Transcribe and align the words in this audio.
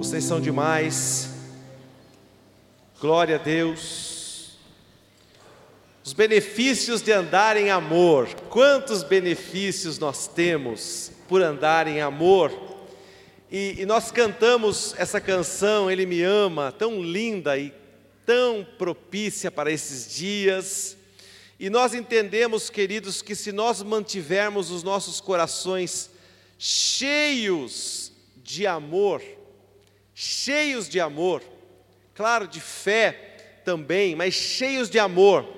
Vocês 0.00 0.24
são 0.24 0.40
demais. 0.40 1.28
Glória 2.98 3.34
a 3.36 3.38
Deus. 3.38 4.52
Os 6.02 6.14
benefícios 6.14 7.02
de 7.02 7.12
andar 7.12 7.54
em 7.58 7.68
amor. 7.68 8.26
Quantos 8.48 9.02
benefícios 9.02 9.98
nós 9.98 10.26
temos 10.26 11.12
por 11.28 11.42
andar 11.42 11.86
em 11.86 12.00
amor? 12.00 12.50
E, 13.52 13.82
e 13.82 13.84
nós 13.84 14.10
cantamos 14.10 14.94
essa 14.96 15.20
canção, 15.20 15.90
Ele 15.90 16.06
Me 16.06 16.22
Ama, 16.22 16.72
tão 16.72 17.02
linda 17.02 17.58
e 17.58 17.70
tão 18.24 18.66
propícia 18.78 19.50
para 19.50 19.70
esses 19.70 20.16
dias. 20.16 20.96
E 21.58 21.68
nós 21.68 21.92
entendemos, 21.92 22.70
queridos, 22.70 23.20
que 23.20 23.34
se 23.34 23.52
nós 23.52 23.82
mantivermos 23.82 24.70
os 24.70 24.82
nossos 24.82 25.20
corações 25.20 26.08
cheios 26.58 28.10
de 28.42 28.66
amor, 28.66 29.20
cheios 30.22 30.86
de 30.86 31.00
amor, 31.00 31.42
claro, 32.14 32.46
de 32.46 32.60
fé 32.60 33.62
também, 33.64 34.14
mas 34.14 34.34
cheios 34.34 34.90
de 34.90 34.98
amor, 34.98 35.48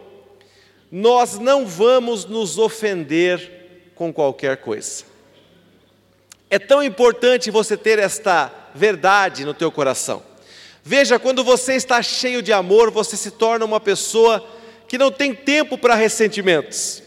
nós 0.89 1.37
não 1.37 1.67
vamos 1.67 2.27
nos 2.27 2.59
ofender 2.59 3.91
com 3.97 4.13
qualquer 4.13 4.59
coisa. 4.59 5.03
É 6.49 6.61
tão 6.61 6.81
importante 6.81 7.51
você 7.51 7.77
ter 7.77 7.99
esta 7.99 8.53
verdade 8.73 9.45
no 9.45 9.53
teu 9.53 9.73
coração. 9.73 10.23
Veja, 10.85 11.19
quando 11.19 11.43
você 11.43 11.75
está 11.75 12.01
cheio 12.01 12.41
de 12.41 12.53
amor, 12.53 12.93
você 12.93 13.17
se 13.17 13.33
torna 13.33 13.65
uma 13.65 13.81
pessoa 13.81 14.49
que 14.87 14.97
não 14.97 15.11
tem 15.11 15.35
tempo 15.35 15.77
para 15.77 15.97
ressentimentos. 15.97 17.03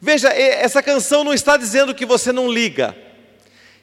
Veja, 0.00 0.28
essa 0.30 0.82
canção 0.82 1.22
não 1.22 1.32
está 1.32 1.56
dizendo 1.56 1.94
que 1.94 2.04
você 2.04 2.32
não 2.32 2.50
liga, 2.50 2.96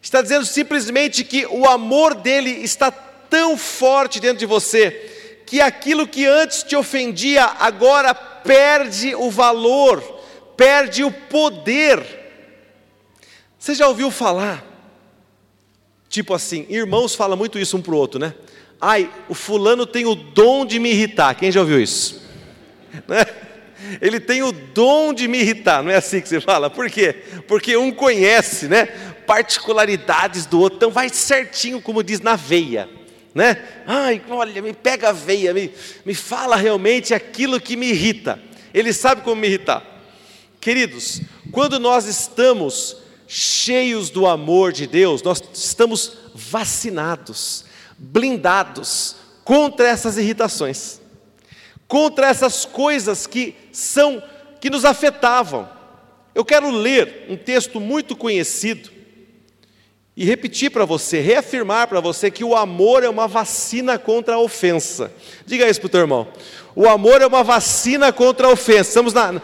está 0.02 0.22
dizendo 0.22 0.46
simplesmente 0.46 1.24
que 1.24 1.46
o 1.46 1.68
amor 1.68 2.16
dele 2.16 2.50
está 2.50 2.92
tão 2.92 3.58
forte 3.58 4.20
dentro 4.20 4.40
de 4.40 4.46
você, 4.46 4.92
que 5.46 5.62
aquilo 5.62 6.08
que 6.08 6.26
antes 6.26 6.64
te 6.64 6.76
ofendia, 6.76 7.46
agora 7.60 8.14
perde 8.14 9.16
o 9.16 9.30
valor, 9.30 10.02
perde 10.58 11.04
o 11.04 11.12
poder. 11.12 12.04
Você 13.58 13.76
já 13.76 13.88
ouviu 13.88 14.10
falar? 14.10 14.66
Tipo 16.10 16.34
assim, 16.34 16.66
irmãos 16.70 17.16
falam 17.16 17.38
muito 17.38 17.58
isso 17.58 17.78
um 17.78 17.82
para 17.82 17.94
o 17.94 17.98
outro, 17.98 18.20
né? 18.20 18.34
Ai, 18.82 19.10
o 19.30 19.34
fulano 19.34 19.86
tem 19.86 20.06
o 20.06 20.16
dom 20.16 20.66
de 20.66 20.80
me 20.80 20.90
irritar. 20.90 21.36
Quem 21.36 21.52
já 21.52 21.62
ouviu 21.62 21.80
isso? 21.80 22.22
Né? 23.08 23.26
Ele 24.02 24.20
tem 24.20 24.44
o 24.44 24.52
dom 24.52 25.14
de 25.14 25.28
me 25.28 25.40
irritar, 25.40 25.82
não 25.82 25.90
é 25.92 25.96
assim 25.96 26.22
que 26.22 26.30
você 26.30 26.40
fala? 26.40 26.70
Por 26.70 26.90
quê? 26.90 27.24
Porque 27.48 27.76
um 27.76 27.92
conhece, 27.92 28.68
né? 28.68 28.90
Particularidades 29.26 30.46
do 30.46 30.60
outro, 30.60 30.78
então 30.78 30.92
vai 30.92 31.10
certinho, 31.10 31.82
como 31.82 32.04
diz, 32.04 32.20
na 32.20 32.36
veia, 32.36 32.90
né? 33.34 33.66
Ai, 33.88 34.22
olha, 34.30 34.62
me 34.62 34.74
pega 34.74 35.10
a 35.10 35.12
veia, 35.14 35.54
me, 35.54 35.72
me 36.06 36.14
fala 36.14 36.56
realmente 36.56 37.14
aquilo 37.14 37.60
que 37.60 37.76
me 37.76 37.90
irrita. 37.90 38.40
Ele 38.74 38.94
sabe 38.94 39.22
como 39.22 39.42
me 39.42 39.48
irritar. 39.48 39.84
Queridos, 40.60 41.22
quando 41.52 41.80
nós 41.80 42.06
estamos 42.06 42.98
cheios 43.28 44.10
do 44.10 44.28
amor 44.28 44.72
de 44.72 44.86
Deus, 44.86 45.24
nós 45.24 45.42
estamos 45.54 46.18
vacinados, 46.36 47.66
blindados 47.98 49.16
contra 49.44 49.88
essas 49.88 50.18
irritações 50.18 51.02
contra 51.92 52.28
essas 52.28 52.64
coisas 52.64 53.28
que 53.28 53.54
são 53.70 54.24
que 54.62 54.70
nos 54.70 54.86
afetavam. 54.86 55.70
Eu 56.34 56.46
quero 56.46 56.70
ler 56.70 57.26
um 57.28 57.36
texto 57.36 57.82
muito 57.82 58.16
conhecido 58.16 58.90
e 60.16 60.26
repetir 60.26 60.72
para 60.72 60.86
você, 60.86 61.20
reafirmar 61.20 61.88
para 61.88 62.00
você 62.00 62.30
que 62.30 62.44
o 62.44 62.56
amor 62.56 63.04
é 63.04 63.10
uma 63.10 63.28
vacina 63.28 63.98
contra 63.98 64.36
a 64.36 64.40
ofensa. 64.40 65.12
Diga 65.46 65.70
isso 65.70 65.80
para 65.80 65.88
o 65.88 65.90
teu 65.90 66.02
irmão. 66.02 66.28
O 66.76 66.88
amor 66.88 67.22
é 67.22 67.28
uma 67.28 67.44
vacina 67.44 68.12
contra 68.12 68.48
a 68.48 68.52
ofensa. 68.52 68.90
Estamos, 68.90 69.14
na, 69.14 69.42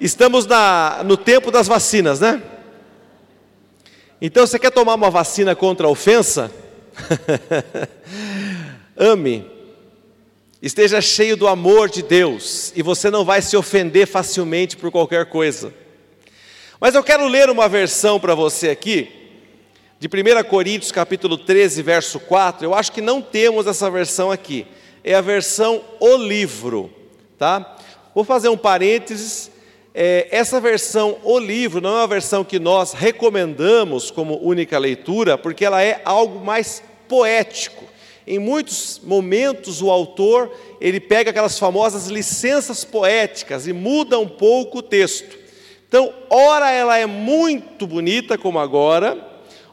estamos 0.00 0.46
na, 0.46 1.02
no 1.04 1.16
tempo 1.16 1.50
das 1.50 1.68
vacinas, 1.68 2.20
né? 2.20 2.42
Então, 4.20 4.46
você 4.46 4.58
quer 4.58 4.70
tomar 4.70 4.94
uma 4.94 5.10
vacina 5.10 5.54
contra 5.54 5.86
a 5.86 5.90
ofensa? 5.90 6.50
Ame 8.96 9.52
Esteja 10.62 11.00
cheio 11.00 11.36
do 11.36 11.48
amor 11.48 11.90
de 11.90 12.02
Deus 12.02 12.72
e 12.76 12.82
você 12.82 13.10
não 13.10 13.24
vai 13.24 13.42
se 13.42 13.56
ofender 13.56 14.06
facilmente 14.06 14.76
por 14.76 14.92
qualquer 14.92 15.26
coisa. 15.26 15.74
Mas 16.80 16.94
eu 16.94 17.02
quero 17.02 17.26
ler 17.26 17.50
uma 17.50 17.68
versão 17.68 18.20
para 18.20 18.32
você 18.32 18.68
aqui, 18.68 19.21
de 20.02 20.08
1 20.08 20.42
Coríntios 20.48 20.90
capítulo 20.90 21.38
13, 21.38 21.80
verso 21.80 22.18
4. 22.18 22.66
Eu 22.66 22.74
acho 22.74 22.90
que 22.90 23.00
não 23.00 23.22
temos 23.22 23.68
essa 23.68 23.88
versão 23.88 24.32
aqui. 24.32 24.66
É 25.04 25.14
a 25.14 25.20
versão 25.20 25.80
O 26.00 26.16
Livro, 26.16 26.90
tá? 27.38 27.76
Vou 28.12 28.24
fazer 28.24 28.48
um 28.48 28.56
parênteses. 28.56 29.48
É, 29.94 30.26
essa 30.32 30.60
versão 30.60 31.18
O 31.22 31.38
Livro 31.38 31.80
não 31.80 31.90
é 31.90 32.00
uma 32.00 32.08
versão 32.08 32.42
que 32.42 32.58
nós 32.58 32.92
recomendamos 32.94 34.10
como 34.10 34.44
única 34.44 34.76
leitura, 34.76 35.38
porque 35.38 35.64
ela 35.64 35.80
é 35.80 36.02
algo 36.04 36.44
mais 36.44 36.82
poético. 37.08 37.84
Em 38.26 38.40
muitos 38.40 39.00
momentos 39.04 39.80
o 39.80 39.88
autor, 39.88 40.52
ele 40.80 40.98
pega 40.98 41.30
aquelas 41.30 41.60
famosas 41.60 42.08
licenças 42.08 42.84
poéticas 42.84 43.68
e 43.68 43.72
muda 43.72 44.18
um 44.18 44.26
pouco 44.26 44.78
o 44.78 44.82
texto. 44.82 45.38
Então, 45.86 46.12
ora 46.28 46.72
ela 46.72 46.98
é 46.98 47.06
muito 47.06 47.86
bonita 47.86 48.36
como 48.36 48.58
agora, 48.58 49.30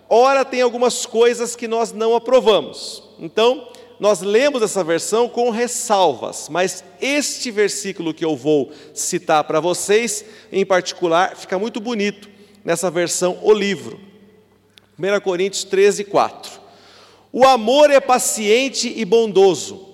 ora 0.10 0.44
tem 0.44 0.62
algumas 0.62 1.06
coisas 1.06 1.56
que 1.56 1.68
nós 1.68 1.92
não 1.92 2.16
aprovamos. 2.16 3.04
Então, 3.20 3.68
nós 4.00 4.22
lemos 4.22 4.62
essa 4.62 4.84
versão 4.84 5.28
com 5.28 5.50
ressalvas, 5.50 6.48
mas 6.50 6.84
este 7.02 7.52
versículo 7.52 8.14
que 8.14 8.24
eu 8.24 8.36
vou 8.36 8.72
citar 8.94 9.44
para 9.44 9.60
vocês, 9.60 10.24
em 10.52 10.66
particular, 10.66 11.36
fica 11.36 11.60
muito 11.60 11.82
bonito 11.82 12.30
nessa 12.64 12.90
versão 12.90 13.38
o 13.42 13.52
livro. 13.54 14.00
1 14.98 15.20
Coríntios 15.22 15.66
13, 15.66 16.06
4. 16.06 16.60
O 17.32 17.46
amor 17.46 17.92
é 17.92 18.00
paciente 18.00 18.92
e 18.96 19.04
bondoso, 19.06 19.86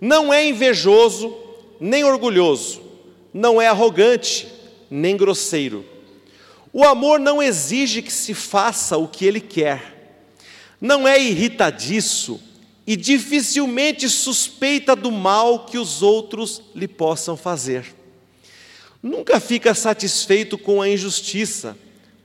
não 0.00 0.32
é 0.32 0.46
invejoso, 0.46 1.34
nem 1.80 2.04
orgulhoso, 2.04 2.82
não 3.32 3.60
é 3.60 3.66
arrogante, 3.66 4.48
nem 4.90 5.16
grosseiro. 5.16 5.95
O 6.78 6.84
amor 6.84 7.18
não 7.18 7.42
exige 7.42 8.02
que 8.02 8.12
se 8.12 8.34
faça 8.34 8.98
o 8.98 9.08
que 9.08 9.24
ele 9.24 9.40
quer, 9.40 10.20
não 10.78 11.08
é 11.08 11.18
irritadiço 11.18 12.38
e 12.86 12.94
dificilmente 12.94 14.10
suspeita 14.10 14.94
do 14.94 15.10
mal 15.10 15.64
que 15.64 15.78
os 15.78 16.02
outros 16.02 16.60
lhe 16.74 16.86
possam 16.86 17.34
fazer. 17.34 17.86
Nunca 19.02 19.40
fica 19.40 19.72
satisfeito 19.72 20.58
com 20.58 20.82
a 20.82 20.86
injustiça, 20.86 21.74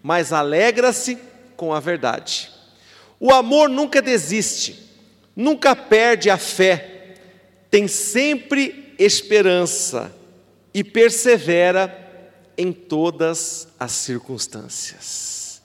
mas 0.03 0.33
alegra-se 0.33 1.17
com 1.55 1.73
a 1.73 1.79
verdade. 1.79 2.51
O 3.21 3.31
amor 3.31 3.69
nunca 3.69 4.01
desiste, 4.01 4.77
nunca 5.33 5.73
perde 5.73 6.29
a 6.29 6.37
fé, 6.37 7.15
tem 7.69 7.87
sempre 7.87 8.93
esperança 8.99 10.13
e 10.73 10.83
persevera 10.83 12.00
em 12.61 12.71
todas 12.71 13.67
as 13.79 13.91
circunstâncias. 13.91 15.61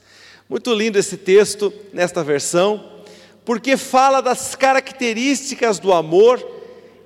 Muito 0.49 0.73
lindo 0.73 0.97
esse 0.97 1.15
texto 1.15 1.71
nesta 1.93 2.23
versão, 2.23 3.03
porque 3.45 3.77
fala 3.77 4.19
das 4.19 4.55
características 4.55 5.77
do 5.77 5.93
amor 5.93 6.43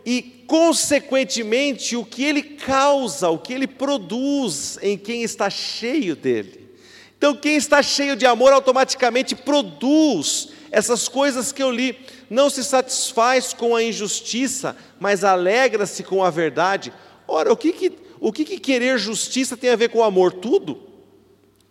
e, 0.06 0.46
consequentemente, 0.48 1.98
o 1.98 2.06
que 2.06 2.24
ele 2.24 2.42
causa, 2.42 3.30
o 3.30 3.38
que 3.38 3.52
ele 3.52 3.68
produz 3.68 4.80
em 4.82 4.98
quem 4.98 5.24
está 5.24 5.50
cheio 5.50 6.16
dele. 6.16 6.70
Então, 7.18 7.36
quem 7.36 7.58
está 7.58 7.84
cheio 7.84 8.16
de 8.16 8.26
amor 8.26 8.54
automaticamente 8.54 9.36
produz 9.36 10.50
essas 10.72 11.10
coisas 11.10 11.52
que 11.52 11.62
eu 11.62 11.70
li. 11.70 12.00
Não 12.30 12.50
se 12.50 12.64
satisfaz 12.64 13.54
com 13.54 13.76
a 13.76 13.84
injustiça, 13.84 14.78
mas 14.98 15.26
alegra-se 15.26 16.02
com 16.02 16.24
a 16.24 16.30
verdade. 16.30 16.94
Ora, 17.28 17.52
o 17.52 17.58
que, 17.58 17.74
que, 17.74 17.92
o 18.22 18.32
que, 18.32 18.46
que 18.46 18.60
querer 18.60 18.98
justiça 18.98 19.58
tem 19.58 19.72
a 19.72 19.76
ver 19.76 19.90
com 19.90 20.04
amor? 20.04 20.32
Tudo. 20.32 20.80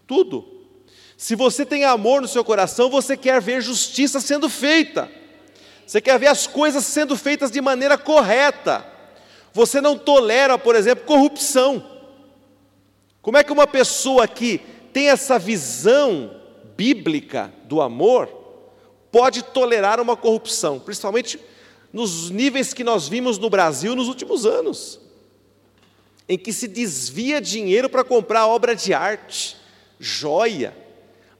Tudo. 0.07 0.45
Se 1.17 1.35
você 1.35 1.65
tem 1.65 1.85
amor 1.85 2.21
no 2.21 2.29
seu 2.29 2.45
coração, 2.45 2.91
você 2.91 3.17
quer 3.17 3.41
ver 3.41 3.63
justiça 3.63 4.21
sendo 4.21 4.51
feita. 4.51 5.11
Você 5.87 6.01
quer 6.01 6.19
ver 6.19 6.27
as 6.27 6.47
coisas 6.47 6.85
sendo 6.85 7.17
feitas 7.17 7.51
de 7.51 7.61
maneira 7.61 7.97
correta. 7.97 8.85
Você 9.55 9.81
não 9.81 9.97
tolera, 9.97 10.59
por 10.59 10.75
exemplo, 10.77 11.07
corrupção. 11.07 11.83
Como 13.23 13.39
é 13.39 13.45
que 13.45 13.53
uma 13.53 13.67
pessoa 13.67 14.29
que 14.29 14.61
tem 14.93 15.09
essa 15.09 15.39
visão 15.39 16.37
bíblica 16.77 17.53
do 17.65 17.81
amor, 17.81 18.29
pode 19.11 19.43
tolerar 19.43 20.01
uma 20.01 20.17
corrupção, 20.17 20.79
principalmente 20.79 21.39
nos 21.93 22.31
níveis 22.31 22.73
que 22.73 22.85
nós 22.85 23.09
vimos 23.09 23.39
no 23.39 23.51
Brasil 23.51 23.97
nos 23.97 24.09
últimos 24.09 24.47
anos, 24.47 25.00
em 26.31 26.39
que 26.39 26.53
se 26.53 26.69
desvia 26.69 27.41
dinheiro 27.41 27.91
para 27.91 28.05
comprar 28.05 28.47
obra 28.47 28.77
de 28.77 28.95
arte, 28.95 29.57
joia, 29.99 30.73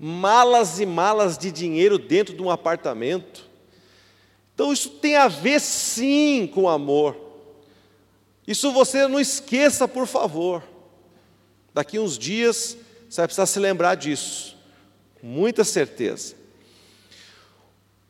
malas 0.01 0.81
e 0.81 0.85
malas 0.85 1.39
de 1.39 1.53
dinheiro 1.53 1.97
dentro 1.97 2.35
de 2.35 2.43
um 2.43 2.51
apartamento. 2.51 3.49
Então 4.53 4.73
isso 4.73 4.91
tem 4.91 5.15
a 5.15 5.29
ver 5.29 5.61
sim 5.61 6.51
com 6.53 6.69
amor. 6.69 7.17
Isso 8.49 8.73
você 8.73 9.07
não 9.07 9.21
esqueça, 9.21 9.87
por 9.87 10.09
favor. 10.09 10.61
Daqui 11.73 11.97
uns 11.97 12.19
dias 12.19 12.77
você 13.09 13.21
vai 13.21 13.29
precisar 13.29 13.47
se 13.47 13.61
lembrar 13.61 13.95
disso, 13.95 14.57
com 15.21 15.29
muita 15.29 15.63
certeza. 15.63 16.35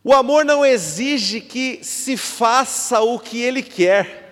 O 0.02 0.14
amor 0.14 0.46
não 0.46 0.64
exige 0.64 1.42
que 1.42 1.84
se 1.84 2.16
faça 2.16 3.02
o 3.02 3.18
que 3.18 3.38
ele 3.38 3.62
quer. 3.62 4.29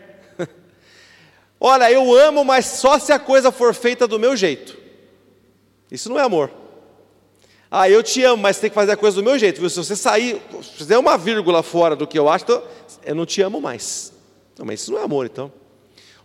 Olha, 1.60 1.90
eu 1.90 2.16
amo, 2.16 2.44
mas 2.44 2.66
só 2.66 2.98
se 2.98 3.12
a 3.12 3.18
coisa 3.18 3.50
for 3.50 3.74
feita 3.74 4.06
do 4.06 4.18
meu 4.18 4.36
jeito. 4.36 4.76
Isso 5.90 6.08
não 6.08 6.18
é 6.18 6.22
amor. 6.22 6.50
Ah, 7.70 7.88
eu 7.88 8.02
te 8.02 8.22
amo, 8.22 8.42
mas 8.42 8.58
tem 8.58 8.70
que 8.70 8.74
fazer 8.74 8.92
a 8.92 8.96
coisa 8.96 9.16
do 9.16 9.22
meu 9.22 9.38
jeito. 9.38 9.60
Viu? 9.60 9.68
Se 9.68 9.76
você 9.76 9.96
sair, 9.96 10.40
fizer 10.76 10.96
uma 10.96 11.18
vírgula 11.18 11.62
fora 11.62 11.94
do 11.94 12.06
que 12.06 12.18
eu 12.18 12.28
acho, 12.28 12.44
então, 12.44 12.62
eu 13.04 13.14
não 13.14 13.26
te 13.26 13.42
amo 13.42 13.60
mais. 13.60 14.12
Não, 14.58 14.64
mas 14.64 14.80
isso 14.80 14.92
não 14.92 14.98
é 14.98 15.02
amor, 15.02 15.26
então. 15.26 15.52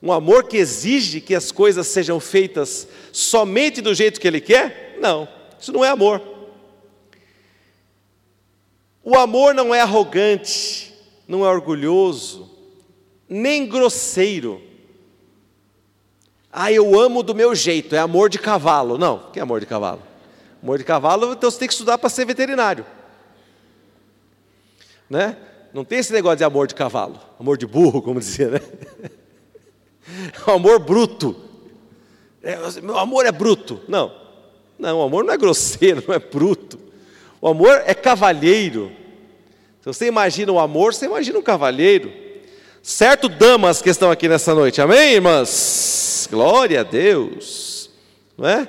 Um 0.01 0.11
amor 0.11 0.45
que 0.45 0.57
exige 0.57 1.21
que 1.21 1.33
as 1.33 1.51
coisas 1.51 1.87
sejam 1.87 2.19
feitas 2.19 2.87
somente 3.11 3.81
do 3.81 3.93
jeito 3.93 4.19
que 4.19 4.27
ele 4.27 4.41
quer? 4.41 4.97
Não, 4.99 5.27
isso 5.59 5.71
não 5.71 5.83
é 5.83 5.89
amor. 5.89 6.21
O 9.03 9.17
amor 9.17 9.53
não 9.53 9.73
é 9.75 9.81
arrogante, 9.81 10.93
não 11.27 11.45
é 11.45 11.49
orgulhoso, 11.49 12.49
nem 13.27 13.65
grosseiro. 13.65 14.61
Ah, 16.55 16.71
eu 16.71 16.99
amo 16.99 17.23
do 17.23 17.33
meu 17.33 17.55
jeito, 17.55 17.95
é 17.95 17.97
amor 17.97 18.29
de 18.29 18.37
cavalo. 18.37 18.95
Não, 18.95 19.17
que 19.33 19.39
é 19.39 19.41
amor 19.41 19.59
de 19.59 19.65
cavalo? 19.65 20.03
Amor 20.61 20.77
de 20.77 20.83
cavalo, 20.83 21.33
então 21.33 21.49
você 21.49 21.57
tem 21.57 21.67
que 21.67 21.73
estudar 21.73 21.97
para 21.97 22.09
ser 22.09 22.25
veterinário. 22.25 22.85
Né? 25.09 25.35
Não 25.73 25.83
tem 25.83 25.97
esse 25.97 26.13
negócio 26.13 26.37
de 26.37 26.43
amor 26.43 26.67
de 26.67 26.75
cavalo, 26.75 27.19
amor 27.39 27.57
de 27.57 27.65
burro, 27.65 28.03
como 28.03 28.19
dizia, 28.19 28.49
né? 28.49 28.61
amor 30.45 30.77
bruto. 30.77 31.35
É, 32.43 32.55
meu 32.81 32.99
amor 32.99 33.25
é 33.25 33.31
bruto. 33.31 33.81
Não, 33.87 34.13
não, 34.77 34.99
o 34.99 35.01
amor 35.01 35.23
não 35.23 35.33
é 35.33 35.37
grosseiro, 35.37 36.03
não 36.07 36.13
é 36.13 36.19
bruto. 36.19 36.77
O 37.41 37.47
amor 37.47 37.81
é 37.85 37.95
cavalheiro. 37.95 38.91
Se 39.81 39.87
você 39.87 40.05
imagina 40.05 40.51
o 40.51 40.59
amor, 40.59 40.93
você 40.93 41.07
imagina 41.07 41.39
um 41.39 41.43
cavalheiro. 41.43 42.22
Certo, 42.85 43.29
damas 43.29 43.81
que 43.81 43.89
estão 43.89 44.11
aqui 44.11 44.27
nessa 44.27 44.53
noite, 44.53 44.81
amém, 44.81 45.13
irmãs? 45.13 46.27
Glória 46.29 46.81
a 46.81 46.83
Deus, 46.83 47.89
não 48.37 48.45
é? 48.45 48.67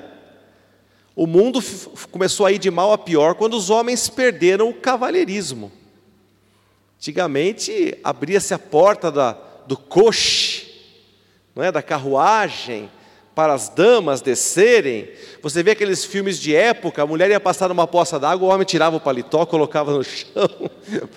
O 1.16 1.26
mundo 1.26 1.61
começou 2.12 2.46
a 2.46 2.52
ir 2.52 2.58
de 2.58 2.70
mal 2.70 2.93
a 2.93 2.99
pior 2.99 3.34
quando 3.34 3.55
os 3.55 3.70
homens 3.70 4.08
perderam 4.08 4.69
o 4.69 4.75
cavalheirismo. 4.75 5.72
Antigamente 6.96 7.99
abria-se 8.05 8.55
a 8.55 8.58
porta 8.58 9.11
da, 9.11 9.37
do 9.66 9.76
coche, 9.76 10.72
não 11.52 11.64
é, 11.64 11.72
da 11.72 11.82
carruagem, 11.82 12.88
para 13.34 13.52
as 13.52 13.69
damas 13.69 14.20
descerem. 14.20 15.11
Você 15.43 15.61
vê 15.61 15.72
aqueles 15.72 16.05
filmes 16.05 16.38
de 16.38 16.55
época, 16.55 17.02
a 17.02 17.06
mulher 17.06 17.31
ia 17.31 17.40
passar 17.40 17.69
numa 17.69 17.88
poça 17.88 18.20
d'água, 18.20 18.46
o 18.46 18.52
homem 18.52 18.64
tirava 18.64 18.94
o 18.94 19.00
paletó, 19.00 19.44
colocava 19.44 19.90
no 19.90 20.05
chão 20.06 20.70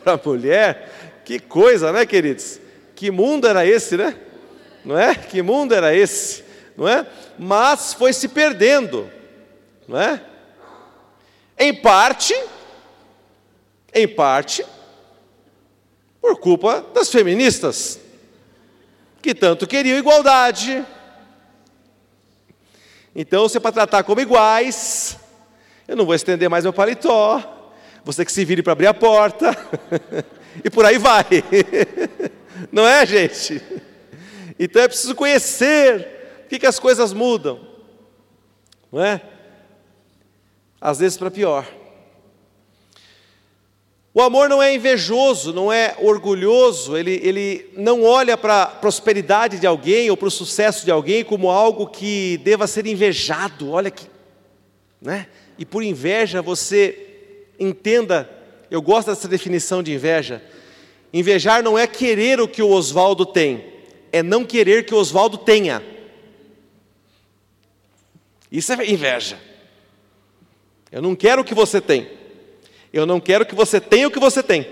para 0.04 0.14
a 0.14 0.20
mulher. 0.26 1.22
Que 1.24 1.40
coisa, 1.40 1.92
né, 1.92 2.04
queridos? 2.04 2.66
Que 2.98 3.12
mundo 3.12 3.48
era 3.48 3.64
esse, 3.64 3.96
né? 3.96 4.18
Não 4.84 4.98
é? 4.98 5.14
Que 5.14 5.44
mundo 5.44 5.76
era 5.76 5.96
esse, 5.96 6.44
não 6.76 6.88
é? 6.88 7.06
Mas 7.38 7.94
foi 7.94 8.12
se 8.12 8.28
perdendo, 8.28 9.08
não 9.88 10.00
é? 10.02 10.20
Em 11.60 11.76
parte, 11.76 12.34
em 13.94 14.08
parte, 14.08 14.66
por 16.20 16.40
culpa 16.40 16.84
das 16.92 17.12
feministas, 17.12 18.00
que 19.22 19.36
tanto 19.36 19.68
queriam 19.68 20.00
igualdade, 20.00 20.84
então, 23.16 23.48
você 23.48 23.60
para 23.60 23.72
tratar 23.72 24.04
como 24.04 24.22
iguais, 24.22 25.18
eu 25.88 25.96
não 25.96 26.06
vou 26.06 26.16
estender 26.16 26.50
mais 26.50 26.64
meu 26.64 26.74
paletó, 26.74 27.72
você 28.04 28.26
que 28.26 28.32
se 28.32 28.44
vire 28.44 28.64
para 28.64 28.74
abrir 28.74 28.88
a 28.88 28.94
porta, 28.94 29.56
e 30.66 30.70
por 30.70 30.84
aí 30.84 30.98
vai. 30.98 31.26
não 32.72 32.88
é, 32.88 33.06
gente? 33.06 33.62
Então 34.60 34.82
é 34.82 34.88
preciso 34.88 35.16
conhecer 35.16 36.42
o 36.46 36.50
que, 36.50 36.60
que 36.60 36.66
as 36.66 36.80
coisas 36.80 37.14
mudam, 37.14 37.60
não 38.92 39.04
é? 39.04 39.22
Às 40.80 41.00
vezes 41.00 41.18
para 41.18 41.30
pior. 41.30 41.68
O 44.18 44.22
amor 44.22 44.50
não 44.50 44.64
é 44.64 44.74
invejoso, 44.74 45.54
não 45.54 45.72
é 45.72 45.96
orgulhoso, 46.00 46.98
ele, 46.98 47.22
ele 47.24 47.70
não 47.78 48.04
olha 48.04 48.36
para 48.36 48.64
a 48.64 48.66
prosperidade 48.66 49.60
de 49.60 49.68
alguém 49.68 50.10
ou 50.10 50.18
para 50.18 50.28
o 50.28 50.32
sucesso 50.32 50.84
de 50.84 50.90
alguém 50.90 51.24
como 51.24 51.52
algo 51.52 51.86
que 51.86 52.38
deva 52.38 52.66
ser 52.66 52.88
invejado. 52.88 53.70
Olha 53.70 53.92
que. 53.92 54.08
Né? 55.00 55.28
E 55.56 55.64
por 55.64 55.84
inveja 55.84 56.42
você 56.42 57.46
entenda, 57.60 58.28
eu 58.72 58.82
gosto 58.82 59.10
dessa 59.10 59.28
definição 59.28 59.84
de 59.84 59.94
inveja. 59.94 60.42
Invejar 61.18 61.64
não 61.64 61.76
é 61.76 61.88
querer 61.88 62.40
o 62.40 62.48
que 62.48 62.62
o 62.62 62.70
Oswaldo 62.70 63.26
tem, 63.26 63.74
é 64.12 64.22
não 64.22 64.46
querer 64.46 64.86
que 64.86 64.94
o 64.94 64.98
Oswaldo 65.00 65.36
tenha. 65.36 65.84
Isso 68.52 68.72
é 68.72 68.86
inveja. 68.86 69.40
Eu 70.92 71.02
não 71.02 71.16
quero 71.16 71.42
o 71.42 71.44
que 71.44 71.56
você 71.56 71.82
tem. 71.82 72.08
Eu 72.94 73.08
não 73.08 73.20
quero 73.20 73.48
que 73.48 73.56
você 73.56 73.82
tenha 73.82 74.08
o 74.08 74.12
que 74.12 74.20
você 74.20 74.44
tem. 74.44 74.68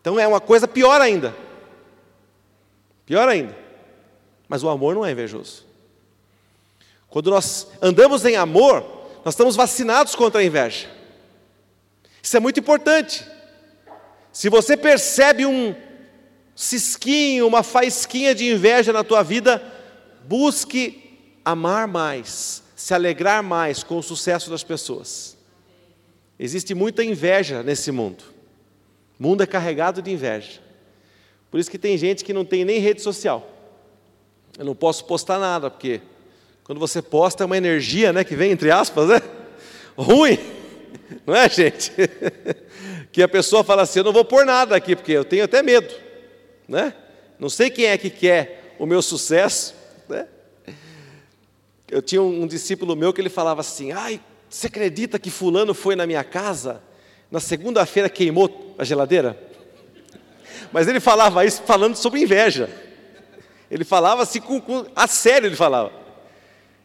Então 0.00 0.18
é 0.18 0.26
uma 0.26 0.40
coisa 0.40 0.66
pior 0.66 1.00
ainda. 1.00 1.32
Pior 3.06 3.28
ainda. 3.28 3.56
Mas 4.48 4.64
o 4.64 4.68
amor 4.68 4.96
não 4.96 5.06
é 5.06 5.12
invejoso. 5.12 5.64
Quando 7.08 7.30
nós 7.30 7.68
andamos 7.80 8.24
em 8.24 8.34
amor, 8.34 8.84
nós 9.24 9.34
estamos 9.34 9.54
vacinados 9.54 10.16
contra 10.16 10.40
a 10.40 10.44
inveja. 10.44 10.90
Isso 12.20 12.36
é 12.36 12.40
muito 12.40 12.58
importante. 12.58 13.24
Se 14.32 14.48
você 14.48 14.76
percebe 14.76 15.44
um 15.44 15.74
cisquinho, 16.54 17.46
uma 17.46 17.62
faísquinha 17.62 18.34
de 18.34 18.50
inveja 18.50 18.92
na 18.92 19.02
tua 19.02 19.22
vida, 19.22 19.62
busque 20.24 21.18
amar 21.44 21.88
mais, 21.88 22.62
se 22.76 22.94
alegrar 22.94 23.42
mais 23.42 23.82
com 23.82 23.98
o 23.98 24.02
sucesso 24.02 24.50
das 24.50 24.62
pessoas. 24.62 25.36
Existe 26.38 26.74
muita 26.74 27.02
inveja 27.02 27.62
nesse 27.62 27.90
mundo. 27.90 28.24
O 29.18 29.22
mundo 29.22 29.42
é 29.42 29.46
carregado 29.46 30.00
de 30.00 30.10
inveja. 30.10 30.60
Por 31.50 31.58
isso 31.58 31.70
que 31.70 31.78
tem 31.78 31.98
gente 31.98 32.24
que 32.24 32.32
não 32.32 32.44
tem 32.44 32.64
nem 32.64 32.78
rede 32.78 33.02
social. 33.02 33.50
Eu 34.58 34.64
não 34.64 34.74
posso 34.74 35.04
postar 35.04 35.38
nada, 35.38 35.70
porque 35.70 36.00
quando 36.62 36.78
você 36.78 37.02
posta 37.02 37.42
é 37.42 37.46
uma 37.46 37.56
energia, 37.56 38.12
né, 38.12 38.22
que 38.22 38.36
vem 38.36 38.52
entre 38.52 38.70
aspas, 38.70 39.08
né? 39.08 39.22
Ruim. 39.96 40.38
Não 41.26 41.34
é, 41.34 41.48
gente? 41.48 41.92
Que 43.12 43.24
a 43.24 43.28
pessoa 43.28 43.64
fala 43.64 43.82
assim: 43.82 43.98
"Eu 43.98 44.04
não 44.04 44.12
vou 44.12 44.24
pôr 44.24 44.46
nada 44.46 44.76
aqui 44.76 44.94
porque 44.94 45.10
eu 45.10 45.24
tenho 45.24 45.42
até 45.42 45.64
medo", 45.64 45.92
né? 46.68 46.94
Não 47.40 47.48
sei 47.48 47.68
quem 47.68 47.86
é 47.86 47.98
que 47.98 48.08
quer 48.08 48.76
o 48.78 48.86
meu 48.86 49.02
sucesso, 49.02 49.74
né? 50.08 50.28
Eu 51.90 52.00
tinha 52.00 52.22
um 52.22 52.46
discípulo 52.46 52.94
meu 52.94 53.12
que 53.12 53.20
ele 53.20 53.28
falava 53.28 53.62
assim: 53.62 53.90
"Ai, 53.90 54.20
você 54.48 54.68
acredita 54.68 55.18
que 55.18 55.28
Fulano 55.28 55.74
foi 55.74 55.96
na 55.96 56.06
minha 56.06 56.22
casa? 56.22 56.80
Na 57.30 57.40
segunda-feira 57.40 58.08
queimou 58.08 58.76
a 58.78 58.84
geladeira? 58.84 59.36
Mas 60.72 60.88
ele 60.88 61.00
falava 61.00 61.44
isso 61.44 61.62
falando 61.62 61.96
sobre 61.96 62.20
inveja. 62.20 62.68
Ele 63.70 63.84
falava 63.84 64.22
assim, 64.22 64.40
com, 64.40 64.60
com, 64.60 64.84
a 64.94 65.06
sério 65.06 65.46
ele 65.46 65.56
falava. 65.56 65.92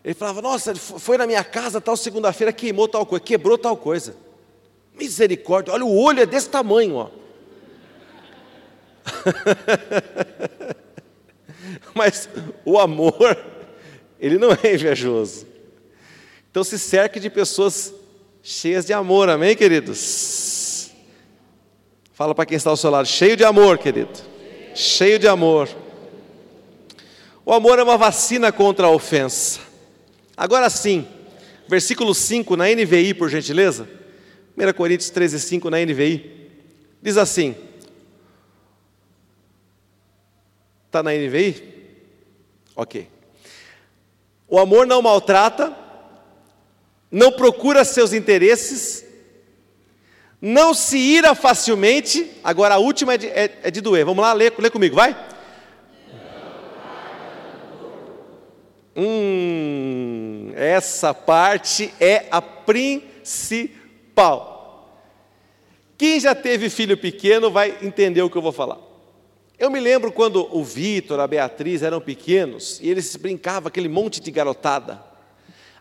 Ele 0.06 0.14
falava, 0.14 0.40
nossa, 0.40 0.76
foi 0.76 1.18
na 1.18 1.26
minha 1.26 1.44
casa 1.44 1.82
tal 1.82 1.98
segunda-feira, 1.98 2.54
queimou 2.54 2.88
tal 2.88 3.08
coisa, 3.08 3.26
quebrou 3.26 3.58
tal 3.58 3.76
coisa. 3.76 4.16
Misericórdia, 4.94 5.74
olha, 5.74 5.84
o 5.84 5.98
olho 5.98 6.22
é 6.22 6.28
desse 6.28 6.48
tamanho, 6.48 6.94
ó. 6.98 7.10
Mas 11.96 12.30
o 12.64 12.78
amor, 12.78 13.36
ele 14.20 14.38
não 14.38 14.52
é 14.52 14.76
invejoso. 14.76 15.48
Então 16.52 16.64
se 16.64 16.78
cerque 16.78 17.20
de 17.20 17.32
pessoas 17.32 17.92
cheias 18.44 18.86
de 18.86 18.94
amor, 18.94 19.28
amém, 19.28 19.56
queridos? 19.56 20.92
Fala 22.14 22.36
para 22.36 22.46
quem 22.46 22.58
está 22.58 22.70
ao 22.70 22.78
seu 22.78 22.92
lado, 22.92 23.08
cheio 23.08 23.36
de 23.36 23.44
amor, 23.44 23.80
querido. 23.80 24.14
Cheio 24.76 25.18
de 25.18 25.28
amor. 25.28 25.68
O 27.44 27.52
amor 27.52 27.80
é 27.80 27.84
uma 27.84 27.98
vacina 27.98 28.52
contra 28.52 28.86
a 28.86 28.92
ofensa. 28.92 29.66
Agora 30.38 30.70
sim, 30.70 31.08
versículo 31.68 32.14
5 32.14 32.56
na 32.56 32.66
NVI, 32.66 33.14
por 33.14 33.30
gentileza. 33.30 33.88
1 34.58 34.74
Coríntios 34.74 35.10
13, 35.10 35.40
5 35.40 35.70
na 35.70 35.80
NVI. 35.80 36.50
Diz 37.02 37.18
assim: 37.18 37.56
Está 40.88 41.04
na 41.04 41.12
NVI? 41.12 41.76
Ok. 42.76 43.08
O 44.48 44.60
amor 44.60 44.86
não 44.86 45.02
maltrata, 45.02 45.76
não 47.12 47.32
procura 47.32 47.84
seus 47.84 48.14
interesses, 48.14 49.06
não 50.42 50.74
se 50.74 50.98
ira 50.98 51.36
facilmente. 51.36 52.32
Agora 52.44 52.76
a 52.76 52.78
última 52.78 53.16
é 53.16 53.18
de, 53.18 53.28
é, 53.28 53.60
é 53.64 53.72
de 53.72 53.82
doer. 53.82 54.06
Vamos 54.06 54.22
lá, 54.22 54.32
lê, 54.34 54.52
lê 54.58 54.70
comigo, 54.70 54.96
vai. 54.96 55.16
Hum, 58.96 60.05
essa 60.56 61.14
parte 61.14 61.94
é 62.00 62.26
a 62.32 62.42
principal. 62.42 63.76
Quem 65.98 66.18
já 66.20 66.34
teve 66.34 66.70
filho 66.70 66.98
pequeno 66.98 67.52
vai 67.52 67.78
entender 67.82 68.22
o 68.22 68.30
que 68.30 68.38
eu 68.38 68.42
vou 68.42 68.54
falar. 68.54 68.80
Eu 69.60 69.70
me 69.70 69.82
lembro 69.82 70.14
quando 70.14 70.48
o 70.56 70.64
Vitor, 70.64 71.20
a 71.20 71.28
Beatriz 71.28 71.84
eram 71.84 72.00
pequenos 72.00 72.80
e 72.82 72.90
eles 72.90 73.14
brincavam 73.18 73.68
aquele 73.68 73.90
monte 73.90 74.22
de 74.22 74.32
garotada. 74.32 75.04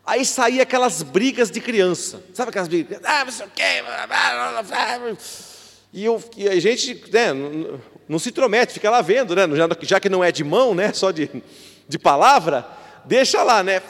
Aí 0.04 0.24
saía 0.24 0.64
aquelas 0.64 1.02
brigas 1.02 1.50
de 1.50 1.60
criança. 1.60 2.22
Sabe 2.34 2.50
aquelas 2.50 2.68
brigas? 2.68 3.00
Ah, 3.04 3.24
você 3.24 3.44
o 3.44 3.50
quê? 3.50 3.82
E, 5.92 6.04
eu, 6.04 6.22
e 6.36 6.48
a 6.48 6.60
gente 6.60 7.00
né, 7.12 7.32
não, 7.32 7.80
não, 8.08 8.18
se 8.18 8.28
intromete, 8.28 8.74
fica 8.74 8.90
lá 8.90 9.00
vendo, 9.00 9.34
né? 9.34 9.46
Já, 9.54 9.68
já, 9.82 10.00
que 10.00 10.08
não 10.08 10.22
é 10.22 10.32
de 10.32 10.42
mão, 10.42 10.74
né? 10.74 10.92
Só 10.92 11.10
de, 11.10 11.30
de 11.88 11.98
palavra, 11.98 12.66
deixa 13.04 13.42
lá, 13.42 13.62
né? 13.62 13.80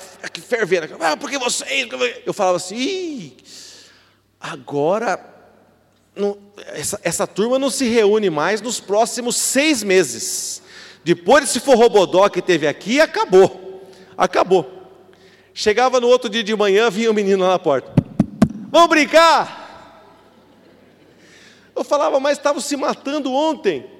Fervendo. 0.46 0.96
Ah, 1.00 1.16
porque 1.16 1.38
vocês. 1.38 1.88
Eu 2.24 2.32
falava 2.32 2.56
assim, 2.56 3.36
agora 4.40 5.34
não, 6.16 6.38
essa, 6.68 7.00
essa 7.02 7.26
turma 7.26 7.58
não 7.58 7.70
se 7.70 7.86
reúne 7.88 8.30
mais 8.30 8.60
nos 8.60 8.78
próximos 8.78 9.36
seis 9.36 9.82
meses. 9.82 10.62
Depois 11.02 11.44
desse 11.44 11.60
forrobodó 11.60 12.28
que 12.28 12.40
teve 12.40 12.66
aqui, 12.66 13.00
acabou. 13.00 13.82
Acabou. 14.16 14.70
Chegava 15.52 16.00
no 16.00 16.08
outro 16.08 16.30
dia 16.30 16.42
de 16.42 16.54
manhã, 16.54 16.88
vinha 16.88 17.08
o 17.08 17.12
um 17.12 17.14
menino 17.14 17.44
lá 17.44 17.50
na 17.50 17.58
porta. 17.58 17.92
Vamos 18.70 18.88
brincar? 18.88 19.62
Eu 21.74 21.82
falava, 21.82 22.20
mas 22.20 22.38
estavam 22.38 22.60
se 22.60 22.76
matando 22.76 23.32
ontem. 23.32 23.90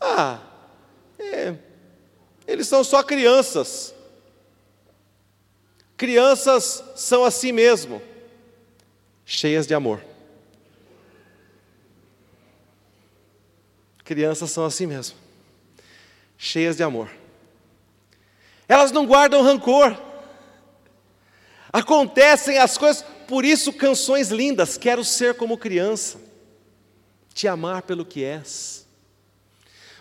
Ah, 0.00 0.38
é, 1.18 1.54
eles 2.46 2.66
são 2.68 2.84
só 2.84 3.02
crianças. 3.02 3.94
Crianças 5.96 6.82
são 6.96 7.24
assim 7.24 7.52
mesmo, 7.52 8.02
cheias 9.24 9.66
de 9.66 9.74
amor. 9.74 10.02
Crianças 14.04 14.50
são 14.50 14.64
assim 14.64 14.86
mesmo, 14.86 15.16
cheias 16.36 16.76
de 16.76 16.82
amor. 16.82 17.10
Elas 18.68 18.92
não 18.92 19.06
guardam 19.06 19.42
rancor. 19.42 19.96
Acontecem 21.72 22.58
as 22.58 22.76
coisas, 22.76 23.04
por 23.26 23.44
isso 23.44 23.72
canções 23.72 24.28
lindas, 24.30 24.76
quero 24.76 25.02
ser 25.04 25.34
como 25.34 25.56
criança, 25.56 26.20
te 27.32 27.48
amar 27.48 27.82
pelo 27.82 28.04
que 28.04 28.22
és. 28.22 28.83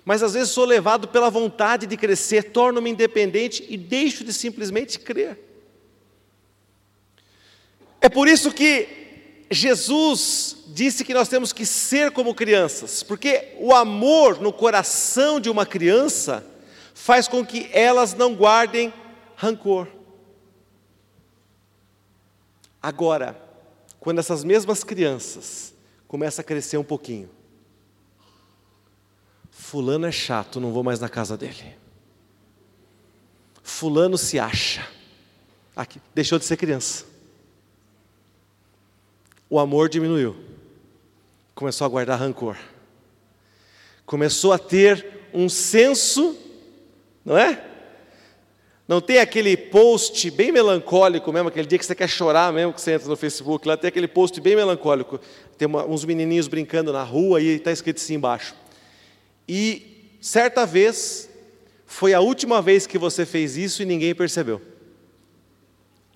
Mas 0.05 0.21
às 0.21 0.33
vezes 0.33 0.49
sou 0.49 0.65
levado 0.65 1.07
pela 1.07 1.29
vontade 1.29 1.87
de 1.87 1.95
crescer, 1.95 2.51
torno-me 2.51 2.89
independente 2.89 3.65
e 3.69 3.77
deixo 3.77 4.23
de 4.23 4.33
simplesmente 4.33 4.99
crer. 4.99 5.39
É 8.01 8.09
por 8.09 8.27
isso 8.27 8.51
que 8.51 9.45
Jesus 9.49 10.57
disse 10.67 11.05
que 11.05 11.13
nós 11.13 11.29
temos 11.29 11.53
que 11.53 11.65
ser 11.65 12.11
como 12.11 12.35
crianças, 12.35 13.01
porque 13.01 13.53
o 13.59 13.73
amor 13.73 14.41
no 14.41 14.51
coração 14.51 15.39
de 15.39 15.49
uma 15.49 15.65
criança 15.65 16.45
faz 16.93 17.27
com 17.27 17.45
que 17.45 17.69
elas 17.71 18.13
não 18.13 18.33
guardem 18.33 18.93
rancor. 19.35 19.87
Agora, 22.81 23.41
quando 23.99 24.19
essas 24.19 24.43
mesmas 24.43 24.83
crianças 24.83 25.73
começam 26.07 26.41
a 26.41 26.45
crescer 26.45 26.77
um 26.77 26.83
pouquinho, 26.83 27.29
Fulano 29.55 30.05
é 30.05 30.11
chato, 30.11 30.59
não 30.59 30.71
vou 30.71 30.83
mais 30.83 30.99
na 30.99 31.09
casa 31.09 31.37
dele. 31.37 31.75
Fulano 33.61 34.17
se 34.17 34.39
acha. 34.39 34.87
Aqui, 35.75 35.99
deixou 36.13 36.37
de 36.37 36.45
ser 36.45 36.57
criança 36.57 37.13
o 39.53 39.59
amor 39.59 39.87
diminuiu. 39.87 40.35
Começou 41.53 41.85
a 41.85 41.87
guardar 41.87 42.17
rancor. 42.17 42.57
Começou 44.03 44.51
a 44.51 44.57
ter 44.57 45.05
um 45.31 45.47
senso, 45.47 46.35
não 47.23 47.37
é? 47.37 47.63
Não 48.87 48.99
tem 48.99 49.19
aquele 49.19 49.55
post 49.55 50.31
bem 50.31 50.51
melancólico 50.51 51.31
mesmo, 51.31 51.49
aquele 51.49 51.67
dia 51.67 51.77
que 51.77 51.85
você 51.85 51.93
quer 51.93 52.09
chorar 52.09 52.51
mesmo, 52.51 52.73
que 52.73 52.81
você 52.81 52.93
entra 52.93 53.07
no 53.07 53.15
Facebook, 53.15 53.67
lá 53.67 53.77
tem 53.77 53.89
aquele 53.89 54.07
post 54.07 54.41
bem 54.41 54.55
melancólico. 54.55 55.19
Tem 55.55 55.67
uma, 55.67 55.85
uns 55.85 56.03
menininhos 56.03 56.47
brincando 56.47 56.91
na 56.91 57.03
rua 57.03 57.39
e 57.39 57.49
está 57.49 57.71
escrito 57.71 57.97
assim 57.97 58.15
embaixo. 58.15 58.55
E 59.47 60.17
certa 60.21 60.65
vez, 60.65 61.29
foi 61.85 62.13
a 62.13 62.19
última 62.19 62.61
vez 62.61 62.87
que 62.87 62.97
você 62.97 63.25
fez 63.25 63.57
isso 63.57 63.81
e 63.81 63.85
ninguém 63.85 64.15
percebeu. 64.15 64.61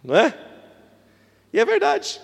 Não 0.03 0.15
é? 0.15 0.37
E 1.51 1.59
é 1.59 1.65
verdade. 1.65 2.21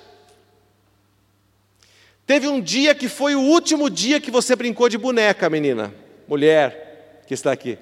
Teve 2.25 2.47
um 2.47 2.61
dia 2.61 2.95
que 2.95 3.09
foi 3.09 3.35
o 3.35 3.41
último 3.41 3.89
dia 3.89 4.19
que 4.19 4.31
você 4.31 4.55
brincou 4.55 4.87
de 4.87 4.97
boneca, 4.97 5.49
menina, 5.49 5.93
mulher 6.27 7.23
que 7.27 7.33
está 7.33 7.51
aqui. 7.51 7.77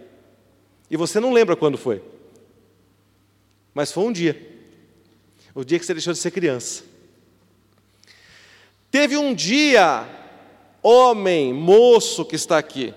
E 0.90 0.98
você 0.98 1.20
não 1.20 1.32
lembra 1.32 1.56
quando 1.56 1.78
foi. 1.78 2.02
Mas 3.74 3.92
foi 3.92 4.04
um 4.04 4.12
dia. 4.12 4.50
O 5.54 5.64
dia 5.64 5.80
que 5.80 5.86
você 5.86 5.94
deixou 5.94 6.14
de 6.14 6.20
ser 6.20 6.32
criança. 6.32 6.84
Teve 8.90 9.16
um 9.16 9.34
dia, 9.34 10.06
homem, 10.84 11.54
moço 11.54 12.26
que 12.26 12.36
está 12.36 12.58
aqui, 12.58 12.94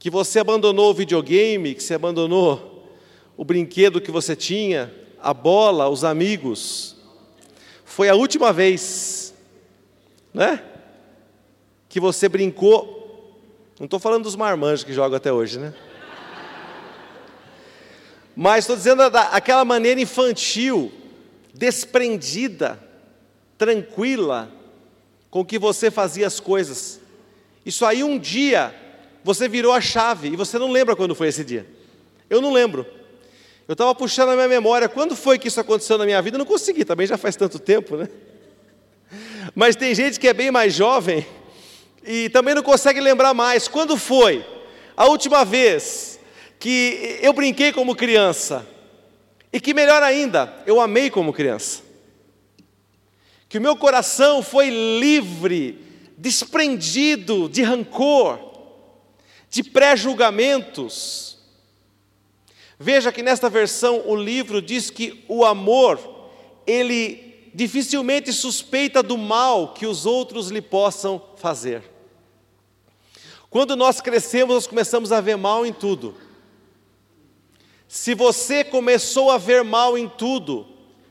que 0.00 0.10
você 0.10 0.40
abandonou 0.40 0.90
o 0.90 0.94
videogame, 0.94 1.76
que 1.76 1.82
você 1.82 1.94
abandonou 1.94 2.90
o 3.36 3.44
brinquedo 3.44 4.00
que 4.00 4.10
você 4.10 4.34
tinha, 4.34 4.92
a 5.22 5.32
bola, 5.32 5.88
os 5.88 6.02
amigos. 6.02 6.96
Foi 7.84 8.08
a 8.08 8.16
última 8.16 8.52
vez 8.52 9.30
né? 10.32 10.62
Que 11.88 12.00
você 12.00 12.28
brincou. 12.28 12.98
Não 13.78 13.84
estou 13.84 13.98
falando 13.98 14.24
dos 14.24 14.36
marmanjos 14.36 14.84
que 14.84 14.92
jogam 14.92 15.16
até 15.16 15.32
hoje, 15.32 15.58
né? 15.58 15.74
Mas 18.36 18.64
estou 18.64 18.76
dizendo 18.76 19.10
da, 19.10 19.22
aquela 19.28 19.64
maneira 19.64 20.00
infantil, 20.00 20.92
desprendida, 21.52 22.80
tranquila, 23.58 24.50
com 25.30 25.44
que 25.44 25.58
você 25.58 25.90
fazia 25.90 26.26
as 26.26 26.38
coisas. 26.40 27.00
Isso 27.66 27.84
aí 27.84 28.02
um 28.02 28.18
dia 28.18 28.74
você 29.22 29.48
virou 29.48 29.72
a 29.72 29.80
chave 29.80 30.28
e 30.28 30.36
você 30.36 30.58
não 30.58 30.70
lembra 30.70 30.96
quando 30.96 31.14
foi 31.14 31.28
esse 31.28 31.44
dia. 31.44 31.66
Eu 32.28 32.40
não 32.40 32.52
lembro. 32.52 32.86
Eu 33.66 33.72
estava 33.72 33.94
puxando 33.94 34.30
a 34.30 34.34
minha 34.34 34.48
memória, 34.48 34.88
quando 34.88 35.14
foi 35.14 35.38
que 35.38 35.48
isso 35.48 35.60
aconteceu 35.60 35.96
na 35.96 36.04
minha 36.04 36.20
vida? 36.20 36.36
Eu 36.36 36.40
não 36.40 36.46
consegui, 36.46 36.84
também 36.84 37.06
já 37.06 37.16
faz 37.16 37.36
tanto 37.36 37.58
tempo, 37.58 37.96
né? 37.96 38.08
Mas 39.54 39.76
tem 39.76 39.94
gente 39.94 40.18
que 40.18 40.28
é 40.28 40.32
bem 40.32 40.50
mais 40.50 40.74
jovem 40.74 41.26
e 42.04 42.28
também 42.30 42.54
não 42.54 42.62
consegue 42.62 43.00
lembrar 43.00 43.34
mais. 43.34 43.68
Quando 43.68 43.96
foi 43.96 44.44
a 44.96 45.06
última 45.06 45.44
vez 45.44 46.18
que 46.58 47.18
eu 47.22 47.32
brinquei 47.32 47.72
como 47.72 47.94
criança? 47.94 48.66
E 49.52 49.60
que 49.60 49.74
melhor 49.74 50.02
ainda, 50.02 50.62
eu 50.66 50.80
amei 50.80 51.10
como 51.10 51.32
criança. 51.32 51.82
Que 53.48 53.58
o 53.58 53.60
meu 53.60 53.76
coração 53.76 54.42
foi 54.42 54.70
livre, 55.00 55.78
desprendido 56.16 57.48
de 57.48 57.62
rancor, 57.62 58.49
de 59.50 59.64
pré-julgamentos. 59.64 61.36
Veja 62.78 63.12
que 63.12 63.22
nesta 63.22 63.50
versão 63.50 64.02
o 64.06 64.16
livro 64.16 64.62
diz 64.62 64.88
que 64.88 65.24
o 65.28 65.44
amor, 65.44 65.98
ele 66.66 67.50
dificilmente 67.52 68.32
suspeita 68.32 69.02
do 69.02 69.18
mal 69.18 69.74
que 69.74 69.84
os 69.84 70.06
outros 70.06 70.48
lhe 70.48 70.62
possam 70.62 71.20
fazer. 71.36 71.82
Quando 73.50 73.74
nós 73.74 74.00
crescemos, 74.00 74.54
nós 74.54 74.66
começamos 74.68 75.10
a 75.10 75.20
ver 75.20 75.36
mal 75.36 75.66
em 75.66 75.72
tudo. 75.72 76.14
Se 77.88 78.14
você 78.14 78.62
começou 78.62 79.32
a 79.32 79.36
ver 79.36 79.64
mal 79.64 79.98
em 79.98 80.08
tudo, 80.08 80.64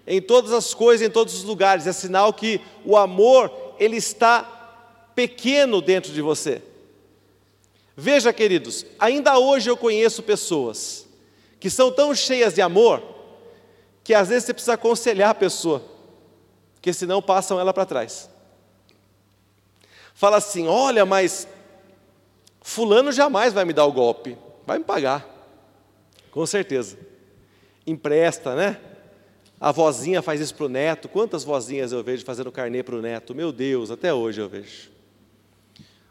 em 0.08 0.22
todas 0.22 0.54
as 0.54 0.74
coisas, 0.74 1.06
em 1.06 1.12
todos 1.12 1.36
os 1.36 1.44
lugares, 1.44 1.86
é 1.86 1.92
sinal 1.92 2.32
que 2.32 2.62
o 2.86 2.96
amor 2.96 3.52
ele 3.78 3.98
está 3.98 5.12
pequeno 5.14 5.82
dentro 5.82 6.14
de 6.14 6.22
você. 6.22 6.64
Veja, 8.00 8.32
queridos, 8.32 8.86
ainda 8.98 9.38
hoje 9.38 9.70
eu 9.70 9.76
conheço 9.76 10.24
pessoas 10.24 11.06
que 11.60 11.70
são 11.70 11.92
tão 11.92 12.16
cheias 12.16 12.54
de 12.54 12.62
amor 12.62 13.04
que 14.04 14.14
às 14.14 14.30
vezes 14.30 14.46
você 14.46 14.54
precisa 14.54 14.74
aconselhar 14.74 15.32
a 15.32 15.36
pessoa 15.36 15.84
porque 16.80 16.94
senão 16.94 17.22
passam 17.22 17.60
ela 17.60 17.74
para 17.74 17.86
trás. 17.86 18.30
Fala 20.14 20.38
assim: 20.38 20.66
olha, 20.66 21.06
mas 21.06 21.46
Fulano 22.62 23.12
jamais 23.12 23.54
vai 23.54 23.66
me 23.66 23.74
dar 23.74 23.86
o 23.86 23.92
golpe, 23.92 24.38
vai 24.66 24.78
me 24.78 24.86
pagar, 24.86 25.28
com 26.32 26.46
certeza. 26.46 26.98
Empresta, 27.86 28.56
né? 28.56 28.80
A 29.60 29.74
vozinha 29.74 30.22
faz 30.22 30.40
isso 30.40 30.56
para 30.56 30.68
o 30.68 30.70
neto. 30.70 31.10
Quantas 31.10 31.44
vozinhas 31.44 31.92
eu 31.92 32.02
vejo 32.02 32.24
fazendo 32.24 32.50
carnê 32.50 32.82
para 32.82 32.96
o 32.96 33.02
neto? 33.02 33.36
Meu 33.36 33.52
Deus, 33.52 33.92
até 33.92 34.14
hoje 34.14 34.40
eu 34.40 34.48
vejo. 34.48 34.90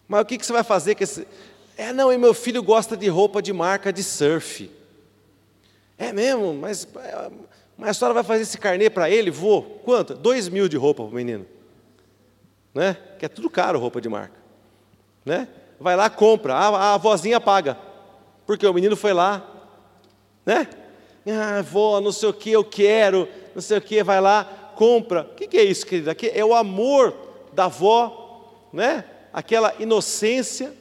Mas 0.06 0.20
o 0.20 0.24
que, 0.26 0.36
que 0.36 0.44
você 0.44 0.52
vai 0.52 0.64
fazer 0.64 0.94
com 0.94 1.02
esse. 1.02 1.26
É, 1.78 1.92
não, 1.92 2.12
e 2.12 2.18
meu 2.18 2.34
filho 2.34 2.60
gosta 2.60 2.96
de 2.96 3.06
roupa 3.06 3.40
de 3.40 3.52
marca 3.52 3.92
de 3.92 4.02
surf. 4.02 4.68
É 5.96 6.12
mesmo, 6.12 6.52
mas, 6.52 6.88
mas 7.76 7.90
a 7.90 7.94
senhora 7.94 8.14
vai 8.14 8.24
fazer 8.24 8.42
esse 8.42 8.58
carnê 8.58 8.90
para 8.90 9.08
ele? 9.08 9.30
Vou. 9.30 9.62
Quanto? 9.84 10.14
Dois 10.14 10.48
mil 10.48 10.68
de 10.68 10.76
roupa 10.76 11.04
para 11.04 11.12
o 11.12 11.14
menino. 11.14 11.46
Né? 12.74 12.96
Que 13.20 13.26
é 13.26 13.28
tudo 13.28 13.48
caro 13.48 13.78
roupa 13.78 14.00
de 14.00 14.08
marca. 14.08 14.34
Né? 15.24 15.46
Vai 15.78 15.94
lá, 15.94 16.10
compra. 16.10 16.54
A, 16.54 16.66
a 16.66 16.94
avózinha 16.94 17.40
paga. 17.40 17.78
Porque 18.44 18.66
o 18.66 18.74
menino 18.74 18.96
foi 18.96 19.12
lá. 19.12 19.48
Né? 20.44 20.66
Ah, 21.28 21.58
avó, 21.58 22.00
não 22.00 22.10
sei 22.10 22.28
o 22.28 22.32
que 22.32 22.50
eu 22.50 22.64
quero, 22.64 23.28
não 23.54 23.62
sei 23.62 23.78
o 23.78 23.82
que, 23.82 24.02
vai 24.02 24.20
lá, 24.20 24.72
compra. 24.74 25.22
O 25.22 25.34
que, 25.36 25.46
que 25.46 25.58
é 25.58 25.62
isso, 25.62 25.86
querida? 25.86 26.16
É 26.34 26.44
o 26.44 26.54
amor 26.54 27.14
da 27.52 27.66
avó, 27.66 28.66
né? 28.72 29.04
aquela 29.32 29.74
inocência. 29.78 30.72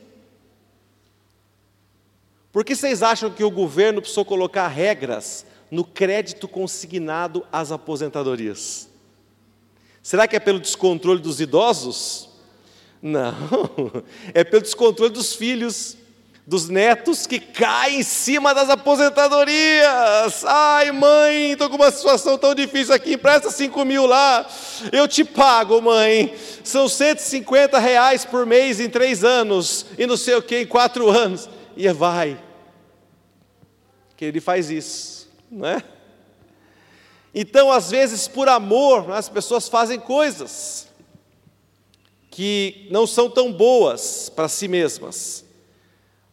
Por 2.58 2.66
que 2.66 2.76
vocês 2.76 3.04
acham 3.04 3.30
que 3.30 3.44
o 3.44 3.52
governo 3.52 4.02
precisou 4.02 4.26
colocar 4.26 4.68
regras 4.68 5.46
no 5.70 5.86
crédito 5.86 6.48
consignado 6.48 7.46
às 7.52 7.72
aposentadorias? 7.72 8.90
Será 10.02 10.28
que 10.28 10.36
é 10.36 10.40
pelo 10.40 10.60
descontrole 10.60 11.22
dos 11.22 11.40
idosos? 11.40 12.28
Não, 13.00 13.32
é 14.34 14.44
pelo 14.44 14.64
descontrole 14.64 15.12
dos 15.14 15.36
filhos 15.36 15.98
dos 16.48 16.68
netos 16.68 17.28
que 17.28 17.40
caem 17.40 18.00
em 18.00 18.04
cima 18.04 18.56
das 18.56 18.72
aposentadorias. 18.72 20.44
Ai, 20.44 20.92
mãe, 20.92 21.52
estou 21.52 21.70
com 21.70 21.76
uma 21.76 21.92
situação 21.92 22.40
tão 22.40 22.56
difícil 22.56 22.96
aqui, 22.96 23.14
empresta 23.14 23.52
5 23.52 23.86
mil 23.86 24.08
lá, 24.08 24.50
eu 24.92 25.08
te 25.08 25.24
pago, 25.24 25.80
mãe. 25.80 26.34
São 26.64 26.90
150 26.90 27.78
reais 27.78 28.26
por 28.26 28.48
mês 28.48 28.80
em 28.80 28.90
três 28.90 29.24
anos, 29.24 29.86
e 29.96 30.08
não 30.08 30.18
sei 30.18 30.34
o 30.34 30.42
que, 30.42 30.62
em 30.62 30.66
quatro 30.66 31.08
anos. 31.08 31.48
E 31.76 31.88
vai. 31.90 32.47
Que 34.18 34.26
ele 34.26 34.42
faz 34.42 34.70
isso, 34.70 35.30
não 35.50 35.66
é? 35.66 35.82
Então, 37.34 37.72
às 37.72 37.92
vezes, 37.92 38.28
por 38.28 38.50
amor, 38.50 39.12
as 39.12 39.30
pessoas 39.30 39.70
fazem 39.70 40.00
coisas 40.00 40.88
que 42.30 42.88
não 42.92 43.08
são 43.08 43.30
tão 43.30 43.54
boas 43.54 44.28
para 44.28 44.50
si 44.50 44.68
mesmas 44.68 45.48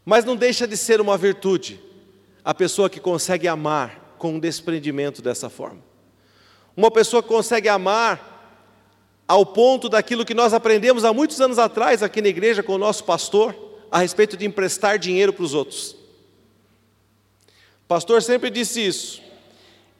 mas 0.05 0.25
não 0.25 0.37
deixa 0.37 0.67
de 0.67 0.77
ser 0.77 1.01
uma 1.01 1.17
virtude 1.17 1.81
a 2.45 2.53
pessoa 2.53 2.91
que 2.91 3.01
consegue 3.01 3.49
amar 3.49 4.15
com 4.19 4.35
um 4.35 4.39
desprendimento 4.39 5.23
dessa 5.23 5.49
forma. 5.49 5.81
Uma 6.77 6.91
pessoa 6.91 7.23
que 7.23 7.29
consegue 7.29 7.69
amar 7.69 8.33
ao 9.27 9.47
ponto 9.47 9.89
daquilo 9.89 10.25
que 10.25 10.35
nós 10.35 10.53
aprendemos 10.53 11.05
há 11.05 11.13
muitos 11.13 11.41
anos 11.41 11.59
atrás 11.59 12.03
aqui 12.03 12.21
na 12.21 12.29
igreja 12.29 12.63
com 12.63 12.75
o 12.75 12.79
nosso 12.79 13.05
pastor, 13.05 13.55
a 13.91 13.99
respeito 13.99 14.37
de 14.37 14.45
emprestar 14.45 14.99
dinheiro 14.99 15.33
para 15.33 15.45
os 15.45 15.55
outros. 15.55 15.97
Pastor 17.87 18.23
sempre 18.23 18.51
disse 18.51 18.85
isso: 18.85 19.23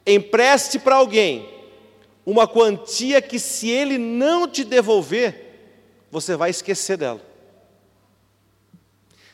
empreste 0.05 0.79
para 0.79 0.95
alguém 0.95 1.49
uma 2.25 2.47
quantia 2.47 3.21
que, 3.21 3.37
se 3.39 3.69
ele 3.69 3.97
não 3.97 4.47
te 4.47 4.63
devolver, 4.63 5.45
você 6.09 6.35
vai 6.35 6.49
esquecer 6.49 6.97
dela. 6.97 7.21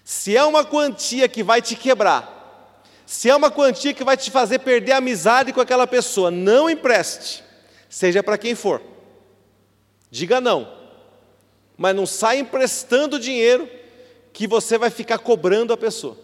Se 0.04 0.36
é 0.36 0.44
uma 0.44 0.66
quantia 0.66 1.30
que 1.30 1.44
vai 1.44 1.62
te 1.62 1.76
quebrar, 1.76 2.84
se 3.06 3.30
é 3.30 3.36
uma 3.36 3.50
quantia 3.50 3.94
que 3.94 4.04
vai 4.04 4.18
te 4.18 4.30
fazer 4.30 4.60
perder 4.60 4.94
a 4.94 4.98
amizade 4.98 5.54
com 5.54 5.62
aquela 5.62 5.88
pessoa, 5.88 6.30
não 6.30 6.70
empreste, 6.70 7.44
seja 7.90 8.22
para 8.22 8.38
quem 8.38 8.56
for. 8.56 8.82
Diga 10.10 10.42
não, 10.42 10.70
mas 11.78 11.96
não 11.96 12.06
saia 12.06 12.40
emprestando 12.40 13.20
dinheiro 13.20 13.70
que 14.34 14.48
você 14.48 14.78
vai 14.78 14.90
ficar 14.90 15.20
cobrando 15.20 15.72
a 15.72 15.78
pessoa. 15.78 16.18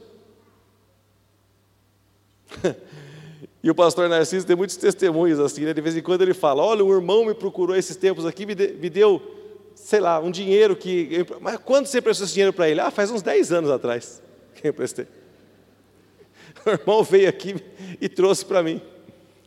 e 3.64 3.70
o 3.70 3.76
pastor 3.76 4.10
Narciso 4.10 4.46
tem 4.46 4.56
muitos 4.56 4.78
testemunhos 4.78 5.40
assim, 5.40 5.66
né? 5.66 5.74
de 5.74 5.82
vez 5.82 5.96
em 5.96 6.02
quando 6.02 6.22
ele 6.22 6.34
fala: 6.34 6.64
Olha, 6.64 6.84
um 6.84 6.94
irmão 6.94 7.26
me 7.26 7.34
procurou 7.34 7.76
esses 7.76 7.96
tempos 7.96 8.26
aqui, 8.26 8.46
me, 8.46 8.56
de, 8.56 8.74
me 8.74 8.90
deu 8.90 9.36
sei 9.76 10.00
lá, 10.00 10.20
um 10.20 10.32
dinheiro 10.32 10.76
que. 10.76 11.26
Mas 11.40 11.58
quando 11.58 11.86
você 11.86 12.02
prestou 12.02 12.26
esse 12.26 12.34
dinheiro 12.34 12.52
para 12.52 12.68
ele? 12.68 12.82
Ah, 12.82 12.92
faz 12.92 13.12
uns 13.12 13.22
10 13.22 13.52
anos 13.54 13.72
atrás 13.72 14.22
que 14.56 14.68
eu 14.68 14.72
emprestei. 14.72 15.08
O 16.66 16.70
irmão 16.70 17.02
veio 17.02 17.30
aqui 17.30 17.56
e 18.02 18.10
trouxe 18.10 18.44
para 18.44 18.62
mim 18.62 18.82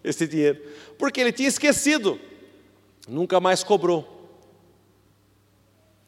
esse 0.03 0.27
dinheiro. 0.27 0.59
Porque 0.97 1.21
ele 1.21 1.33
tinha 1.33 1.49
esquecido, 1.49 2.19
nunca 3.07 3.39
mais 3.39 3.63
cobrou. 3.63 4.09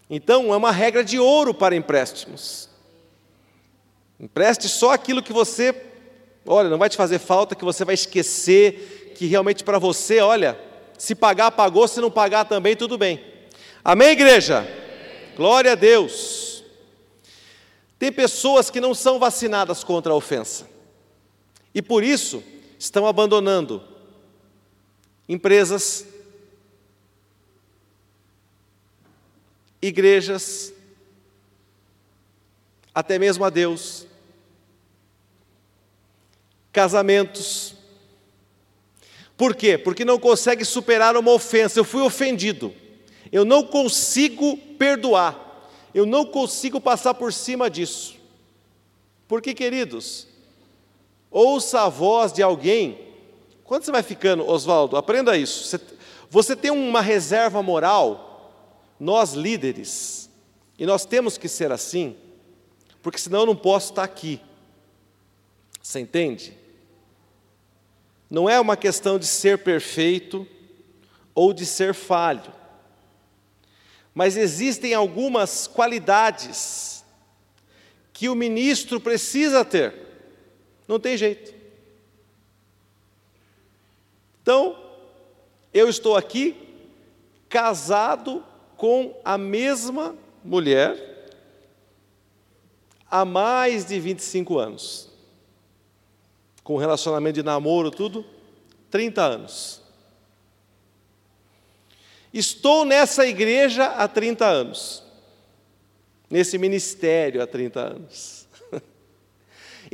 Então, 0.08 0.54
é 0.54 0.56
uma 0.56 0.70
regra 0.70 1.04
de 1.04 1.18
ouro 1.18 1.52
para 1.52 1.76
empréstimos. 1.76 2.70
Empreste 4.18 4.68
só 4.68 4.92
aquilo 4.92 5.22
que 5.22 5.32
você, 5.32 5.74
olha, 6.46 6.68
não 6.68 6.78
vai 6.78 6.88
te 6.88 6.96
fazer 6.96 7.18
falta, 7.18 7.55
que 7.55 7.64
você 7.64 7.85
vai 7.85 7.94
esquecer, 7.94 9.12
que 9.16 9.26
realmente 9.26 9.64
para 9.64 9.78
você, 9.78 10.20
olha, 10.20 10.59
se 10.98 11.14
pagar, 11.14 11.50
pagou, 11.50 11.87
se 11.87 12.00
não 12.00 12.11
pagar 12.11 12.44
também, 12.44 12.76
tudo 12.76 12.96
bem. 12.96 13.24
Amém, 13.85 14.11
igreja? 14.11 14.66
Glória 15.37 15.72
a 15.72 15.74
Deus. 15.74 16.64
Tem 17.98 18.11
pessoas 18.11 18.70
que 18.70 18.81
não 18.81 18.94
são 18.94 19.18
vacinadas 19.18 19.85
contra 19.85 20.12
a 20.12 20.16
ofensa 20.16 20.68
e 21.74 21.81
por 21.81 22.05
isso 22.05 22.42
estão 22.78 23.07
abandonando 23.07 23.83
empresas, 25.28 26.07
igrejas, 29.81 30.72
até 32.94 33.18
mesmo 33.18 33.44
a 33.44 33.50
Deus, 33.50 34.07
casamentos. 36.72 37.74
Por 39.37 39.54
quê? 39.54 39.76
Porque 39.76 40.04
não 40.04 40.18
consegue 40.18 40.64
superar 40.64 41.16
uma 41.16 41.32
ofensa. 41.32 41.78
Eu 41.78 41.85
fui 41.85 42.02
ofendido. 42.02 42.72
Eu 43.32 43.44
não 43.46 43.64
consigo 43.64 44.58
perdoar, 44.78 45.70
eu 45.94 46.04
não 46.04 46.26
consigo 46.26 46.78
passar 46.78 47.14
por 47.14 47.32
cima 47.32 47.70
disso. 47.70 48.16
Porque, 49.26 49.54
queridos, 49.54 50.28
ouça 51.30 51.80
a 51.80 51.88
voz 51.88 52.30
de 52.30 52.42
alguém. 52.42 52.98
Quando 53.64 53.85
você 53.85 53.90
vai 53.90 54.02
ficando, 54.02 54.46
Oswaldo, 54.46 54.98
aprenda 54.98 55.35
isso. 55.35 55.64
Você, 55.64 55.80
você 56.28 56.54
tem 56.54 56.70
uma 56.70 57.00
reserva 57.00 57.62
moral, 57.62 58.52
nós 59.00 59.32
líderes, 59.32 60.28
e 60.78 60.85
nós 60.85 61.06
temos 61.06 61.38
que 61.38 61.48
ser 61.48 61.72
assim, 61.72 62.14
porque 63.00 63.18
senão 63.18 63.40
eu 63.40 63.46
não 63.46 63.56
posso 63.56 63.92
estar 63.92 64.04
aqui. 64.04 64.40
Você 65.82 66.00
entende? 66.00 66.54
Não 68.32 68.48
é 68.48 68.58
uma 68.58 68.78
questão 68.78 69.18
de 69.18 69.26
ser 69.26 69.58
perfeito 69.58 70.48
ou 71.34 71.52
de 71.52 71.66
ser 71.66 71.92
falho. 71.92 72.50
Mas 74.14 74.38
existem 74.38 74.94
algumas 74.94 75.66
qualidades 75.66 77.04
que 78.10 78.30
o 78.30 78.34
ministro 78.34 78.98
precisa 78.98 79.66
ter. 79.66 79.94
Não 80.88 80.98
tem 80.98 81.14
jeito. 81.14 81.54
Então, 84.40 84.82
eu 85.70 85.86
estou 85.86 86.16
aqui 86.16 86.56
casado 87.50 88.42
com 88.78 89.14
a 89.22 89.36
mesma 89.36 90.16
mulher 90.42 91.28
há 93.10 93.26
mais 93.26 93.84
de 93.84 94.00
25 94.00 94.58
anos. 94.58 95.12
Com 96.62 96.77
relacionamento 96.77 97.35
de 97.35 97.42
namoro, 97.42 97.90
tudo, 97.90 98.25
30 98.90 99.22
anos. 99.22 99.83
Estou 102.33 102.85
nessa 102.85 103.27
igreja 103.27 103.85
há 103.85 104.09
30 104.09 104.46
anos, 104.46 105.03
nesse 106.31 106.57
ministério 106.57 107.42
há 107.42 107.46
30 107.46 107.81
anos. 107.81 108.46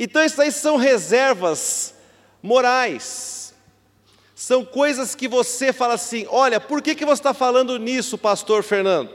Então, 0.01 0.23
isso 0.23 0.41
aí 0.41 0.49
são 0.49 0.77
reservas 0.77 1.93
morais, 2.41 3.53
são 4.33 4.63
coisas 4.63 5.13
que 5.13 5.27
você 5.27 5.73
fala 5.73 5.95
assim: 5.95 6.25
olha, 6.29 6.57
por 6.57 6.81
que, 6.81 6.95
que 6.95 7.03
você 7.03 7.19
está 7.19 7.33
falando 7.33 7.77
nisso, 7.77 8.17
pastor 8.17 8.63
Fernando? 8.63 9.11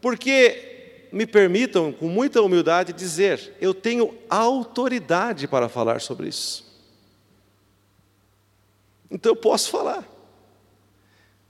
Porque, 0.00 1.08
me 1.10 1.26
permitam, 1.26 1.92
com 1.92 2.06
muita 2.06 2.40
humildade, 2.40 2.92
dizer, 2.92 3.56
eu 3.60 3.74
tenho 3.74 4.16
autoridade 4.30 5.48
para 5.48 5.68
falar 5.68 6.00
sobre 6.00 6.28
isso. 6.28 6.71
Então 9.12 9.32
eu 9.32 9.36
posso 9.36 9.70
falar 9.70 10.08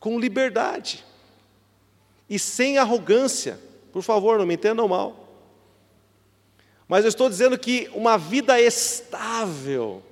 com 0.01 0.18
liberdade 0.18 1.05
e 2.29 2.37
sem 2.37 2.77
arrogância. 2.77 3.57
Por 3.92 4.03
favor, 4.03 4.37
não 4.37 4.44
me 4.44 4.55
entendam 4.55 4.88
mal. 4.88 5.29
Mas 6.88 7.05
eu 7.05 7.09
estou 7.09 7.29
dizendo 7.29 7.57
que 7.57 7.88
uma 7.94 8.18
vida 8.18 8.61
estável, 8.61 10.03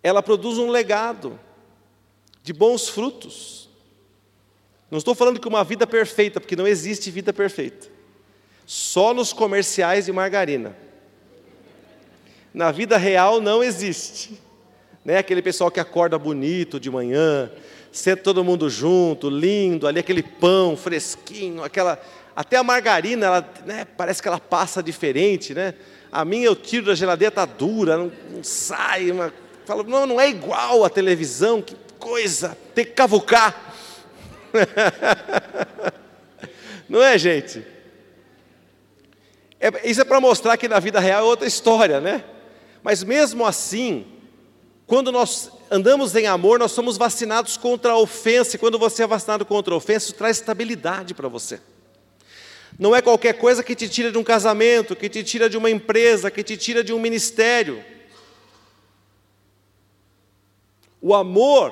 ela 0.00 0.22
produz 0.22 0.56
um 0.56 0.70
legado. 0.70 1.38
de 2.44 2.52
bons 2.54 2.88
frutos. 2.88 3.68
Não 4.90 4.96
estou 4.96 5.14
falando 5.14 5.38
que 5.38 5.48
uma 5.48 5.62
vida 5.62 5.86
perfeita, 5.86 6.40
porque 6.40 6.56
não 6.56 6.66
existe 6.66 7.10
vida 7.10 7.30
perfeita. 7.30 7.88
Só 8.64 9.12
nos 9.12 9.34
comerciais 9.34 10.06
de 10.06 10.12
margarina. 10.12 10.74
Na 12.54 12.70
vida 12.70 12.96
real 12.96 13.38
não 13.38 13.62
existe. 13.62 14.40
Né? 15.08 15.16
Aquele 15.16 15.40
pessoal 15.40 15.70
que 15.70 15.80
acorda 15.80 16.18
bonito 16.18 16.78
de 16.78 16.90
manhã, 16.90 17.50
senta 17.90 18.22
todo 18.22 18.44
mundo 18.44 18.68
junto, 18.68 19.30
lindo, 19.30 19.86
ali 19.86 20.00
aquele 20.00 20.22
pão 20.22 20.76
fresquinho, 20.76 21.64
aquela 21.64 21.98
até 22.36 22.58
a 22.58 22.62
margarina, 22.62 23.24
ela, 23.24 23.52
né, 23.64 23.86
parece 23.96 24.20
que 24.20 24.28
ela 24.28 24.38
passa 24.38 24.82
diferente, 24.82 25.54
né? 25.54 25.72
A 26.12 26.26
minha 26.26 26.44
eu 26.44 26.54
tiro 26.54 26.84
da 26.84 26.94
geladeira, 26.94 27.30
tá 27.30 27.46
dura, 27.46 27.96
não, 27.96 28.12
não 28.30 28.44
sai, 28.44 29.10
uma, 29.10 29.32
falo, 29.64 29.82
não, 29.82 30.04
não 30.04 30.20
é 30.20 30.28
igual 30.28 30.84
a 30.84 30.90
televisão, 30.90 31.62
que 31.62 31.74
coisa, 31.98 32.54
tem 32.74 32.84
que 32.84 32.92
cavucar. 32.92 33.74
não 36.86 37.02
é, 37.02 37.16
gente? 37.16 37.64
É, 39.58 39.88
isso 39.88 40.02
é 40.02 40.04
para 40.04 40.20
mostrar 40.20 40.58
que 40.58 40.68
na 40.68 40.78
vida 40.78 41.00
real 41.00 41.20
é 41.20 41.24
outra 41.24 41.48
história, 41.48 41.98
né? 41.98 42.22
Mas 42.82 43.02
mesmo 43.02 43.46
assim, 43.46 44.17
quando 44.88 45.12
nós 45.12 45.50
andamos 45.70 46.16
em 46.16 46.26
amor, 46.26 46.58
nós 46.58 46.72
somos 46.72 46.96
vacinados 46.96 47.58
contra 47.58 47.92
a 47.92 47.98
ofensa, 47.98 48.56
e 48.56 48.58
quando 48.58 48.78
você 48.78 49.02
é 49.02 49.06
vacinado 49.06 49.44
contra 49.44 49.74
a 49.74 49.76
ofensa, 49.76 50.06
isso 50.06 50.14
traz 50.14 50.38
estabilidade 50.38 51.12
para 51.12 51.28
você. 51.28 51.60
Não 52.78 52.96
é 52.96 53.02
qualquer 53.02 53.34
coisa 53.34 53.62
que 53.62 53.74
te 53.74 53.86
tira 53.86 54.10
de 54.10 54.16
um 54.16 54.24
casamento, 54.24 54.96
que 54.96 55.10
te 55.10 55.22
tira 55.22 55.50
de 55.50 55.58
uma 55.58 55.68
empresa, 55.68 56.30
que 56.30 56.42
te 56.42 56.56
tira 56.56 56.82
de 56.82 56.94
um 56.94 56.98
ministério. 56.98 57.84
O 61.02 61.14
amor, 61.14 61.70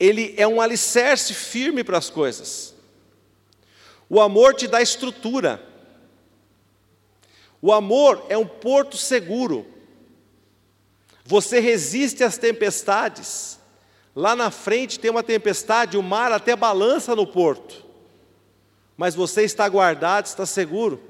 ele 0.00 0.34
é 0.36 0.48
um 0.48 0.60
alicerce 0.60 1.32
firme 1.32 1.84
para 1.84 1.96
as 1.96 2.10
coisas. 2.10 2.74
O 4.10 4.20
amor 4.20 4.54
te 4.54 4.66
dá 4.66 4.82
estrutura. 4.82 5.64
O 7.62 7.72
amor 7.72 8.26
é 8.28 8.36
um 8.36 8.46
porto 8.46 8.96
seguro. 8.96 9.73
Você 11.24 11.60
resiste 11.60 12.22
às 12.22 12.36
tempestades. 12.38 13.58
Lá 14.14 14.36
na 14.36 14.50
frente 14.50 15.00
tem 15.00 15.10
uma 15.10 15.22
tempestade, 15.22 15.96
o 15.96 16.02
mar 16.02 16.30
até 16.30 16.54
balança 16.54 17.16
no 17.16 17.26
porto 17.26 17.84
mas 18.96 19.14
você 19.14 19.42
está 19.42 19.68
guardado, 19.68 20.26
está 20.26 20.46
seguro. 20.46 21.00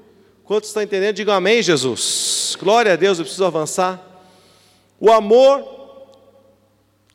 Quantos 0.43 0.69
estão 0.69 0.83
entendendo? 0.83 1.15
Digam 1.15 1.33
amém, 1.33 1.61
Jesus. 1.61 2.55
Glória 2.59 2.93
a 2.93 2.95
Deus, 2.95 3.17
eu 3.17 3.25
preciso 3.25 3.45
avançar. 3.45 4.01
O 4.99 5.11
amor, 5.11 6.07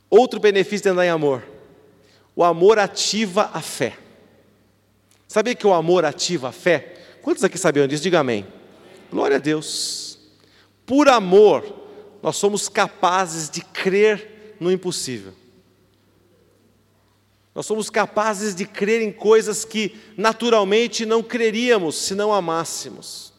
outro 0.09 0.39
benefício 0.39 0.85
de 0.85 0.89
andar 0.91 1.07
em 1.07 1.11
amor. 1.11 1.43
O 2.35 2.45
amor 2.45 2.79
ativa 2.79 3.51
a 3.53 3.61
fé. 3.61 3.97
Sabia 5.27 5.55
que 5.55 5.67
o 5.67 5.73
amor 5.73 6.05
ativa 6.05 6.49
a 6.49 6.53
fé? 6.53 6.97
Quantos 7.23 7.45
aqui 7.45 7.59
sabiam 7.59 7.87
disso? 7.87 8.03
Diga 8.03 8.21
amém. 8.21 8.47
Glória 9.11 9.37
a 9.37 9.41
Deus. 9.41 10.19
Por 10.87 11.09
amor, 11.09 11.65
nós 12.23 12.37
somos 12.37 12.69
capazes 12.69 13.49
de 13.49 13.63
crer 13.63 14.57
no 14.61 14.71
impossível. 14.71 15.33
Nós 17.55 17.67
somos 17.67 17.91
capazes 17.91 18.55
de 18.55 18.65
crer 18.65 19.03
em 19.03 19.11
coisas 19.11 19.65
que 19.65 19.99
naturalmente 20.17 21.05
não 21.05 21.23
creríamos 21.23 21.97
se 21.97 22.15
não 22.15 22.33
amássemos. 22.33 23.33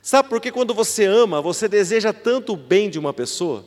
Sabe 0.00 0.28
por 0.28 0.40
que 0.40 0.52
quando 0.52 0.72
você 0.72 1.04
ama, 1.04 1.42
você 1.42 1.66
deseja 1.66 2.12
tanto 2.12 2.52
o 2.52 2.56
bem 2.56 2.88
de 2.88 2.98
uma 2.98 3.12
pessoa, 3.12 3.66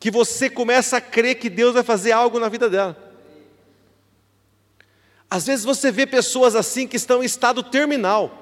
que 0.00 0.10
você 0.10 0.48
começa 0.48 0.96
a 0.96 1.00
crer 1.00 1.34
que 1.34 1.50
Deus 1.50 1.74
vai 1.74 1.82
fazer 1.82 2.12
algo 2.12 2.40
na 2.40 2.48
vida 2.48 2.70
dela. 2.70 2.96
Às 5.28 5.46
vezes 5.46 5.64
você 5.64 5.90
vê 5.92 6.06
pessoas 6.06 6.54
assim 6.54 6.86
que 6.86 6.96
estão 6.96 7.22
em 7.22 7.26
estado 7.26 7.62
terminal, 7.62 8.38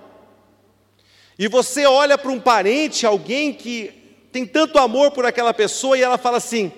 e 1.36 1.48
você 1.48 1.86
olha 1.86 2.16
para 2.16 2.30
um 2.30 2.38
parente, 2.38 3.04
alguém 3.04 3.52
que 3.52 3.99
tem 4.32 4.46
tanto 4.46 4.78
amor 4.78 5.10
por 5.10 5.24
aquela 5.26 5.52
pessoa, 5.52 5.96
e 5.96 6.02
ela 6.02 6.18
fala 6.18 6.38
assim: 6.38 6.72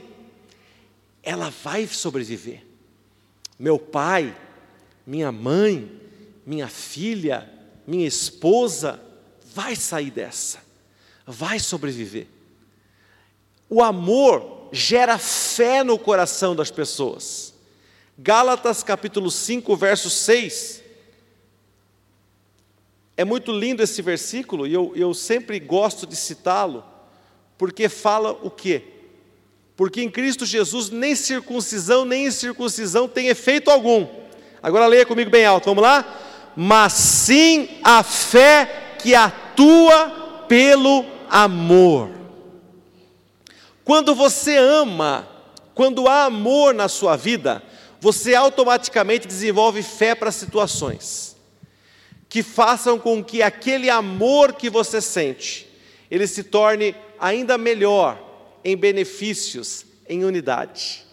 ela 1.22 1.50
vai 1.62 1.86
sobreviver 1.86 2.72
meu 3.62 3.78
pai, 3.78 4.36
minha 5.06 5.30
mãe, 5.30 5.88
minha 6.44 6.66
filha, 6.66 7.48
minha 7.86 8.08
esposa, 8.08 9.00
vai 9.54 9.76
sair 9.76 10.10
dessa, 10.10 10.58
vai 11.24 11.60
sobreviver. 11.60 12.26
O 13.70 13.80
amor 13.80 14.68
gera 14.72 15.16
fé 15.16 15.84
no 15.84 15.96
coração 15.96 16.56
das 16.56 16.72
pessoas. 16.72 17.54
Gálatas 18.18 18.82
capítulo 18.82 19.30
5, 19.30 19.76
verso 19.76 20.10
6. 20.10 20.82
É 23.16 23.24
muito 23.24 23.52
lindo 23.52 23.80
esse 23.80 24.02
versículo 24.02 24.66
e 24.66 24.74
eu, 24.74 24.92
eu 24.96 25.14
sempre 25.14 25.60
gosto 25.60 26.04
de 26.04 26.16
citá-lo, 26.16 26.84
porque 27.56 27.88
fala 27.88 28.32
o 28.32 28.50
quê? 28.50 28.92
porque 29.82 30.02
em 30.02 30.10
Cristo 30.10 30.44
Jesus 30.46 30.90
nem 30.90 31.14
circuncisão 31.16 32.04
nem 32.04 32.26
incircuncisão 32.26 33.08
tem 33.08 33.28
efeito 33.28 33.70
algum. 33.70 34.06
Agora 34.62 34.86
leia 34.86 35.04
comigo 35.04 35.30
bem 35.30 35.44
alto, 35.44 35.64
vamos 35.64 35.82
lá? 35.82 36.52
Mas 36.54 36.92
sim 36.92 37.68
a 37.82 38.02
fé 38.02 38.94
que 39.00 39.14
atua 39.14 40.44
pelo 40.48 41.04
amor. 41.28 42.10
Quando 43.84 44.14
você 44.14 44.56
ama, 44.56 45.28
quando 45.74 46.06
há 46.06 46.26
amor 46.26 46.72
na 46.72 46.86
sua 46.86 47.16
vida, 47.16 47.60
você 48.00 48.36
automaticamente 48.36 49.26
desenvolve 49.26 49.82
fé 49.82 50.14
para 50.14 50.30
situações 50.30 51.36
que 52.28 52.42
façam 52.42 52.98
com 52.98 53.22
que 53.22 53.42
aquele 53.42 53.90
amor 53.90 54.52
que 54.52 54.70
você 54.70 55.00
sente, 55.00 55.68
ele 56.10 56.26
se 56.26 56.44
torne 56.44 56.94
ainda 57.22 57.56
melhor, 57.56 58.20
em 58.64 58.76
benefícios, 58.76 59.86
em 60.08 60.24
unidade. 60.24 61.06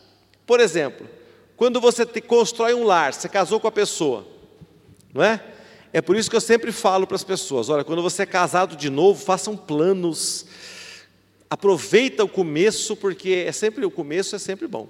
Por 0.44 0.60
exemplo, 0.60 1.08
quando 1.56 1.80
você 1.80 2.04
te, 2.04 2.20
constrói 2.20 2.74
um 2.74 2.84
lar, 2.84 3.14
você 3.14 3.30
casou 3.30 3.60
com 3.60 3.68
a 3.68 3.72
pessoa, 3.72 4.26
não 5.14 5.24
é? 5.24 5.40
É 5.94 6.02
por 6.02 6.16
isso 6.16 6.28
que 6.28 6.36
eu 6.36 6.42
sempre 6.42 6.72
falo 6.72 7.06
para 7.06 7.16
as 7.16 7.24
pessoas: 7.24 7.70
olha, 7.70 7.84
quando 7.84 8.02
você 8.02 8.24
é 8.24 8.26
casado 8.26 8.76
de 8.76 8.90
novo, 8.90 9.24
façam 9.24 9.56
planos, 9.56 10.48
aproveita 11.48 12.24
o 12.24 12.28
começo, 12.28 12.96
porque 12.96 13.44
é 13.48 13.52
sempre 13.52 13.86
o 13.86 13.92
começo 13.92 14.36
é 14.36 14.40
sempre 14.40 14.68
bom. 14.68 14.90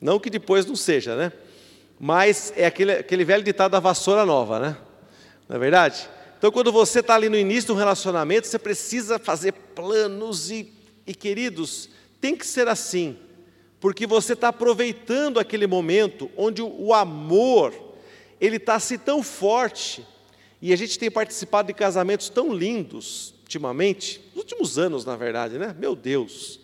Não 0.00 0.20
que 0.20 0.30
depois 0.30 0.64
não 0.64 0.76
seja, 0.76 1.16
né? 1.16 1.32
Mas 1.98 2.52
é 2.56 2.66
aquele, 2.66 2.92
aquele 2.92 3.24
velho 3.24 3.42
ditado 3.42 3.72
da 3.72 3.80
vassoura 3.80 4.24
nova, 4.24 4.60
né? 4.60 4.76
Não 5.48 5.56
é 5.56 5.58
verdade? 5.58 6.08
Então, 6.42 6.50
quando 6.50 6.72
você 6.72 6.98
está 6.98 7.14
ali 7.14 7.28
no 7.28 7.36
início 7.36 7.66
de 7.66 7.72
um 7.72 7.76
relacionamento, 7.76 8.48
você 8.48 8.58
precisa 8.58 9.16
fazer 9.16 9.52
planos 9.52 10.50
e 10.50 10.82
e 11.06 11.14
queridos, 11.14 11.88
tem 12.20 12.36
que 12.36 12.44
ser 12.44 12.66
assim, 12.66 13.16
porque 13.80 14.06
você 14.08 14.32
está 14.32 14.48
aproveitando 14.48 15.38
aquele 15.38 15.68
momento 15.68 16.28
onde 16.36 16.60
o 16.60 16.92
amor 16.92 17.72
ele 18.40 18.56
está 18.56 18.78
se 18.78 18.98
tão 18.98 19.22
forte 19.22 20.04
e 20.60 20.72
a 20.72 20.76
gente 20.76 20.98
tem 20.98 21.10
participado 21.10 21.68
de 21.68 21.74
casamentos 21.74 22.28
tão 22.28 22.52
lindos 22.52 23.34
ultimamente, 23.42 24.20
nos 24.34 24.44
últimos 24.44 24.78
anos, 24.78 25.04
na 25.04 25.16
verdade, 25.16 25.58
né? 25.58 25.76
Meu 25.78 25.94
Deus, 25.94 26.58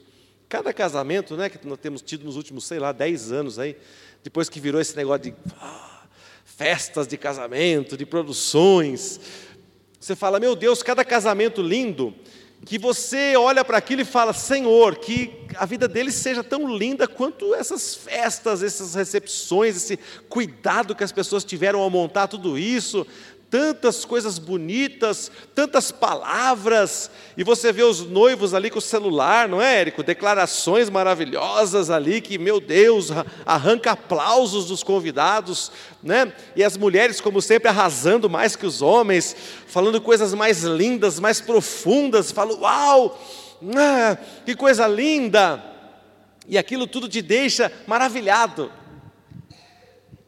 cada 0.48 0.72
casamento, 0.72 1.36
né, 1.36 1.48
que 1.48 1.64
nós 1.66 1.78
temos 1.78 2.00
tido 2.00 2.24
nos 2.24 2.36
últimos, 2.36 2.64
sei 2.64 2.78
lá, 2.78 2.92
10 2.92 3.32
anos 3.32 3.58
aí, 3.58 3.76
depois 4.24 4.48
que 4.48 4.58
virou 4.58 4.80
esse 4.80 4.96
negócio 4.96 5.24
de 5.24 5.34
ah, 5.60 6.06
festas 6.44 7.06
de 7.06 7.16
casamento, 7.18 7.96
de 7.96 8.06
produções, 8.06 9.20
você 9.98 10.14
fala, 10.14 10.38
meu 10.38 10.54
Deus, 10.54 10.82
cada 10.82 11.04
casamento 11.04 11.60
lindo, 11.60 12.14
que 12.64 12.78
você 12.78 13.36
olha 13.36 13.64
para 13.64 13.78
aquilo 13.78 14.02
e 14.02 14.04
fala: 14.04 14.32
Senhor, 14.32 14.96
que 14.96 15.32
a 15.56 15.64
vida 15.64 15.88
deles 15.88 16.14
seja 16.14 16.42
tão 16.42 16.76
linda 16.76 17.06
quanto 17.06 17.54
essas 17.54 17.94
festas, 17.94 18.62
essas 18.62 18.94
recepções, 18.94 19.76
esse 19.76 19.98
cuidado 20.28 20.94
que 20.94 21.04
as 21.04 21.12
pessoas 21.12 21.44
tiveram 21.44 21.80
ao 21.80 21.90
montar 21.90 22.26
tudo 22.26 22.58
isso, 22.58 23.06
tantas 23.50 24.04
coisas 24.04 24.38
bonitas, 24.38 25.30
tantas 25.54 25.90
palavras, 25.90 27.10
e 27.36 27.42
você 27.42 27.72
vê 27.72 27.82
os 27.82 28.00
noivos 28.00 28.52
ali 28.52 28.70
com 28.70 28.78
o 28.78 28.82
celular, 28.82 29.48
não 29.48 29.60
é, 29.60 29.80
Érico? 29.80 30.02
Declarações 30.02 30.90
maravilhosas 30.90 31.88
ali, 31.88 32.20
que, 32.20 32.38
meu 32.38 32.60
Deus, 32.60 33.08
arranca 33.46 33.92
aplausos 33.92 34.66
dos 34.66 34.82
convidados, 34.82 35.72
né? 36.02 36.32
E 36.54 36.62
as 36.62 36.76
mulheres, 36.76 37.20
como 37.20 37.40
sempre, 37.40 37.68
arrasando 37.68 38.28
mais 38.28 38.54
que 38.54 38.66
os 38.66 38.82
homens, 38.82 39.34
falando 39.66 40.00
coisas 40.00 40.34
mais 40.34 40.62
lindas, 40.62 41.18
mais 41.18 41.40
profundas, 41.40 42.30
falo, 42.30 42.60
uau, 42.60 43.18
ah, 43.76 44.18
que 44.44 44.54
coisa 44.54 44.86
linda! 44.86 45.62
E 46.46 46.56
aquilo 46.56 46.86
tudo 46.86 47.08
te 47.08 47.20
deixa 47.20 47.70
maravilhado. 47.86 48.72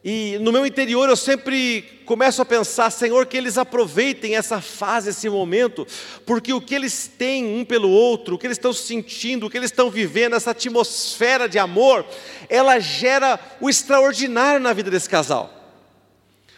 E 0.03 0.39
no 0.39 0.51
meu 0.51 0.65
interior 0.65 1.07
eu 1.07 1.15
sempre 1.15 1.83
começo 2.05 2.41
a 2.41 2.45
pensar, 2.45 2.89
Senhor, 2.89 3.27
que 3.27 3.37
eles 3.37 3.55
aproveitem 3.55 4.35
essa 4.35 4.59
fase, 4.59 5.11
esse 5.11 5.29
momento, 5.29 5.85
porque 6.25 6.51
o 6.51 6.59
que 6.59 6.73
eles 6.73 7.07
têm 7.07 7.45
um 7.45 7.63
pelo 7.63 7.89
outro, 7.89 8.35
o 8.35 8.37
que 8.37 8.47
eles 8.47 8.57
estão 8.57 8.73
sentindo, 8.73 9.45
o 9.45 9.49
que 9.49 9.57
eles 9.57 9.69
estão 9.69 9.91
vivendo, 9.91 10.35
essa 10.35 10.51
atmosfera 10.51 11.47
de 11.47 11.59
amor, 11.59 12.03
ela 12.49 12.79
gera 12.79 13.39
o 13.61 13.69
extraordinário 13.69 14.59
na 14.59 14.73
vida 14.73 14.89
desse 14.89 15.07
casal. 15.07 15.53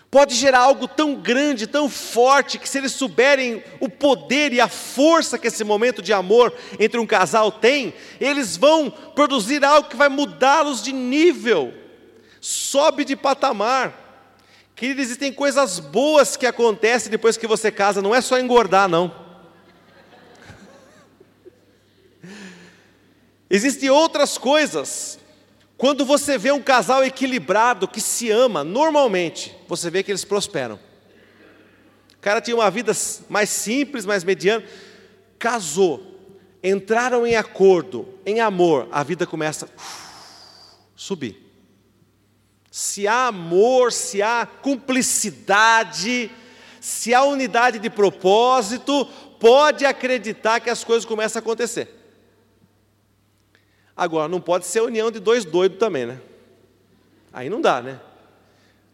Pode 0.09 0.35
gerar 0.35 0.59
algo 0.59 0.87
tão 0.87 1.15
grande, 1.15 1.67
tão 1.67 1.89
forte, 1.89 2.57
que 2.57 2.69
se 2.69 2.77
eles 2.77 2.93
souberem 2.93 3.61
o 3.81 3.89
poder 3.89 4.53
e 4.53 4.61
a 4.61 4.69
força 4.69 5.37
que 5.37 5.47
esse 5.47 5.65
momento 5.65 6.01
de 6.01 6.13
amor 6.13 6.53
entre 6.79 6.97
um 6.97 7.05
casal 7.05 7.51
tem, 7.51 7.93
eles 8.21 8.55
vão 8.55 8.89
produzir 8.89 9.65
algo 9.65 9.89
que 9.89 9.97
vai 9.97 10.07
mudá-los 10.07 10.81
de 10.81 10.93
nível 10.93 11.82
sobe 12.43 13.05
de 13.05 13.15
patamar. 13.15 14.01
Querido, 14.75 14.99
existem 14.99 15.31
coisas 15.31 15.79
boas 15.79 16.35
que 16.35 16.45
acontecem 16.45 17.09
depois 17.09 17.37
que 17.37 17.47
você 17.47 17.71
casa, 17.71 18.01
não 18.01 18.13
é 18.13 18.19
só 18.19 18.37
engordar, 18.37 18.89
não. 18.89 19.15
Existem 23.49 23.89
outras 23.89 24.37
coisas. 24.37 25.17
Quando 25.77 26.03
você 26.05 26.37
vê 26.37 26.51
um 26.51 26.61
casal 26.61 27.01
equilibrado, 27.05 27.87
que 27.87 28.01
se 28.01 28.29
ama, 28.29 28.61
normalmente, 28.61 29.55
você 29.69 29.89
vê 29.89 30.03
que 30.03 30.11
eles 30.11 30.25
prosperam. 30.25 30.77
O 32.17 32.19
cara 32.19 32.41
tinha 32.41 32.57
uma 32.57 32.69
vida 32.69 32.91
mais 33.29 33.49
simples, 33.49 34.05
mais 34.05 34.25
mediana, 34.25 34.65
casou, 35.39 36.19
entraram 36.61 37.25
em 37.25 37.37
acordo, 37.37 38.05
em 38.25 38.41
amor, 38.41 38.89
a 38.91 39.01
vida 39.01 39.25
começa 39.25 39.65
a 39.65 39.81
subir 40.93 41.42
se 42.75 43.07
há 43.07 43.27
amor, 43.27 43.91
se 43.91 44.23
há 44.23 44.47
cumplicidade, 44.47 46.31
se 46.81 47.13
há 47.13 47.23
unidade 47.23 47.77
de 47.77 47.87
propósito, 47.87 49.05
pode 49.39 49.85
acreditar 49.85 50.59
que 50.59 50.71
as 50.71 50.83
coisas 50.83 51.05
começam 51.05 51.39
a 51.39 51.43
acontecer. 51.43 51.87
Agora, 53.95 54.27
não 54.27 54.41
pode 54.41 54.65
ser 54.65 54.81
união 54.81 55.11
de 55.11 55.19
dois 55.19 55.45
doidos 55.45 55.77
também, 55.77 56.07
né? 56.07 56.19
Aí 57.31 57.47
não 57.47 57.61
dá, 57.61 57.79
né? 57.79 57.99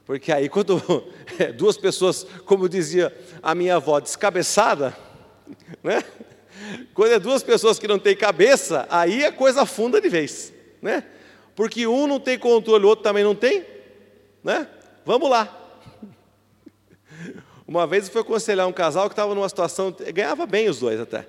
Porque 0.05 0.29
aí, 0.29 0.49
quando 0.49 0.83
é, 1.39 1.53
duas 1.53 1.77
pessoas, 1.77 2.27
como 2.45 2.67
dizia 2.67 3.17
a 3.41 3.55
minha 3.55 3.77
avó, 3.77 4.01
descabeçada, 4.01 4.93
né? 5.81 6.03
Quando 6.93 7.13
é 7.13 7.19
duas 7.19 7.43
pessoas 7.43 7.79
que 7.79 7.87
não 7.87 7.97
têm 7.97 8.17
cabeça, 8.17 8.85
aí 8.89 9.23
a 9.23 9.31
coisa 9.31 9.61
afunda 9.61 10.01
de 10.01 10.09
vez, 10.09 10.51
né? 10.81 11.05
Porque 11.59 11.85
um 11.85 12.07
não 12.07 12.21
tem 12.21 12.39
controle, 12.39 12.85
o 12.85 12.87
outro 12.87 13.03
também 13.03 13.21
não 13.21 13.35
tem, 13.35 13.65
né? 14.41 14.65
Vamos 15.05 15.29
lá. 15.29 15.53
Uma 17.67 17.85
vez 17.85 18.05
eu 18.05 18.13
fui 18.13 18.21
aconselhar 18.21 18.65
um 18.65 18.71
casal 18.71 19.09
que 19.09 19.11
estava 19.11 19.35
numa 19.35 19.49
situação, 19.49 19.93
ganhava 20.13 20.45
bem 20.45 20.69
os 20.69 20.79
dois 20.79 21.01
até. 21.01 21.27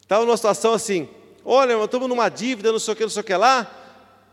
Estava 0.00 0.24
numa 0.24 0.36
situação 0.36 0.72
assim, 0.72 1.08
olha, 1.44 1.74
estamos 1.74 2.08
numa 2.08 2.28
dívida, 2.28 2.72
não 2.72 2.80
sei 2.80 2.92
o 2.92 2.96
que, 2.96 3.04
não 3.04 3.10
sei 3.10 3.20
o 3.20 3.24
que 3.24 3.36
lá, 3.36 3.70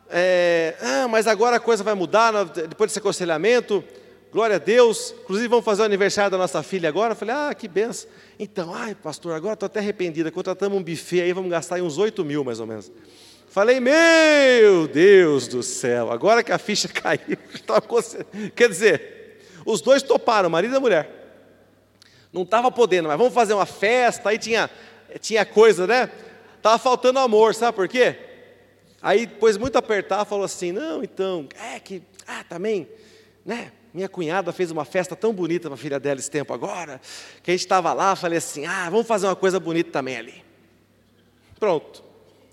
é, 0.09 0.75
ah, 0.81 1.07
mas 1.07 1.27
agora 1.27 1.57
a 1.57 1.59
coisa 1.59 1.83
vai 1.83 1.93
mudar, 1.93 2.33
depois 2.45 2.89
desse 2.89 2.97
aconselhamento, 2.97 3.83
glória 4.31 4.55
a 4.55 4.59
Deus, 4.59 5.13
inclusive 5.21 5.47
vamos 5.47 5.63
fazer 5.63 5.83
o 5.83 5.85
aniversário 5.85 6.31
da 6.31 6.39
nossa 6.39 6.63
filha 6.63 6.89
agora, 6.89 7.11
eu 7.11 7.15
falei, 7.15 7.35
ah, 7.35 7.53
que 7.53 7.67
benção. 7.67 8.09
Então, 8.39 8.73
ai 8.73 8.95
pastor, 8.95 9.33
agora 9.33 9.53
estou 9.53 9.67
até 9.67 9.77
arrependida, 9.77 10.31
contratamos 10.31 10.75
um 10.75 10.81
buffet 10.81 11.21
aí, 11.21 11.33
vamos 11.33 11.51
gastar 11.51 11.79
uns 11.83 11.99
8 11.99 12.25
mil 12.25 12.43
mais 12.43 12.59
ou 12.59 12.65
menos. 12.65 12.91
Falei, 13.49 13.79
meu 13.79 14.87
Deus 14.87 15.47
do 15.47 15.63
céu, 15.63 16.11
agora 16.11 16.43
que 16.43 16.51
a 16.51 16.59
ficha 16.59 16.87
caiu, 16.93 17.37
quer 18.55 18.69
dizer, 18.69 19.41
os 19.65 19.81
dois 19.81 20.03
toparam, 20.03 20.51
marido 20.51 20.75
e 20.75 20.79
mulher. 20.79 21.09
Não 22.31 22.43
estava 22.43 22.71
podendo, 22.71 23.07
mas 23.07 23.17
vamos 23.17 23.33
fazer 23.33 23.55
uma 23.55 23.65
festa, 23.65 24.29
aí 24.29 24.37
tinha, 24.37 24.69
tinha 25.19 25.43
coisa, 25.43 25.87
né? 25.87 26.11
Estava 26.57 26.77
faltando 26.77 27.17
amor, 27.17 27.55
sabe 27.55 27.75
por 27.75 27.87
quê? 27.87 28.15
Aí, 29.01 29.25
depois, 29.25 29.57
muito 29.57 29.77
apertar, 29.77 30.25
falou 30.25 30.45
assim: 30.45 30.71
não, 30.71 31.03
então, 31.03 31.47
é 31.73 31.79
que, 31.79 32.03
ah, 32.27 32.43
também, 32.47 32.87
né? 33.43 33.71
Minha 33.91 34.07
cunhada 34.07 34.53
fez 34.53 34.69
uma 34.69 34.85
festa 34.85 35.15
tão 35.15 35.33
bonita 35.33 35.67
para 35.67 35.73
a 35.73 35.77
filha 35.77 35.99
dela 35.99 36.19
esse 36.19 36.29
tempo 36.29 36.53
agora, 36.53 37.01
que 37.41 37.49
a 37.49 37.53
gente 37.53 37.61
estava 37.61 37.93
lá, 37.93 38.15
falei 38.15 38.37
assim: 38.37 38.67
ah, 38.67 38.87
vamos 38.91 39.07
fazer 39.07 39.25
uma 39.25 39.35
coisa 39.35 39.59
bonita 39.59 39.89
também 39.89 40.17
ali. 40.17 40.43
Pronto, 41.59 42.03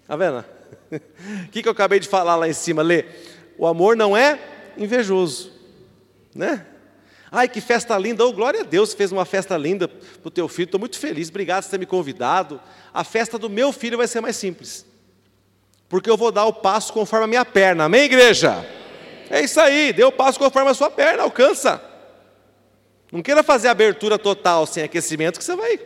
tá 0.09 0.17
vendo? 0.17 0.56
O 0.91 1.49
que, 1.51 1.63
que 1.63 1.69
eu 1.69 1.73
acabei 1.73 1.99
de 1.99 2.09
falar 2.09 2.37
lá 2.37 2.49
em 2.49 2.53
cima, 2.53 2.83
Lê? 2.83 3.05
O 3.59 3.67
amor 3.67 3.97
não 3.97 4.17
é 4.17 4.39
invejoso, 4.77 5.51
né? 6.35 6.65
Ai, 7.31 7.49
que 7.49 7.61
festa 7.61 7.99
linda, 7.99 8.25
oh, 8.25 8.33
glória 8.33 8.61
a 8.61 8.65
Deus, 8.65 8.95
fez 8.95 9.11
uma 9.11 9.25
festa 9.25 9.57
linda 9.57 9.89
para 9.89 9.99
o 10.25 10.31
teu 10.31 10.47
filho, 10.47 10.67
estou 10.67 10.81
muito 10.81 10.99
feliz, 10.99 11.29
obrigado 11.29 11.65
por 11.65 11.71
ter 11.71 11.79
me 11.79 11.87
convidado. 11.87 12.61
A 12.95 13.03
festa 13.03 13.39
do 13.39 13.51
meu 13.51 13.73
filho 13.73 13.99
vai 13.99 14.07
ser 14.07 14.21
mais 14.21 14.37
simples, 14.37 14.87
porque 15.89 16.09
eu 16.09 16.17
vou 16.17 16.31
dar 16.31 16.45
o 16.45 16.53
passo 16.53 16.93
conforme 16.93 17.25
a 17.25 17.29
minha 17.29 17.45
perna, 17.45 17.85
amém, 17.85 18.05
igreja? 18.05 18.65
É 19.29 19.41
isso 19.41 19.61
aí, 19.61 19.93
dê 19.93 20.05
o 20.05 20.13
passo 20.13 20.39
conforme 20.39 20.71
a 20.71 20.75
sua 20.75 20.91
perna, 20.91 21.25
alcança. 21.25 21.83
Não 23.11 23.23
queira 23.23 23.43
fazer 23.43 23.69
abertura 23.69 24.19
total 24.19 24.67
sem 24.67 24.85
aquecimento, 24.85 25.39
que 25.39 25.45
você 25.45 25.57
vai 25.57 25.81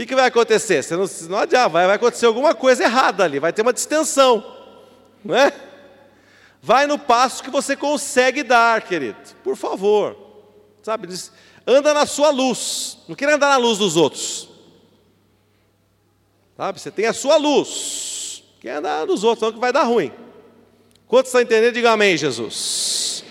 que, 0.00 0.06
que 0.06 0.14
vai 0.14 0.26
acontecer? 0.26 0.82
Você 0.82 0.96
não, 0.96 1.04
não 1.28 1.38
adianta, 1.38 1.68
vai, 1.68 1.86
vai 1.86 1.96
acontecer 1.96 2.24
alguma 2.24 2.54
coisa 2.54 2.84
errada 2.84 3.22
ali, 3.22 3.38
vai 3.38 3.52
ter 3.52 3.60
uma 3.60 3.72
distensão, 3.72 4.56
não 5.22 5.34
é? 5.34 5.52
Vai 6.62 6.86
no 6.86 6.98
passo 6.98 7.42
que 7.42 7.50
você 7.50 7.76
consegue 7.76 8.42
dar, 8.42 8.80
querido, 8.82 9.18
por 9.44 9.56
favor, 9.56 10.16
sabe? 10.82 11.08
Anda 11.66 11.92
na 11.92 12.06
sua 12.06 12.30
luz, 12.30 12.98
não 13.08 13.14
queira 13.14 13.34
andar 13.34 13.50
na 13.50 13.56
luz 13.58 13.76
dos 13.76 13.96
outros, 13.96 14.48
sabe? 16.56 16.80
Você 16.80 16.90
tem 16.90 17.04
a 17.04 17.12
sua 17.12 17.36
luz, 17.36 18.42
quer 18.58 18.76
andar 18.76 19.06
nos 19.06 19.22
outros, 19.22 19.42
não 19.42 19.52
que 19.52 19.60
vai 19.60 19.72
dar 19.72 19.82
ruim. 19.82 20.10
Quantos 21.06 21.28
estão 21.28 21.42
entendendo? 21.42 21.74
Diga 21.74 21.90
amém, 21.90 22.16
Jesus. 22.16 23.22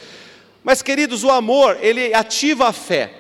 Mas, 0.64 0.82
queridos, 0.82 1.24
o 1.24 1.32
amor, 1.32 1.78
ele 1.82 2.14
ativa 2.14 2.68
a 2.68 2.74
fé. 2.74 3.19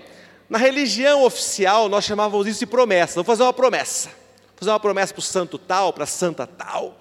Na 0.50 0.58
religião 0.58 1.24
oficial, 1.24 1.88
nós 1.88 2.04
chamávamos 2.04 2.48
isso 2.48 2.60
de 2.60 2.66
promessa. 2.66 3.16
Vou 3.16 3.24
fazer 3.24 3.44
uma 3.44 3.54
promessa. 3.54 4.10
Vou 4.10 4.58
fazer 4.58 4.72
uma 4.72 4.80
promessa 4.80 5.14
para 5.14 5.20
o 5.20 5.24
santo 5.24 5.60
tal, 5.60 5.94
para 5.94 6.06
a 6.06 6.08
santa 6.08 6.48
tal. 6.48 6.98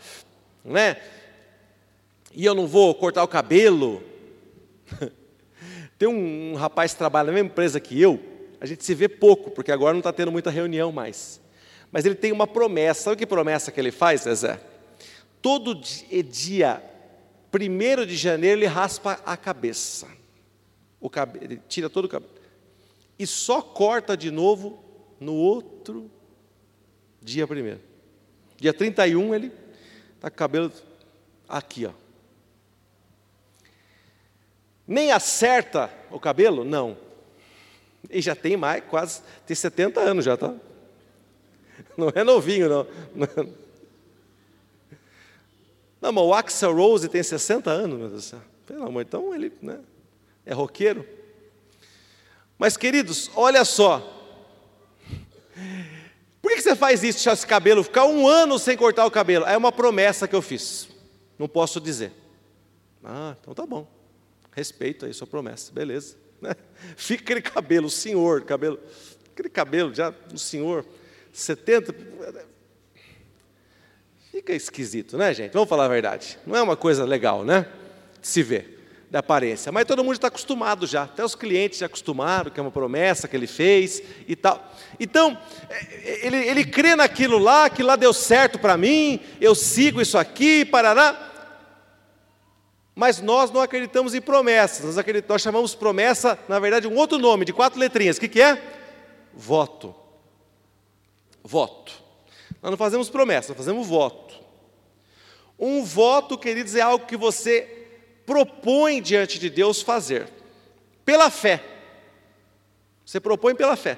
Né? 0.63 0.99
E 2.35 2.45
eu 2.45 2.55
não 2.55 2.67
vou 2.67 2.95
cortar 2.95 3.25
o 3.25 3.29
cabelo. 3.29 4.03
Tem 5.99 6.07
um, 6.07 6.53
um 6.53 6.55
rapaz 6.57 6.93
que 6.93 6.99
trabalha 6.99 7.29
na 7.29 7.33
mesma 7.33 7.49
empresa 7.49 7.81
que 7.81 7.99
eu. 7.99 8.21
A 8.61 8.67
gente 8.67 8.85
se 8.85 8.95
vê 8.95 9.09
pouco, 9.09 9.51
porque 9.51 9.73
agora 9.73 9.95
não 9.95 10.01
está 10.01 10.13
tendo 10.13 10.31
muita 10.31 10.51
reunião 10.51 10.93
mais. 10.93 11.41
Mas 11.91 12.05
ele 12.05 12.15
tem 12.15 12.33
uma 12.33 12.47
promessa. 12.47 13.05
Sabe 13.05 13.17
que 13.17 13.27
promessa 13.27 13.73
que 13.73 13.81
ele 13.81 13.91
faz, 13.91 14.23
Zezé? 14.23 14.61
Todo 15.41 15.75
dia, 15.75 16.83
primeiro 17.51 18.05
de 18.05 18.17
janeiro, 18.17 18.61
ele 18.61 18.67
raspa 18.67 19.21
a 19.25 19.37
cabeça. 19.37 20.07
O 21.01 21.09
cabelo, 21.09 21.45
ele 21.45 21.63
tira 21.69 21.89
todo 21.89 22.05
o 22.05 22.09
cabelo 22.09 22.38
e 23.19 23.27
só 23.27 23.61
corta 23.61 24.17
de 24.17 24.31
novo 24.31 24.83
no 25.19 25.35
outro 25.35 26.11
dia 27.21 27.47
primeiro. 27.47 27.81
Dia 28.57 28.73
31 28.73 29.35
ele 29.35 29.53
está 30.15 30.31
com 30.31 30.35
o 30.35 30.39
cabelo 30.39 30.73
aqui, 31.49 31.87
ó. 31.87 31.93
Nem 34.87 35.13
acerta 35.13 35.93
o 36.11 36.19
cabelo? 36.19 36.65
Não. 36.65 36.97
E 38.09 38.23
já 38.23 38.35
tem 38.35 38.57
mais, 38.57 38.83
quase, 38.85 39.21
tem 39.47 39.55
70 39.55 40.01
anos 40.01 40.25
já, 40.25 40.37
tá? 40.37 40.55
Não 41.97 42.11
é 42.15 42.25
novinho, 42.25 42.69
não. 42.69 42.87
Não, 46.01 46.13
mas 46.13 46.25
o 46.25 46.33
Axel 46.33 46.75
Rose 46.75 47.09
tem 47.09 47.23
60 47.23 47.71
anos, 47.71 47.99
meu 47.99 48.09
Deus 48.09 48.23
do 48.23 48.29
céu. 48.29 48.41
Pelo 48.65 48.87
amor, 48.87 49.03
então 49.03 49.35
ele 49.35 49.53
né, 49.61 49.81
é 50.47 50.55
roqueiro. 50.55 51.05
Mas, 52.59 52.77
queridos, 52.77 53.31
olha 53.37 53.65
só. 53.65 54.15
Por 56.43 56.53
que 56.53 56.61
você 56.61 56.75
faz 56.75 57.05
isso, 57.05 57.19
deixar 57.19 57.35
esse 57.35 57.47
cabelo 57.47 57.85
ficar 57.85 58.05
um 58.05 58.27
ano 58.27 58.59
sem 58.59 58.77
cortar 58.77 59.07
o 59.07 59.11
cabelo? 59.11 59.47
É 59.47 59.57
uma 59.57 59.71
promessa 59.71 60.27
que 60.27 60.35
eu 60.35 60.43
fiz. 60.43 60.89
Não 61.39 61.47
posso 61.47 61.81
dizer. 61.81 62.13
Ah, 63.05 63.37
então 63.41 63.55
tá 63.55 63.65
bom. 63.65 63.87
Respeito 64.51 65.07
aí 65.07 65.15
sua 65.15 65.27
promessa, 65.27 65.73
beleza. 65.73 66.17
Fica 66.97 67.23
aquele 67.23 67.43
cabelo, 67.43 67.89
senhor, 67.89 68.43
cabelo, 68.43 68.79
aquele 69.33 69.49
cabelo 69.49 69.95
já, 69.95 70.13
o 70.33 70.39
senhor, 70.39 70.85
70. 71.33 71.95
Fica 74.33 74.53
esquisito, 74.53 75.17
né, 75.17 75.33
gente? 75.33 75.53
Vamos 75.53 75.69
falar 75.69 75.85
a 75.85 75.89
verdade. 75.89 76.39
Não 76.45 76.57
é 76.57 76.63
uma 76.63 76.77
coisa 76.77 77.05
legal, 77.05 77.45
né? 77.45 77.71
De 78.21 78.27
se 78.27 78.43
ver 78.43 78.78
da 79.11 79.21
aparência. 79.21 79.73
Mas 79.73 79.87
todo 79.87 80.05
mundo 80.05 80.15
está 80.15 80.29
acostumado 80.29 80.87
já, 80.87 81.05
até 81.05 81.25
os 81.25 81.35
clientes 81.35 81.79
já 81.79 81.87
acostumaram, 81.87 82.51
que 82.51 82.61
é 82.61 82.63
uma 82.63 82.71
promessa 82.71 83.27
que 83.27 83.37
ele 83.37 83.47
fez 83.47 84.03
e 84.27 84.37
tal. 84.37 84.73
Então, 85.01 85.37
é, 85.71 86.27
ele, 86.27 86.37
ele 86.37 86.65
crê 86.65 86.95
naquilo 86.95 87.39
lá, 87.39 87.71
que 87.71 87.83
lá 87.83 87.97
deu 87.97 88.13
certo 88.13 88.59
para 88.59 88.77
mim, 88.77 89.21
eu 89.41 89.55
sigo 89.55 90.01
isso 90.01 90.19
aqui, 90.19 90.65
parará. 90.65 91.27
Mas 92.95 93.21
nós 93.21 93.51
não 93.51 93.61
acreditamos 93.61 94.15
em 94.15 94.21
promessas, 94.21 94.85
nós, 94.85 94.99
acreditamos, 94.99 95.35
nós 95.35 95.43
chamamos 95.43 95.75
promessa, 95.75 96.39
na 96.49 96.59
verdade, 96.59 96.87
um 96.87 96.97
outro 96.97 97.17
nome, 97.17 97.45
de 97.45 97.53
quatro 97.53 97.79
letrinhas. 97.79 98.17
O 98.17 98.21
que, 98.21 98.29
que 98.29 98.43
é? 98.43 98.61
Voto. 99.33 99.95
Voto. 101.43 101.93
Nós 102.61 102.71
não 102.71 102.77
fazemos 102.77 103.09
promessa, 103.09 103.51
nós 103.51 103.57
fazemos 103.57 103.87
voto. 103.87 104.35
Um 105.59 105.85
voto, 105.85 106.37
queridos, 106.37 106.75
é 106.75 106.81
algo 106.81 107.07
que 107.07 107.17
você 107.17 107.78
propõe 108.29 109.01
diante 109.01 109.39
de 109.39 109.49
Deus 109.49 109.81
fazer, 109.81 110.29
pela 111.03 111.31
fé. 111.31 111.65
Você 113.03 113.19
propõe 113.19 113.55
pela 113.55 113.75
fé. 113.75 113.97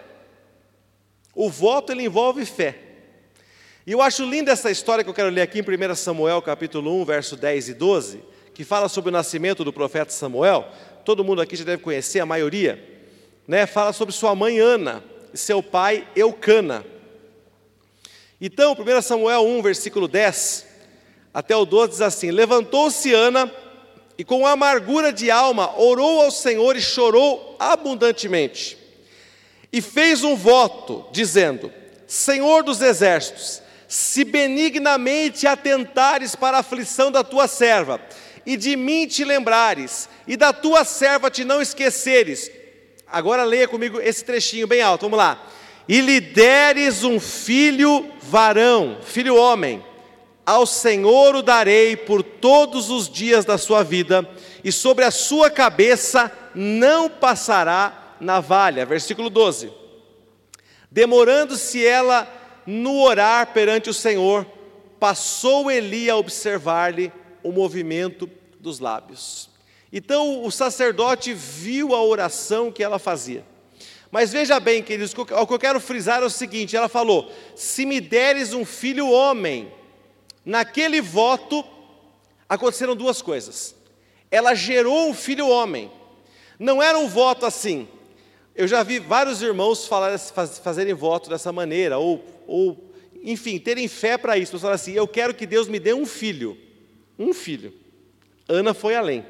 O 1.34 1.50
voto 1.50 1.90
ele 1.90 2.04
envolve 2.04 2.46
fé. 2.46 2.78
E 3.84 3.90
eu 3.90 4.00
acho 4.00 4.24
linda 4.24 4.52
essa 4.52 4.70
história 4.70 5.02
que 5.02 5.10
eu 5.10 5.14
quero 5.14 5.30
ler 5.30 5.40
aqui 5.40 5.58
em 5.58 5.62
1 5.62 5.94
Samuel, 5.96 6.40
capítulo 6.40 6.94
1, 7.00 7.04
verso 7.06 7.34
10 7.34 7.70
e 7.70 7.74
12, 7.74 8.22
que 8.54 8.62
fala 8.62 8.88
sobre 8.88 9.08
o 9.08 9.12
nascimento 9.12 9.64
do 9.64 9.72
profeta 9.72 10.12
Samuel. 10.12 10.68
Todo 11.04 11.24
mundo 11.24 11.42
aqui 11.42 11.56
já 11.56 11.64
deve 11.64 11.82
conhecer, 11.82 12.20
a 12.20 12.26
maioria. 12.26 12.80
Né? 13.48 13.66
Fala 13.66 13.92
sobre 13.92 14.14
sua 14.14 14.32
mãe 14.36 14.60
Ana 14.60 15.02
e 15.34 15.38
seu 15.38 15.60
pai 15.60 16.06
Eucana. 16.14 16.86
Então, 18.40 18.76
1 18.78 19.02
Samuel 19.02 19.44
1, 19.44 19.60
versículo 19.60 20.06
10 20.06 20.68
até 21.34 21.56
o 21.56 21.64
12 21.64 21.90
diz 21.90 22.00
assim: 22.00 22.30
Levantou-se 22.30 23.12
Ana 23.12 23.52
e 24.20 24.24
com 24.24 24.46
amargura 24.46 25.10
de 25.10 25.30
alma 25.30 25.74
orou 25.80 26.20
ao 26.20 26.30
Senhor 26.30 26.76
e 26.76 26.82
chorou 26.82 27.56
abundantemente. 27.58 28.76
E 29.72 29.80
fez 29.80 30.22
um 30.22 30.36
voto, 30.36 31.06
dizendo: 31.10 31.72
Senhor 32.06 32.62
dos 32.62 32.82
exércitos, 32.82 33.62
se 33.88 34.22
benignamente 34.22 35.46
atentares 35.46 36.36
para 36.36 36.58
a 36.58 36.60
aflição 36.60 37.10
da 37.10 37.24
tua 37.24 37.48
serva, 37.48 37.98
e 38.44 38.58
de 38.58 38.76
mim 38.76 39.06
te 39.06 39.24
lembrares, 39.24 40.06
e 40.28 40.36
da 40.36 40.52
tua 40.52 40.84
serva 40.84 41.30
te 41.30 41.42
não 41.42 41.62
esqueceres. 41.62 42.50
Agora 43.06 43.42
leia 43.42 43.66
comigo 43.66 44.02
esse 44.02 44.22
trechinho 44.22 44.66
bem 44.66 44.82
alto, 44.82 45.00
vamos 45.00 45.16
lá. 45.16 45.48
E 45.88 45.98
lhe 46.02 46.20
deres 46.20 47.04
um 47.04 47.18
filho 47.18 48.12
varão, 48.20 48.98
filho 49.02 49.34
homem, 49.34 49.82
ao 50.50 50.66
Senhor 50.66 51.36
o 51.36 51.42
darei 51.42 51.96
por 51.96 52.24
todos 52.24 52.90
os 52.90 53.08
dias 53.08 53.44
da 53.44 53.56
sua 53.56 53.84
vida, 53.84 54.28
e 54.64 54.72
sobre 54.72 55.04
a 55.04 55.10
sua 55.12 55.48
cabeça 55.48 56.30
não 56.56 57.08
passará 57.08 58.16
navalha. 58.20 58.84
Versículo 58.84 59.30
12. 59.30 59.72
Demorando-se 60.90 61.86
ela 61.86 62.28
no 62.66 63.00
orar 63.00 63.52
perante 63.52 63.88
o 63.88 63.94
Senhor, 63.94 64.44
passou 64.98 65.70
Eli 65.70 66.10
a 66.10 66.16
observar-lhe 66.16 67.12
o 67.44 67.52
movimento 67.52 68.28
dos 68.58 68.80
lábios. 68.80 69.48
Então 69.92 70.42
o 70.44 70.50
sacerdote 70.50 71.32
viu 71.32 71.94
a 71.94 72.02
oração 72.02 72.72
que 72.72 72.82
ela 72.82 72.98
fazia. 72.98 73.44
Mas 74.10 74.32
veja 74.32 74.58
bem, 74.58 74.82
queridos, 74.82 75.14
o 75.16 75.24
que 75.24 75.54
eu 75.54 75.58
quero 75.60 75.78
frisar 75.78 76.24
é 76.24 76.26
o 76.26 76.30
seguinte: 76.30 76.76
ela 76.76 76.88
falou: 76.88 77.32
Se 77.54 77.86
me 77.86 78.00
deres 78.00 78.52
um 78.52 78.64
filho 78.64 79.08
homem, 79.08 79.72
naquele 80.44 81.00
voto 81.00 81.64
aconteceram 82.48 82.96
duas 82.96 83.22
coisas. 83.22 83.74
Ela 84.30 84.54
gerou 84.54 85.08
um 85.08 85.14
filho 85.14 85.48
homem. 85.48 85.90
Não 86.58 86.82
era 86.82 86.98
um 86.98 87.08
voto 87.08 87.46
assim. 87.46 87.88
Eu 88.54 88.68
já 88.68 88.82
vi 88.82 88.98
vários 88.98 89.40
irmãos 89.42 89.86
falar, 89.86 90.18
fazerem 90.18 90.92
voto 90.92 91.30
dessa 91.30 91.52
maneira, 91.52 91.98
ou, 91.98 92.24
ou 92.46 92.92
enfim, 93.22 93.58
terem 93.58 93.88
fé 93.88 94.18
para 94.18 94.36
isso. 94.36 94.58
Falar 94.58 94.74
assim: 94.74 94.92
Eu 94.92 95.08
quero 95.08 95.34
que 95.34 95.46
Deus 95.46 95.68
me 95.68 95.78
dê 95.78 95.94
um 95.94 96.06
filho. 96.06 96.58
Um 97.18 97.32
filho. 97.32 97.72
Ana 98.48 98.74
foi 98.74 98.94
além. 98.94 99.24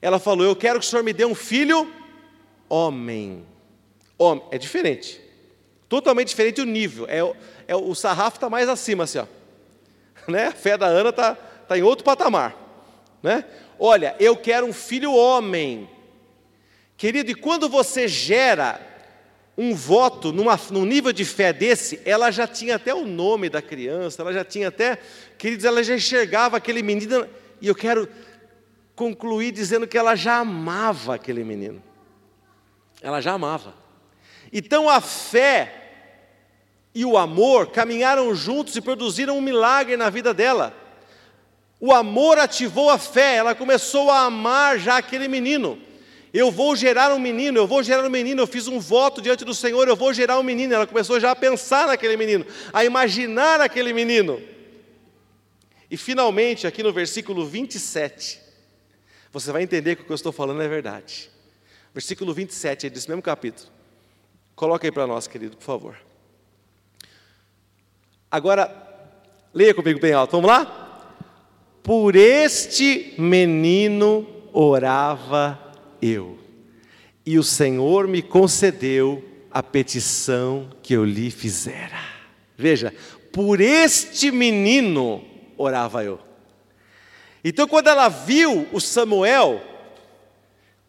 Ela 0.00 0.18
falou: 0.18 0.44
Eu 0.44 0.56
quero 0.56 0.78
que 0.78 0.86
o 0.86 0.88
Senhor 0.88 1.02
me 1.02 1.12
dê 1.12 1.24
um 1.24 1.34
filho 1.34 1.90
homem. 2.68 3.44
Homem. 4.16 4.44
É 4.50 4.58
diferente. 4.58 5.20
Totalmente 5.88 6.28
diferente 6.28 6.60
o 6.60 6.66
nível. 6.66 7.06
É, 7.08 7.18
é, 7.66 7.76
o 7.76 7.94
sarrafo 7.94 8.36
está 8.36 8.50
mais 8.50 8.68
acima, 8.68 9.04
assim, 9.04 9.18
ó. 9.18 9.26
Né? 10.32 10.48
A 10.48 10.52
fé 10.52 10.76
da 10.76 10.86
Ana 10.86 11.08
está 11.08 11.34
tá 11.34 11.78
em 11.78 11.82
outro 11.82 12.04
patamar. 12.04 12.54
Né? 13.22 13.44
Olha, 13.78 14.14
eu 14.20 14.36
quero 14.36 14.66
um 14.66 14.72
filho 14.72 15.12
homem. 15.12 15.88
Querido, 16.96 17.30
e 17.30 17.34
quando 17.34 17.68
você 17.68 18.06
gera 18.06 18.80
um 19.56 19.74
voto 19.74 20.32
numa, 20.32 20.58
num 20.70 20.84
nível 20.84 21.12
de 21.12 21.24
fé 21.24 21.52
desse, 21.52 22.00
ela 22.04 22.30
já 22.30 22.46
tinha 22.46 22.76
até 22.76 22.94
o 22.94 23.04
nome 23.04 23.48
da 23.48 23.60
criança, 23.62 24.22
ela 24.22 24.32
já 24.32 24.44
tinha 24.44 24.68
até, 24.68 24.98
queridos, 25.36 25.64
ela 25.64 25.82
já 25.82 25.94
enxergava 25.94 26.56
aquele 26.56 26.82
menino, 26.82 27.26
e 27.60 27.66
eu 27.66 27.74
quero 27.74 28.08
concluir 28.94 29.50
dizendo 29.50 29.86
que 29.86 29.98
ela 29.98 30.14
já 30.14 30.36
amava 30.36 31.14
aquele 31.14 31.42
menino. 31.42 31.82
Ela 33.00 33.20
já 33.20 33.32
amava. 33.32 33.74
Então 34.52 34.88
a 34.88 35.00
fé 35.00 35.77
e 36.98 37.04
o 37.04 37.16
amor 37.16 37.68
caminharam 37.68 38.34
juntos 38.34 38.74
e 38.74 38.80
produziram 38.80 39.38
um 39.38 39.40
milagre 39.40 39.96
na 39.96 40.10
vida 40.10 40.34
dela. 40.34 40.74
O 41.78 41.94
amor 41.94 42.40
ativou 42.40 42.90
a 42.90 42.98
fé, 42.98 43.36
ela 43.36 43.54
começou 43.54 44.10
a 44.10 44.22
amar 44.22 44.80
já 44.80 44.96
aquele 44.96 45.28
menino. 45.28 45.78
Eu 46.34 46.50
vou 46.50 46.74
gerar 46.74 47.14
um 47.14 47.18
menino, 47.20 47.56
eu 47.56 47.68
vou 47.68 47.84
gerar 47.84 48.04
um 48.04 48.10
menino. 48.10 48.42
Eu 48.42 48.48
fiz 48.48 48.66
um 48.66 48.80
voto 48.80 49.22
diante 49.22 49.44
do 49.44 49.54
Senhor, 49.54 49.86
eu 49.86 49.94
vou 49.94 50.12
gerar 50.12 50.40
um 50.40 50.42
menino. 50.42 50.74
Ela 50.74 50.88
começou 50.88 51.20
já 51.20 51.30
a 51.30 51.36
pensar 51.36 51.86
naquele 51.86 52.16
menino, 52.16 52.44
a 52.72 52.84
imaginar 52.84 53.60
aquele 53.60 53.92
menino. 53.92 54.42
E 55.88 55.96
finalmente, 55.96 56.66
aqui 56.66 56.82
no 56.82 56.92
versículo 56.92 57.46
27, 57.46 58.40
você 59.30 59.52
vai 59.52 59.62
entender 59.62 59.94
que 59.94 60.02
o 60.02 60.04
que 60.04 60.10
eu 60.10 60.16
estou 60.16 60.32
falando 60.32 60.62
é 60.62 60.66
verdade. 60.66 61.30
Versículo 61.94 62.34
27, 62.34 62.88
é 62.88 62.90
desse 62.90 63.08
mesmo 63.08 63.22
capítulo. 63.22 63.70
Coloca 64.56 64.84
aí 64.84 64.90
para 64.90 65.06
nós, 65.06 65.28
querido, 65.28 65.56
por 65.56 65.62
favor. 65.62 66.07
Agora, 68.30 68.70
leia 69.54 69.72
comigo 69.74 69.98
bem 70.00 70.12
alto, 70.12 70.32
vamos 70.32 70.50
lá? 70.50 71.16
Por 71.82 72.14
este 72.14 73.14
menino 73.16 74.26
orava 74.52 75.58
eu, 76.02 76.38
e 77.24 77.38
o 77.38 77.42
Senhor 77.42 78.06
me 78.06 78.20
concedeu 78.20 79.24
a 79.50 79.62
petição 79.62 80.68
que 80.82 80.92
eu 80.92 81.04
lhe 81.04 81.30
fizera. 81.30 81.98
Veja, 82.56 82.92
por 83.32 83.60
este 83.60 84.30
menino 84.30 85.24
orava 85.56 86.04
eu. 86.04 86.20
Então, 87.42 87.66
quando 87.66 87.88
ela 87.88 88.08
viu 88.08 88.68
o 88.72 88.80
Samuel, 88.80 89.62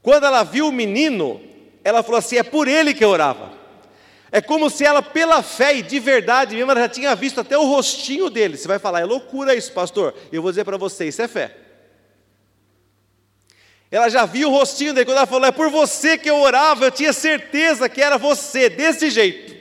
quando 0.02 0.26
ela 0.26 0.44
viu 0.44 0.68
o 0.68 0.74
menino, 0.74 1.40
ela 1.84 2.04
falou 2.04 2.18
assim: 2.18 2.36
é 2.36 2.44
por 2.44 2.68
ele 2.68 2.94
que 2.94 3.04
eu 3.04 3.10
orava. 3.10 3.59
É 4.32 4.42
como 4.42 4.70
se 4.70 4.86
ela, 4.86 5.02
pela 5.02 5.42
fé 5.42 5.78
e 5.78 5.82
de 5.82 6.00
verdade 6.00 6.56
mesmo, 6.56 6.72
ela 6.72 6.82
já 6.82 6.90
tinha 6.90 7.16
visto 7.16 7.42
até 7.42 7.58
o 7.58 7.66
rostinho 7.66 8.30
dele. 8.30 8.58
Você 8.58 8.68
vai 8.68 8.78
falar, 8.78 9.02
é 9.02 9.06
loucura 9.06 9.56
isso, 9.56 9.72
pastor. 9.72 10.14
Eu 10.32 10.42
vou 10.42 10.52
dizer 10.52 10.64
para 10.64 10.78
você, 10.78 11.08
isso 11.08 11.22
é 11.22 11.28
fé. 11.28 11.56
Ela 13.92 14.08
já 14.08 14.26
viu 14.26 14.50
o 14.50 14.52
rostinho 14.52 14.94
dele, 14.94 15.06
quando 15.06 15.18
ela 15.18 15.26
falou, 15.26 15.48
é 15.48 15.52
por 15.52 15.70
você 15.72 16.16
que 16.16 16.30
eu 16.30 16.38
orava, 16.38 16.86
eu 16.86 16.92
tinha 16.92 17.12
certeza 17.12 17.90
que 17.90 18.02
era 18.02 18.18
você, 18.18 18.70
desse 18.70 19.10
jeito. 19.10 19.58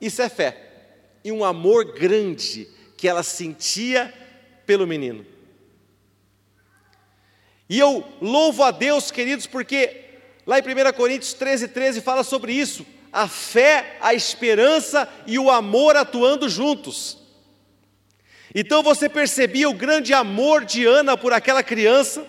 Isso 0.00 0.20
é 0.20 0.28
fé. 0.28 0.60
E 1.22 1.30
um 1.30 1.44
amor 1.44 1.94
grande 1.94 2.68
que 2.96 3.06
ela 3.06 3.22
sentia 3.22 4.12
pelo 4.66 4.88
menino. 4.88 5.24
E 7.68 7.78
eu 7.78 8.04
louvo 8.20 8.64
a 8.64 8.72
Deus, 8.72 9.10
queridos, 9.10 9.46
porque 9.46 10.03
Lá 10.46 10.58
em 10.58 10.62
1 10.62 10.92
Coríntios 10.92 11.32
13, 11.32 11.68
13 11.68 12.00
fala 12.00 12.22
sobre 12.22 12.52
isso: 12.52 12.86
a 13.12 13.26
fé, 13.28 13.96
a 14.00 14.12
esperança 14.12 15.08
e 15.26 15.38
o 15.38 15.50
amor 15.50 15.96
atuando 15.96 16.48
juntos. 16.48 17.18
Então 18.54 18.82
você 18.82 19.08
percebia 19.08 19.68
o 19.68 19.74
grande 19.74 20.12
amor 20.12 20.64
de 20.64 20.84
Ana 20.86 21.16
por 21.16 21.32
aquela 21.32 21.62
criança, 21.62 22.24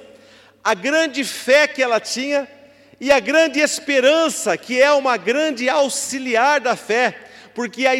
a 0.63 0.73
grande 0.73 1.23
fé 1.23 1.67
que 1.67 1.83
ela 1.83 1.99
tinha 1.99 2.47
e 2.99 3.11
a 3.11 3.19
grande 3.19 3.59
esperança, 3.59 4.57
que 4.57 4.81
é 4.81 4.91
uma 4.91 5.17
grande 5.17 5.69
auxiliar 5.69 6.59
da 6.59 6.75
fé, 6.75 7.19
porque 7.53 7.85
a, 7.85 7.91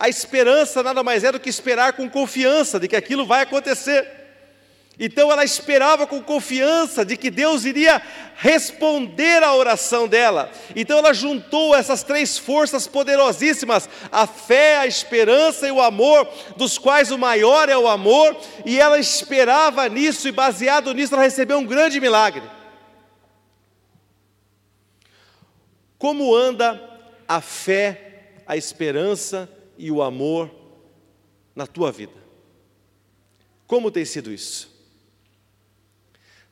a 0.00 0.08
esperança 0.08 0.82
nada 0.82 1.02
mais 1.02 1.24
é 1.24 1.32
do 1.32 1.40
que 1.40 1.50
esperar 1.50 1.92
com 1.92 2.08
confiança 2.08 2.78
de 2.78 2.88
que 2.88 2.96
aquilo 2.96 3.26
vai 3.26 3.42
acontecer. 3.42 4.23
Então 4.98 5.32
ela 5.32 5.44
esperava 5.44 6.06
com 6.06 6.22
confiança 6.22 7.04
de 7.04 7.16
que 7.16 7.28
Deus 7.28 7.64
iria 7.64 8.00
responder 8.36 9.42
à 9.42 9.52
oração 9.52 10.06
dela. 10.06 10.50
Então 10.76 10.98
ela 10.98 11.12
juntou 11.12 11.74
essas 11.74 12.04
três 12.04 12.38
forças 12.38 12.86
poderosíssimas: 12.86 13.88
a 14.12 14.26
fé, 14.26 14.78
a 14.78 14.86
esperança 14.86 15.66
e 15.66 15.72
o 15.72 15.82
amor, 15.82 16.28
dos 16.56 16.78
quais 16.78 17.10
o 17.10 17.18
maior 17.18 17.68
é 17.68 17.76
o 17.76 17.88
amor, 17.88 18.36
e 18.64 18.78
ela 18.78 18.98
esperava 18.98 19.88
nisso, 19.88 20.28
e 20.28 20.32
baseado 20.32 20.94
nisso, 20.94 21.14
ela 21.14 21.24
recebeu 21.24 21.58
um 21.58 21.66
grande 21.66 22.00
milagre. 22.00 22.42
Como 25.98 26.34
anda 26.34 26.80
a 27.26 27.40
fé, 27.40 28.34
a 28.46 28.56
esperança 28.56 29.50
e 29.76 29.90
o 29.90 30.02
amor 30.02 30.54
na 31.56 31.66
tua 31.66 31.90
vida? 31.90 32.22
Como 33.66 33.90
tem 33.90 34.04
sido 34.04 34.30
isso? 34.30 34.73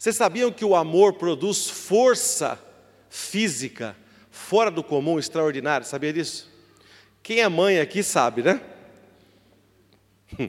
Vocês 0.02 0.16
sabiam 0.16 0.50
que 0.50 0.64
o 0.64 0.74
amor 0.74 1.12
produz 1.12 1.70
força 1.70 2.58
física 3.08 3.96
fora 4.32 4.68
do 4.68 4.82
comum, 4.82 5.16
extraordinária? 5.16 5.86
Sabia 5.86 6.12
disso? 6.12 6.50
Quem 7.22 7.38
é 7.38 7.48
mãe 7.48 7.78
aqui 7.78 8.02
sabe, 8.02 8.42
né? 8.42 8.60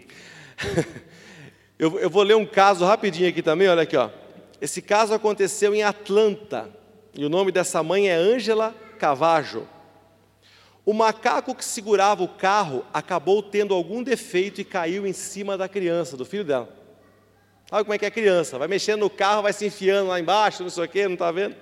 eu, 1.77 1.99
eu 1.99 2.09
vou 2.09 2.23
ler 2.23 2.35
um 2.35 2.47
caso 2.47 2.83
rapidinho 2.83 3.29
aqui 3.29 3.43
também, 3.43 3.67
olha 3.67 3.83
aqui, 3.83 3.95
ó. 3.95 4.09
Esse 4.59 4.81
caso 4.81 5.13
aconteceu 5.13 5.75
em 5.75 5.83
Atlanta, 5.83 6.67
e 7.13 7.23
o 7.23 7.29
nome 7.29 7.51
dessa 7.51 7.83
mãe 7.83 8.09
é 8.09 8.15
Ângela 8.15 8.73
Cavajo. 8.97 9.67
O 10.83 10.93
macaco 10.93 11.53
que 11.53 11.63
segurava 11.63 12.23
o 12.23 12.27
carro 12.27 12.83
acabou 12.91 13.43
tendo 13.43 13.75
algum 13.75 14.01
defeito 14.01 14.59
e 14.59 14.65
caiu 14.65 15.05
em 15.05 15.13
cima 15.13 15.55
da 15.55 15.69
criança, 15.69 16.17
do 16.17 16.25
filho 16.25 16.43
dela. 16.43 16.82
Sabe 17.73 17.85
como 17.85 17.95
é 17.95 17.97
que 17.97 18.05
é 18.05 18.11
criança? 18.11 18.59
Vai 18.59 18.67
mexendo 18.67 18.99
no 18.99 19.09
carro, 19.09 19.41
vai 19.41 19.51
se 19.51 19.65
enfiando 19.65 20.09
lá 20.09 20.19
embaixo, 20.19 20.61
não 20.61 20.69
sei 20.69 20.83
o 20.83 20.87
quê, 20.87 21.07
não 21.07 21.13
está 21.13 21.31
vendo? 21.31 21.55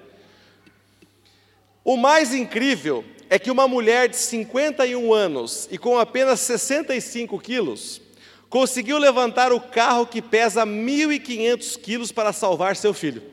O 1.86 1.96
mais 1.96 2.34
incrível 2.34 3.06
é 3.30 3.40
que 3.40 3.50
uma 3.50 3.66
mulher 3.66 4.10
de 4.10 4.18
51 4.18 5.14
anos 5.14 5.70
e 5.72 5.78
com 5.78 5.98
apenas 5.98 6.42
65 6.42 7.40
quilos 7.40 8.02
conseguiu 8.50 8.98
levantar 8.98 9.54
o 9.54 9.62
carro 9.62 10.06
que 10.06 10.22
pesa 10.22 10.66
1.500 10.66 11.80
quilos 11.80 12.12
para 12.12 12.34
salvar 12.34 12.76
seu 12.76 12.94
filho. 12.94 13.24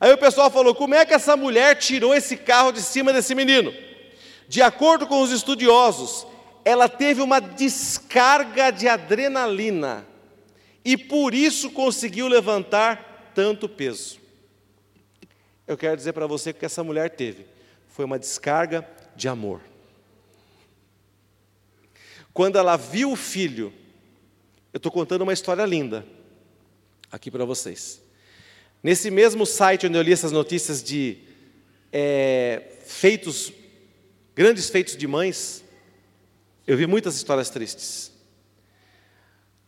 Aí 0.00 0.12
o 0.12 0.18
pessoal 0.18 0.50
falou: 0.50 0.74
como 0.74 0.96
é 0.96 1.06
que 1.06 1.14
essa 1.14 1.36
mulher 1.36 1.76
tirou 1.76 2.12
esse 2.12 2.36
carro 2.36 2.72
de 2.72 2.82
cima 2.82 3.12
desse 3.12 3.36
menino? 3.36 3.72
De 4.48 4.60
acordo 4.60 5.06
com 5.06 5.22
os 5.22 5.30
estudiosos, 5.30 6.26
ela 6.64 6.88
teve 6.88 7.22
uma 7.22 7.38
descarga 7.38 8.72
de 8.72 8.88
adrenalina 8.88 10.12
e 10.84 10.96
por 10.96 11.34
isso 11.34 11.70
conseguiu 11.70 12.28
levantar 12.28 13.32
tanto 13.34 13.68
peso. 13.68 14.20
Eu 15.66 15.78
quero 15.78 15.96
dizer 15.96 16.12
para 16.12 16.26
você 16.26 16.52
que 16.52 16.64
essa 16.64 16.84
mulher 16.84 17.10
teve 17.10 17.46
foi 17.88 18.04
uma 18.04 18.18
descarga 18.18 18.86
de 19.16 19.28
amor. 19.28 19.60
Quando 22.34 22.58
ela 22.58 22.76
viu 22.76 23.12
o 23.12 23.16
filho, 23.16 23.72
eu 24.72 24.78
estou 24.78 24.92
contando 24.92 25.22
uma 25.22 25.32
história 25.32 25.64
linda 25.64 26.04
aqui 27.10 27.30
para 27.30 27.44
vocês. 27.44 28.02
Nesse 28.82 29.10
mesmo 29.10 29.46
site 29.46 29.86
onde 29.86 29.96
eu 29.96 30.02
li 30.02 30.12
essas 30.12 30.32
notícias 30.32 30.82
de 30.82 31.18
é, 31.92 32.62
feitos, 32.84 33.52
grandes 34.34 34.68
feitos 34.68 34.96
de 34.96 35.06
mães, 35.06 35.64
eu 36.66 36.76
vi 36.76 36.86
muitas 36.86 37.14
histórias 37.16 37.48
tristes 37.48 38.13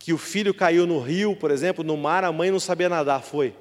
que 0.06 0.12
o 0.12 0.18
filho 0.18 0.54
caiu 0.54 0.86
no 0.86 1.00
rio, 1.00 1.34
por 1.34 1.50
exemplo, 1.50 1.82
no 1.82 1.96
mar, 1.96 2.22
a 2.22 2.30
mãe 2.30 2.48
não 2.48 2.60
sabia 2.60 2.88
nadar, 2.88 3.24
foi. 3.24 3.52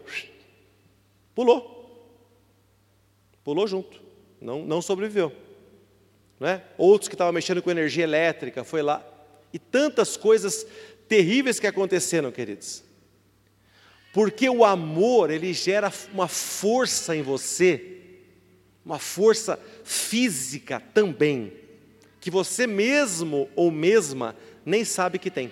Pulou. 1.34 2.16
Pulou 3.44 3.68
junto. 3.68 4.00
Não, 4.40 4.64
não 4.64 4.80
sobreviveu. 4.80 5.34
Né? 6.40 6.62
Outros 6.78 7.08
que 7.08 7.16
estavam 7.16 7.34
mexendo 7.34 7.64
com 7.64 7.72
energia 7.72 8.04
elétrica, 8.04 8.64
foi 8.64 8.84
lá. 8.84 9.04
E 9.52 9.58
tantas 9.58 10.16
coisas 10.16 10.68
terríveis 11.08 11.60
que 11.60 11.66
aconteceram, 11.66 12.32
queridos. 12.32 12.84
Porque 14.14 14.48
o 14.48 14.64
amor, 14.64 15.32
ele 15.32 15.52
gera 15.52 15.92
uma 16.14 16.28
força 16.28 17.16
em 17.16 17.24
você, 17.24 18.04
uma 18.86 19.00
força 19.00 19.60
física 19.84 20.80
também, 20.94 21.54
que 22.22 22.30
você 22.30 22.68
mesmo 22.68 23.50
ou 23.56 23.72
mesma 23.72 24.36
nem 24.64 24.86
sabe 24.86 25.18
que 25.18 25.32
tem. 25.32 25.52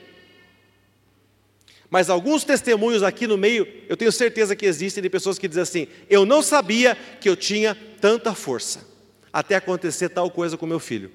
Mas 1.93 2.09
alguns 2.09 2.43
testemunhos 2.43 3.03
aqui 3.03 3.27
no 3.27 3.37
meio, 3.37 3.67
eu 3.87 3.95
tenho 3.95 4.11
certeza 4.11 4.55
que 4.55 4.65
existem 4.65 4.99
de 4.99 5.11
pessoas 5.11 5.37
que 5.37 5.47
dizem 5.47 5.61
assim: 5.61 5.87
eu 6.09 6.25
não 6.25 6.41
sabia 6.41 6.95
que 6.95 7.29
eu 7.29 7.35
tinha 7.35 7.75
tanta 8.01 8.33
força, 8.33 8.83
até 9.31 9.53
acontecer 9.53 10.09
tal 10.09 10.31
coisa 10.31 10.57
com 10.57 10.65
meu 10.65 10.79
filho, 10.79 11.11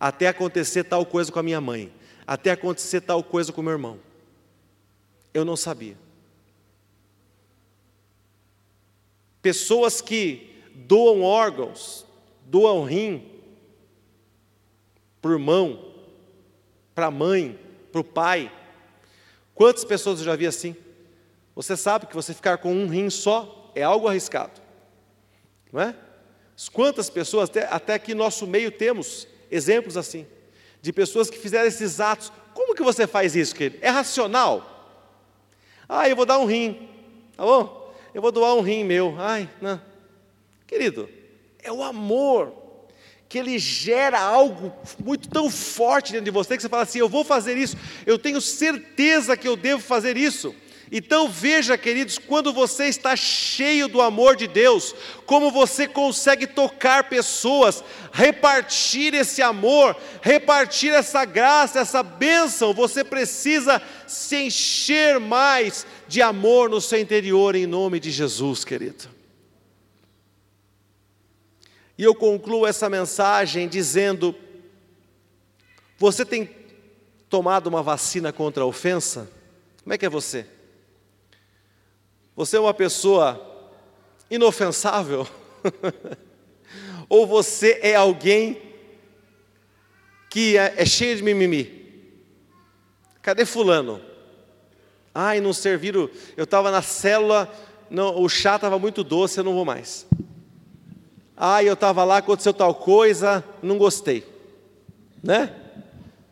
até 0.00 0.28
acontecer 0.28 0.84
tal 0.84 1.04
coisa 1.04 1.30
com 1.30 1.38
a 1.38 1.42
minha 1.42 1.60
mãe, 1.60 1.92
até 2.26 2.52
acontecer 2.52 3.02
tal 3.02 3.22
coisa 3.22 3.52
com 3.52 3.60
meu 3.60 3.72
irmão. 3.72 4.00
Eu 5.34 5.44
não 5.44 5.56
sabia. 5.56 5.98
Pessoas 9.42 10.00
que 10.00 10.54
doam 10.74 11.20
órgãos, 11.20 12.06
doam 12.46 12.82
rim, 12.82 13.30
para 15.20 15.32
o 15.32 15.34
irmão, 15.34 15.92
para 16.94 17.08
a 17.08 17.10
mãe, 17.10 17.58
para 17.92 18.00
o 18.00 18.04
pai, 18.04 18.50
Quantas 19.54 19.84
pessoas 19.84 20.18
eu 20.20 20.24
já 20.24 20.36
vi 20.36 20.46
assim? 20.46 20.76
Você 21.54 21.76
sabe 21.76 22.06
que 22.06 22.14
você 22.14 22.32
ficar 22.32 22.58
com 22.58 22.72
um 22.72 22.88
rim 22.88 23.10
só 23.10 23.72
é 23.74 23.82
algo 23.82 24.08
arriscado, 24.08 24.60
não 25.72 25.80
é? 25.80 25.94
Quantas 26.72 27.08
pessoas, 27.08 27.48
até, 27.48 27.66
até 27.70 27.94
aqui 27.94 28.14
no 28.14 28.24
nosso 28.24 28.46
meio 28.46 28.70
temos 28.70 29.26
exemplos 29.50 29.96
assim, 29.96 30.26
de 30.82 30.92
pessoas 30.92 31.30
que 31.30 31.38
fizeram 31.38 31.66
esses 31.66 32.00
atos. 32.00 32.32
Como 32.54 32.74
que 32.74 32.82
você 32.82 33.06
faz 33.06 33.34
isso, 33.34 33.54
querido? 33.54 33.78
É 33.80 33.88
racional? 33.88 34.98
Ah, 35.88 36.08
eu 36.08 36.14
vou 36.14 36.26
dar 36.26 36.38
um 36.38 36.44
rim, 36.44 36.88
tá 37.36 37.44
bom? 37.44 37.94
Eu 38.12 38.20
vou 38.20 38.30
doar 38.30 38.54
um 38.54 38.60
rim 38.60 38.84
meu. 38.84 39.14
Ai, 39.18 39.48
não. 39.60 39.80
Querido, 40.66 41.08
é 41.58 41.72
o 41.72 41.82
amor 41.82 42.52
que 43.30 43.38
ele 43.38 43.60
gera 43.60 44.18
algo 44.20 44.72
muito 45.04 45.28
tão 45.28 45.48
forte 45.48 46.10
dentro 46.10 46.24
de 46.24 46.32
você 46.32 46.56
que 46.56 46.62
você 46.62 46.68
fala 46.68 46.82
assim: 46.82 46.98
eu 46.98 47.08
vou 47.08 47.24
fazer 47.24 47.56
isso, 47.56 47.76
eu 48.04 48.18
tenho 48.18 48.40
certeza 48.40 49.36
que 49.36 49.46
eu 49.46 49.56
devo 49.56 49.80
fazer 49.80 50.16
isso. 50.16 50.52
Então 50.92 51.28
veja, 51.28 51.78
queridos, 51.78 52.18
quando 52.18 52.52
você 52.52 52.86
está 52.86 53.14
cheio 53.14 53.86
do 53.86 54.00
amor 54.00 54.34
de 54.34 54.48
Deus, 54.48 54.92
como 55.24 55.52
você 55.52 55.86
consegue 55.86 56.44
tocar 56.44 57.08
pessoas, 57.08 57.84
repartir 58.12 59.14
esse 59.14 59.40
amor, 59.40 59.96
repartir 60.20 60.92
essa 60.92 61.24
graça, 61.24 61.78
essa 61.78 62.02
bênção. 62.02 62.74
Você 62.74 63.04
precisa 63.04 63.80
se 64.08 64.34
encher 64.42 65.20
mais 65.20 65.86
de 66.08 66.20
amor 66.20 66.68
no 66.68 66.80
seu 66.80 66.98
interior, 66.98 67.54
em 67.54 67.66
nome 67.66 68.00
de 68.00 68.10
Jesus, 68.10 68.64
querido. 68.64 69.19
E 72.00 72.02
eu 72.02 72.14
concluo 72.14 72.66
essa 72.66 72.88
mensagem 72.88 73.68
dizendo: 73.68 74.34
Você 75.98 76.24
tem 76.24 76.48
tomado 77.28 77.66
uma 77.66 77.82
vacina 77.82 78.32
contra 78.32 78.62
a 78.62 78.66
ofensa? 78.66 79.30
Como 79.82 79.92
é 79.92 79.98
que 79.98 80.06
é 80.06 80.08
você? 80.08 80.46
Você 82.34 82.56
é 82.56 82.60
uma 82.60 82.72
pessoa 82.72 83.38
inofensável? 84.30 85.28
Ou 87.06 87.26
você 87.26 87.78
é 87.82 87.96
alguém 87.96 88.62
que 90.30 90.56
é, 90.56 90.76
é 90.78 90.86
cheio 90.86 91.14
de 91.16 91.22
mimimi? 91.22 92.16
Cadê 93.20 93.44
Fulano? 93.44 94.00
Ai, 95.14 95.38
não 95.38 95.52
serviram. 95.52 96.08
Eu 96.34 96.44
estava 96.44 96.70
na 96.70 96.80
célula, 96.80 97.52
não, 97.90 98.22
o 98.22 98.26
chá 98.26 98.56
estava 98.56 98.78
muito 98.78 99.04
doce, 99.04 99.36
eu 99.36 99.44
não 99.44 99.52
vou 99.52 99.66
mais. 99.66 100.06
Ah, 101.42 101.64
eu 101.64 101.72
estava 101.72 102.04
lá, 102.04 102.18
aconteceu 102.18 102.52
tal 102.52 102.74
coisa, 102.74 103.42
não 103.62 103.78
gostei. 103.78 104.22
Né? 105.22 105.50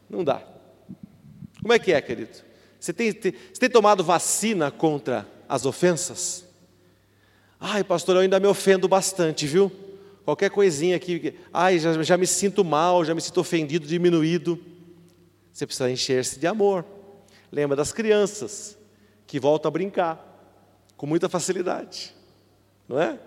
Não 0.09 0.23
dá. 0.23 0.43
Como 1.63 1.73
é 1.73 1.79
que 1.79 1.95
é, 1.95 2.01
querido? 2.03 2.37
Você 2.79 2.93
tem, 2.93 3.11
tem, 3.11 3.33
você 3.33 3.59
tem 3.59 3.71
tomado 3.71 4.05
vacina 4.05 4.71
contra 4.71 5.27
as 5.49 5.65
ofensas? 5.65 6.45
Ai, 7.59 7.83
pastor, 7.83 8.17
eu 8.17 8.21
ainda 8.21 8.39
me 8.39 8.47
ofendo 8.47 8.87
bastante, 8.87 9.47
viu? 9.47 9.73
Qualquer 10.27 10.51
coisinha 10.51 10.97
aqui, 10.97 11.35
ai, 11.55 11.79
já, 11.79 12.03
já 12.03 12.19
me 12.19 12.27
sinto 12.27 12.63
mal, 12.63 13.03
já 13.03 13.15
me 13.15 13.23
sinto 13.23 13.41
ofendido, 13.41 13.87
diminuído. 13.87 14.63
Você 15.51 15.65
precisa 15.65 15.91
encher-se 15.91 16.39
de 16.39 16.47
amor. 16.47 16.85
Lembra 17.51 17.75
das 17.75 17.95
crianças 17.95 18.77
que 19.27 19.41
voltam 19.41 19.71
a 19.71 19.73
brincar 19.73 20.23
com 20.99 21.07
muita 21.07 21.31
facilidade, 21.31 22.15
não 22.87 23.01
é? 23.01 23.19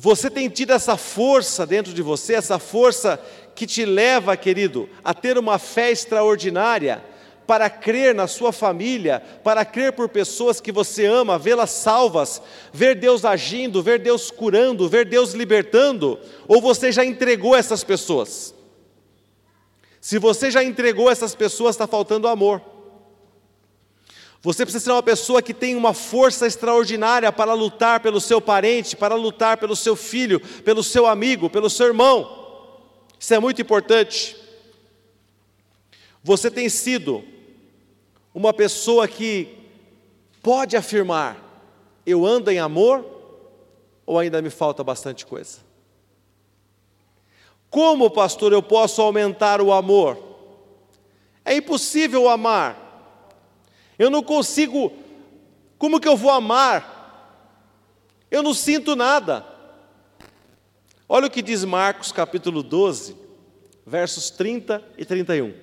Você 0.00 0.30
tem 0.30 0.48
tido 0.48 0.72
essa 0.72 0.96
força 0.96 1.66
dentro 1.66 1.92
de 1.92 2.02
você, 2.02 2.34
essa 2.34 2.56
força 2.60 3.20
que 3.52 3.66
te 3.66 3.84
leva, 3.84 4.36
querido, 4.36 4.88
a 5.02 5.12
ter 5.12 5.36
uma 5.36 5.58
fé 5.58 5.90
extraordinária, 5.90 7.04
para 7.48 7.68
crer 7.68 8.14
na 8.14 8.28
sua 8.28 8.52
família, 8.52 9.20
para 9.42 9.64
crer 9.64 9.92
por 9.94 10.08
pessoas 10.08 10.60
que 10.60 10.70
você 10.70 11.04
ama, 11.04 11.36
vê-las 11.36 11.70
salvas, 11.70 12.40
ver 12.72 12.94
Deus 12.94 13.24
agindo, 13.24 13.82
ver 13.82 13.98
Deus 13.98 14.30
curando, 14.30 14.88
ver 14.88 15.04
Deus 15.04 15.32
libertando, 15.32 16.16
ou 16.46 16.60
você 16.60 16.92
já 16.92 17.04
entregou 17.04 17.56
essas 17.56 17.82
pessoas? 17.82 18.54
Se 20.00 20.16
você 20.16 20.48
já 20.48 20.62
entregou 20.62 21.10
essas 21.10 21.34
pessoas, 21.34 21.74
está 21.74 21.88
faltando 21.88 22.28
amor. 22.28 22.62
Você 24.40 24.64
precisa 24.64 24.84
ser 24.84 24.92
uma 24.92 25.02
pessoa 25.02 25.42
que 25.42 25.52
tem 25.52 25.74
uma 25.74 25.92
força 25.92 26.46
extraordinária 26.46 27.30
para 27.32 27.54
lutar 27.54 28.00
pelo 28.00 28.20
seu 28.20 28.40
parente, 28.40 28.96
para 28.96 29.16
lutar 29.16 29.56
pelo 29.56 29.74
seu 29.74 29.96
filho, 29.96 30.40
pelo 30.62 30.82
seu 30.82 31.06
amigo, 31.06 31.50
pelo 31.50 31.68
seu 31.68 31.88
irmão. 31.88 32.78
Isso 33.18 33.34
é 33.34 33.38
muito 33.40 33.60
importante. 33.60 34.36
Você 36.22 36.50
tem 36.50 36.68
sido 36.68 37.24
uma 38.32 38.52
pessoa 38.52 39.08
que 39.08 39.58
pode 40.40 40.76
afirmar: 40.76 41.36
eu 42.06 42.24
ando 42.24 42.50
em 42.50 42.60
amor 42.60 43.04
ou 44.06 44.18
ainda 44.18 44.40
me 44.40 44.50
falta 44.50 44.84
bastante 44.84 45.26
coisa? 45.26 45.58
Como, 47.68 48.08
pastor, 48.08 48.52
eu 48.52 48.62
posso 48.62 49.02
aumentar 49.02 49.60
o 49.60 49.72
amor? 49.72 50.16
É 51.44 51.56
impossível 51.56 52.28
amar. 52.28 52.87
Eu 53.98 54.10
não 54.10 54.22
consigo. 54.22 54.92
Como 55.76 56.00
que 56.00 56.08
eu 56.08 56.16
vou 56.16 56.30
amar? 56.30 56.96
Eu 58.30 58.42
não 58.42 58.54
sinto 58.54 58.94
nada. 58.94 59.44
Olha 61.08 61.26
o 61.26 61.30
que 61.30 61.40
diz 61.40 61.64
Marcos 61.64 62.12
capítulo 62.12 62.62
12, 62.62 63.16
versos 63.86 64.30
30 64.30 64.84
e 64.96 65.04
31. 65.04 65.54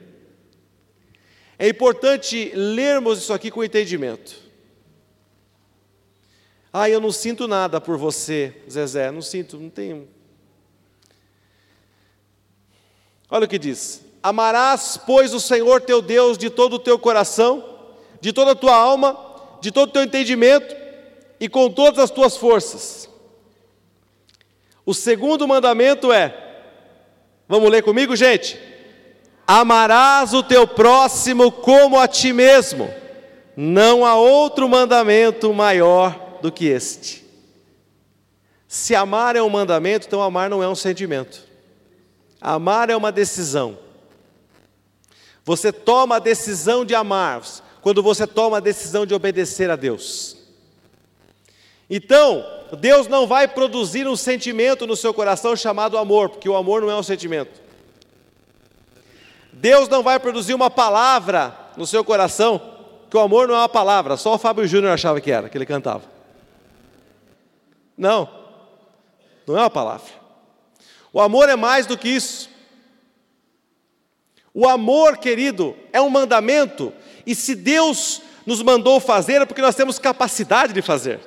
É 1.57 1.69
importante 1.69 2.51
lermos 2.53 3.19
isso 3.19 3.31
aqui 3.31 3.49
com 3.51 3.63
entendimento. 3.63 4.43
Ah, 6.73 6.89
eu 6.89 6.99
não 6.99 7.11
sinto 7.11 7.47
nada 7.47 7.79
por 7.79 7.97
você, 7.97 8.53
Zezé, 8.69 9.09
não 9.09 9.21
sinto, 9.21 9.57
não 9.57 9.69
tenho. 9.69 10.09
Olha 13.29 13.45
o 13.45 13.47
que 13.47 13.59
diz: 13.59 14.03
Amarás, 14.21 14.97
pois, 14.97 15.33
o 15.33 15.39
Senhor 15.39 15.81
teu 15.81 16.01
Deus 16.01 16.37
de 16.37 16.49
todo 16.49 16.73
o 16.73 16.79
teu 16.79 16.99
coração, 16.99 17.74
de 18.21 18.33
toda 18.33 18.51
a 18.51 18.55
tua 18.55 18.75
alma, 18.75 19.17
de 19.61 19.71
todo 19.71 19.89
o 19.89 19.91
teu 19.91 20.03
entendimento 20.03 20.75
e 21.39 21.49
com 21.49 21.69
todas 21.69 21.99
as 21.99 22.11
tuas 22.11 22.37
forças. 22.37 23.09
O 24.85 24.93
segundo 24.93 25.47
mandamento 25.47 26.11
é: 26.11 26.35
Vamos 27.47 27.69
ler 27.69 27.83
comigo, 27.83 28.15
gente? 28.15 28.59
Amarás 29.47 30.33
o 30.33 30.41
teu 30.41 30.67
próximo 30.67 31.51
como 31.51 31.99
a 31.99 32.07
ti 32.07 32.33
mesmo. 32.33 32.91
Não 33.55 34.05
há 34.05 34.15
outro 34.15 34.67
mandamento 34.67 35.53
maior 35.53 36.39
do 36.41 36.51
que 36.51 36.65
este. 36.65 37.23
Se 38.67 38.95
amar 38.95 39.35
é 39.35 39.41
um 39.41 39.49
mandamento, 39.49 40.07
então 40.07 40.21
amar 40.21 40.49
não 40.49 40.61
é 40.61 40.67
um 40.67 40.75
sentimento. 40.75 41.43
Amar 42.41 42.89
é 42.89 42.95
uma 42.95 43.11
decisão. 43.11 43.77
Você 45.45 45.71
toma 45.71 46.15
a 46.15 46.19
decisão 46.19 46.83
de 46.83 46.95
amar 46.95 47.41
quando 47.85 48.01
você 48.01 48.25
toma 48.25 48.57
a 48.57 48.59
decisão 48.59 49.05
de 49.05 49.13
obedecer 49.13 49.69
a 49.69 49.75
Deus. 49.75 50.35
Então, 51.87 52.43
Deus 52.79 53.07
não 53.07 53.27
vai 53.27 53.47
produzir 53.47 54.07
um 54.07 54.15
sentimento 54.15 54.87
no 54.87 54.95
seu 54.95 55.13
coração 55.13 55.55
chamado 55.55 55.95
amor, 55.95 56.29
porque 56.29 56.49
o 56.49 56.55
amor 56.55 56.81
não 56.81 56.89
é 56.89 56.95
um 56.95 57.03
sentimento. 57.03 57.61
Deus 59.53 59.87
não 59.87 60.01
vai 60.01 60.19
produzir 60.19 60.55
uma 60.55 60.67
palavra 60.67 61.55
no 61.77 61.85
seu 61.85 62.03
coração, 62.03 62.59
que 63.07 63.17
o 63.17 63.19
amor 63.19 63.47
não 63.47 63.53
é 63.53 63.59
uma 63.59 63.69
palavra, 63.69 64.17
só 64.17 64.33
o 64.33 64.39
Fábio 64.39 64.65
Júnior 64.65 64.91
achava 64.91 65.21
que 65.21 65.29
era, 65.29 65.47
que 65.47 65.55
ele 65.55 65.63
cantava. 65.63 66.05
Não, 67.95 68.27
não 69.45 69.57
é 69.57 69.59
uma 69.59 69.69
palavra. 69.69 70.11
O 71.13 71.21
amor 71.21 71.49
é 71.49 71.55
mais 71.55 71.85
do 71.85 71.95
que 71.95 72.09
isso. 72.09 72.49
O 74.55 74.67
amor, 74.67 75.17
querido, 75.17 75.77
é 75.93 76.01
um 76.01 76.09
mandamento, 76.09 76.91
e 77.25 77.33
se 77.33 77.55
Deus 77.55 78.21
nos 78.45 78.61
mandou 78.61 78.99
fazer, 78.99 79.41
é 79.41 79.45
porque 79.45 79.61
nós 79.61 79.75
temos 79.75 79.97
capacidade 79.97 80.73
de 80.73 80.81
fazer. 80.81 81.19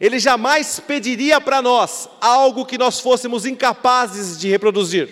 Ele 0.00 0.18
jamais 0.18 0.80
pediria 0.80 1.40
para 1.40 1.62
nós 1.62 2.08
algo 2.20 2.66
que 2.66 2.76
nós 2.76 3.00
fôssemos 3.00 3.46
incapazes 3.46 4.38
de 4.38 4.48
reproduzir. 4.48 5.08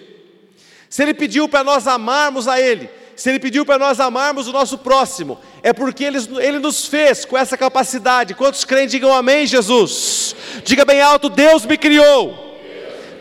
Se 0.90 1.02
Ele 1.02 1.14
pediu 1.14 1.48
para 1.48 1.64
nós 1.64 1.86
amarmos 1.86 2.46
a 2.46 2.60
Ele, 2.60 2.90
se 3.16 3.30
Ele 3.30 3.38
pediu 3.38 3.64
para 3.64 3.78
nós 3.78 3.98
amarmos 4.00 4.46
o 4.46 4.52
nosso 4.52 4.78
próximo, 4.78 5.38
é 5.62 5.72
porque 5.72 6.04
Ele, 6.04 6.18
Ele 6.38 6.58
nos 6.58 6.86
fez 6.86 7.24
com 7.24 7.38
essa 7.38 7.56
capacidade. 7.56 8.34
Quantos 8.34 8.64
crentes 8.64 8.90
digam 8.90 9.12
amém, 9.12 9.46
Jesus? 9.46 10.36
Diga 10.64 10.84
bem 10.84 11.00
alto: 11.00 11.28
Deus 11.28 11.64
me 11.64 11.78
criou. 11.78 12.58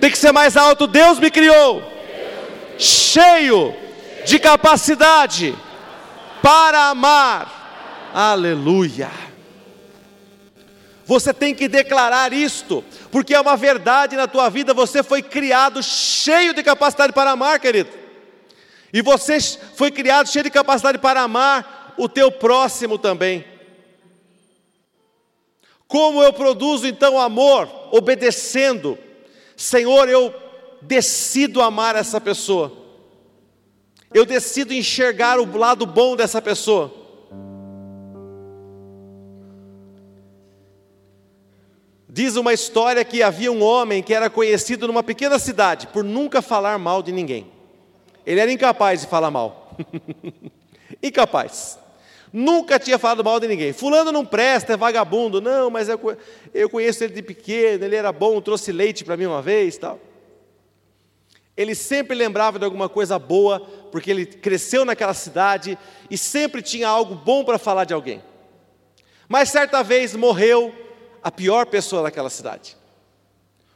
Tem 0.01 0.11
que 0.11 0.17
ser 0.17 0.31
mais 0.31 0.57
alto: 0.57 0.85
Deus 0.85 1.19
me 1.19 1.31
criou. 1.31 1.81
Cheio 2.77 3.73
de 4.25 4.37
capacidade 4.39 5.55
para 6.43 6.89
amar. 6.89 8.11
Aleluia. 8.13 9.09
Você 11.05 11.33
tem 11.33 11.55
que 11.55 11.69
declarar 11.69 12.33
isto, 12.33 12.83
porque 13.09 13.33
é 13.33 13.39
uma 13.39 13.55
verdade 13.55 14.17
na 14.17 14.27
tua 14.27 14.49
vida. 14.49 14.73
Você 14.73 15.01
foi 15.01 15.21
criado 15.21 15.81
cheio 15.81 16.53
de 16.53 16.61
capacidade 16.61 17.13
para 17.13 17.31
amar, 17.31 17.61
querido. 17.61 17.89
E 18.91 19.01
você 19.01 19.39
foi 19.75 19.89
criado 19.89 20.27
cheio 20.27 20.43
de 20.43 20.49
capacidade 20.49 20.97
para 20.97 21.21
amar 21.21 21.93
o 21.97 22.09
teu 22.09 22.29
próximo 22.29 22.97
também. 22.97 23.45
Como 25.87 26.21
eu 26.21 26.33
produzo 26.33 26.85
então 26.85 27.19
amor? 27.19 27.69
Obedecendo. 27.91 28.97
Senhor, 29.55 30.09
eu 30.09 30.33
decido 30.81 31.61
amar 31.61 31.95
essa 31.95 32.19
pessoa. 32.19 32.82
Eu 34.13 34.25
decido 34.25 34.73
enxergar 34.73 35.39
o 35.39 35.57
lado 35.57 35.85
bom 35.85 36.15
dessa 36.15 36.41
pessoa. 36.41 36.93
Diz 42.07 42.35
uma 42.35 42.53
história 42.53 43.03
que 43.03 43.23
havia 43.23 43.51
um 43.51 43.63
homem 43.63 44.03
que 44.03 44.13
era 44.13 44.29
conhecido 44.29 44.85
numa 44.85 45.01
pequena 45.01 45.39
cidade 45.39 45.87
por 45.87 46.03
nunca 46.03 46.43
falar 46.43 46.77
mal 46.77 47.01
de 47.01 47.11
ninguém. 47.11 47.47
Ele 48.23 48.39
era 48.39 48.51
incapaz 48.51 49.01
de 49.01 49.07
falar 49.07 49.31
mal. 49.31 49.75
incapaz. 51.01 51.79
Nunca 52.31 52.77
tinha 52.77 52.99
falado 52.99 53.23
mal 53.23 53.39
de 53.39 53.47
ninguém. 53.47 53.73
Fulano 53.73 54.11
não 54.11 54.23
presta, 54.23 54.73
é 54.73 54.77
vagabundo. 54.77 55.41
Não, 55.41 55.71
mas 55.71 55.89
eu, 55.89 55.99
eu 56.53 56.69
conheço 56.69 57.03
ele 57.03 57.13
de 57.13 57.23
pequeno, 57.23 57.83
ele 57.83 57.95
era 57.95 58.11
bom, 58.11 58.39
trouxe 58.41 58.71
leite 58.71 59.03
para 59.03 59.17
mim 59.17 59.25
uma 59.25 59.41
vez, 59.41 59.77
tal. 59.77 59.99
Ele 61.55 61.75
sempre 61.75 62.15
lembrava 62.15 62.57
de 62.57 62.65
alguma 62.65 62.89
coisa 62.89 63.19
boa, 63.19 63.59
porque 63.91 64.09
ele 64.09 64.25
cresceu 64.25 64.83
naquela 64.83 65.13
cidade 65.13 65.77
e 66.09 66.17
sempre 66.17 66.61
tinha 66.61 66.87
algo 66.87 67.13
bom 67.13 67.43
para 67.43 67.59
falar 67.59 67.85
de 67.85 67.93
alguém. 67.93 68.23
Mas 69.29 69.49
certa 69.49 69.83
vez 69.83 70.15
morreu 70.15 70.73
a 71.21 71.31
pior 71.31 71.67
pessoa 71.67 72.03
daquela 72.03 72.29
cidade. 72.29 72.75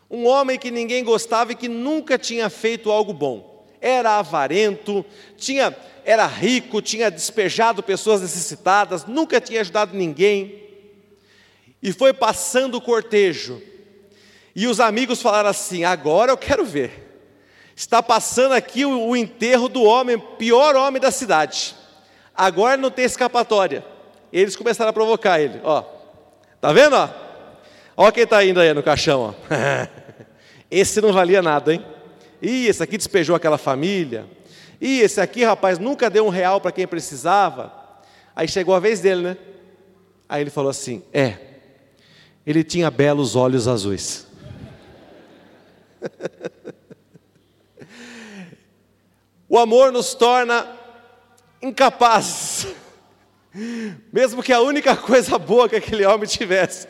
Um 0.09 0.25
homem 0.25 0.57
que 0.57 0.71
ninguém 0.71 1.03
gostava 1.03 1.51
e 1.51 1.55
que 1.55 1.67
nunca 1.67 2.17
tinha 2.17 2.49
feito 2.49 2.89
algo 2.89 3.13
bom. 3.13 3.65
Era 3.79 4.17
avarento, 4.17 5.05
tinha, 5.35 5.75
era 6.03 6.25
rico, 6.25 6.81
tinha 6.81 7.11
despejado 7.11 7.83
pessoas 7.83 8.21
necessitadas, 8.21 9.05
nunca 9.05 9.39
tinha 9.39 9.61
ajudado 9.61 9.95
ninguém. 9.95 10.63
E 11.81 11.93
foi 11.93 12.11
passando 12.11 12.75
o 12.75 12.81
cortejo. 12.81 13.61
E 14.55 14.65
os 14.65 14.79
amigos 14.79 15.21
falaram 15.21 15.49
assim: 15.49 15.83
agora 15.83 16.31
eu 16.31 16.37
quero 16.37 16.65
ver. 16.65 17.06
Está 17.77 18.01
passando 18.01 18.53
aqui 18.53 18.83
o, 18.85 19.09
o 19.09 19.15
enterro 19.15 19.69
do 19.69 19.83
homem, 19.83 20.17
pior 20.17 20.75
homem 20.75 20.99
da 20.99 21.11
cidade. 21.11 21.75
Agora 22.33 22.75
não 22.75 22.89
tem 22.89 23.05
escapatória. 23.05 23.85
Eles 24.33 24.55
começaram 24.55 24.89
a 24.89 24.93
provocar 24.93 25.39
ele, 25.39 25.61
ó. 25.63 25.83
Tá 26.59 26.73
vendo, 26.73 26.95
ó? 26.95 27.07
Olha 27.95 28.11
quem 28.11 28.23
está 28.23 28.43
indo 28.43 28.59
aí 28.59 28.73
no 28.73 28.81
caixão. 28.81 29.21
Ó. 29.21 29.33
esse 30.71 30.99
não 30.99 31.13
valia 31.13 31.39
nada, 31.43 31.71
hein? 31.71 31.85
Ih, 32.41 32.65
esse 32.65 32.81
aqui 32.81 32.97
despejou 32.97 33.35
aquela 33.35 33.59
família. 33.59 34.25
Ih, 34.81 35.01
esse 35.01 35.21
aqui, 35.21 35.43
rapaz, 35.43 35.77
nunca 35.77 36.09
deu 36.09 36.25
um 36.25 36.29
real 36.29 36.59
para 36.59 36.71
quem 36.71 36.87
precisava. 36.87 37.71
Aí 38.35 38.47
chegou 38.47 38.73
a 38.73 38.79
vez 38.79 39.01
dele, 39.01 39.21
né? 39.21 39.37
Aí 40.27 40.41
ele 40.41 40.49
falou 40.49 40.71
assim: 40.71 41.03
É, 41.13 41.37
ele 42.43 42.63
tinha 42.63 42.89
belos 42.89 43.35
olhos 43.35 43.67
azuis. 43.67 44.25
o 49.49 49.57
amor 49.57 49.91
nos 49.91 50.13
torna 50.13 50.67
incapazes, 51.61 52.67
mesmo 54.11 54.43
que 54.43 54.53
a 54.53 54.61
única 54.61 54.95
coisa 54.95 55.37
boa 55.37 55.69
que 55.69 55.75
aquele 55.75 56.05
homem 56.05 56.27
tivesse 56.27 56.87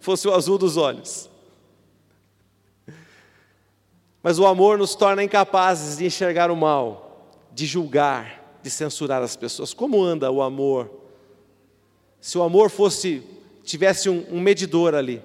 fosse 0.00 0.26
o 0.26 0.34
azul 0.34 0.58
dos 0.58 0.76
olhos. 0.76 1.30
Mas 4.22 4.38
o 4.38 4.46
amor 4.46 4.78
nos 4.78 4.94
torna 4.94 5.22
incapazes 5.22 5.98
de 5.98 6.06
enxergar 6.06 6.50
o 6.50 6.56
mal, 6.56 7.30
de 7.52 7.64
julgar, 7.64 8.58
de 8.62 8.70
censurar 8.70 9.22
as 9.22 9.36
pessoas. 9.36 9.72
Como 9.72 10.02
anda 10.02 10.30
o 10.30 10.42
amor? 10.42 10.90
Se 12.20 12.36
o 12.36 12.42
amor 12.42 12.70
fosse 12.70 13.22
tivesse 13.62 14.08
um, 14.08 14.26
um 14.30 14.40
medidor 14.40 14.94
ali, 14.94 15.22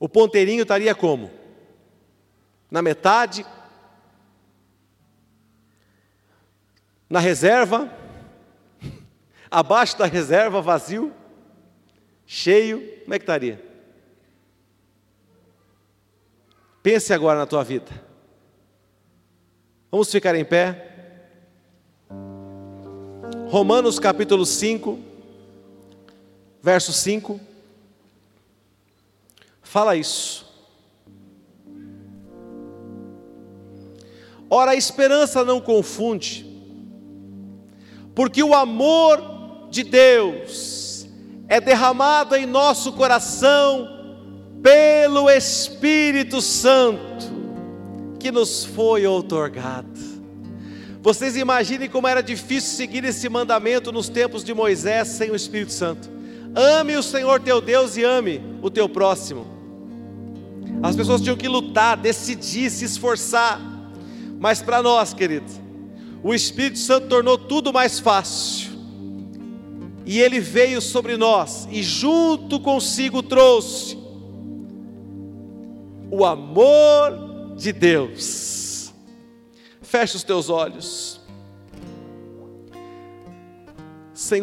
o 0.00 0.08
ponteirinho 0.08 0.62
estaria 0.62 0.94
como? 0.94 1.30
Na 2.70 2.80
metade? 2.82 3.44
Na 7.10 7.18
reserva? 7.18 7.92
Abaixo 9.50 9.98
da 9.98 10.06
reserva, 10.06 10.62
vazio? 10.62 11.12
cheio, 12.32 12.78
como 13.02 13.12
é 13.12 13.18
que 13.18 13.24
estaria? 13.24 13.60
Pense 16.80 17.12
agora 17.12 17.40
na 17.40 17.44
tua 17.44 17.64
vida. 17.64 17.90
Vamos 19.90 20.12
ficar 20.12 20.36
em 20.36 20.44
pé. 20.44 21.26
Romanos 23.48 23.98
capítulo 23.98 24.46
5, 24.46 24.96
verso 26.62 26.92
5, 26.92 27.40
fala 29.60 29.96
isso. 29.96 30.48
Ora, 34.48 34.70
a 34.70 34.76
esperança 34.76 35.44
não 35.44 35.60
confunde, 35.60 36.44
porque 38.20 38.42
o 38.42 38.54
amor 38.54 39.68
de 39.70 39.82
Deus 39.82 41.08
é 41.48 41.58
derramado 41.58 42.36
em 42.36 42.44
nosso 42.44 42.92
coração 42.92 43.88
pelo 44.62 45.30
Espírito 45.30 46.42
Santo 46.42 47.32
que 48.18 48.30
nos 48.30 48.62
foi 48.62 49.06
outorgado. 49.06 49.98
Vocês 51.00 51.34
imaginem 51.34 51.88
como 51.88 52.06
era 52.06 52.22
difícil 52.22 52.76
seguir 52.76 53.06
esse 53.06 53.26
mandamento 53.26 53.90
nos 53.90 54.10
tempos 54.10 54.44
de 54.44 54.52
Moisés 54.52 55.08
sem 55.08 55.30
o 55.30 55.34
Espírito 55.34 55.72
Santo. 55.72 56.10
Ame 56.54 56.98
o 56.98 57.02
Senhor 57.02 57.40
teu 57.40 57.58
Deus 57.58 57.96
e 57.96 58.04
ame 58.04 58.42
o 58.60 58.68
teu 58.68 58.86
próximo. 58.86 59.46
As 60.82 60.94
pessoas 60.94 61.22
tinham 61.22 61.38
que 61.38 61.48
lutar, 61.48 61.96
decidir, 61.96 62.68
se 62.68 62.84
esforçar. 62.84 63.58
Mas 64.38 64.60
para 64.60 64.82
nós, 64.82 65.14
querido, 65.14 65.69
o 66.22 66.34
Espírito 66.34 66.78
Santo 66.78 67.08
tornou 67.08 67.38
tudo 67.38 67.72
mais 67.72 67.98
fácil. 67.98 68.70
E 70.04 70.20
ele 70.20 70.40
veio 70.40 70.80
sobre 70.80 71.16
nós 71.16 71.68
e 71.70 71.82
junto 71.82 72.60
consigo 72.60 73.22
trouxe 73.22 73.96
o 76.10 76.24
amor 76.24 77.54
de 77.56 77.72
Deus. 77.72 78.92
Feche 79.80 80.16
os 80.16 80.22
teus 80.22 80.48
olhos. 80.48 81.20
Senhor 84.12 84.38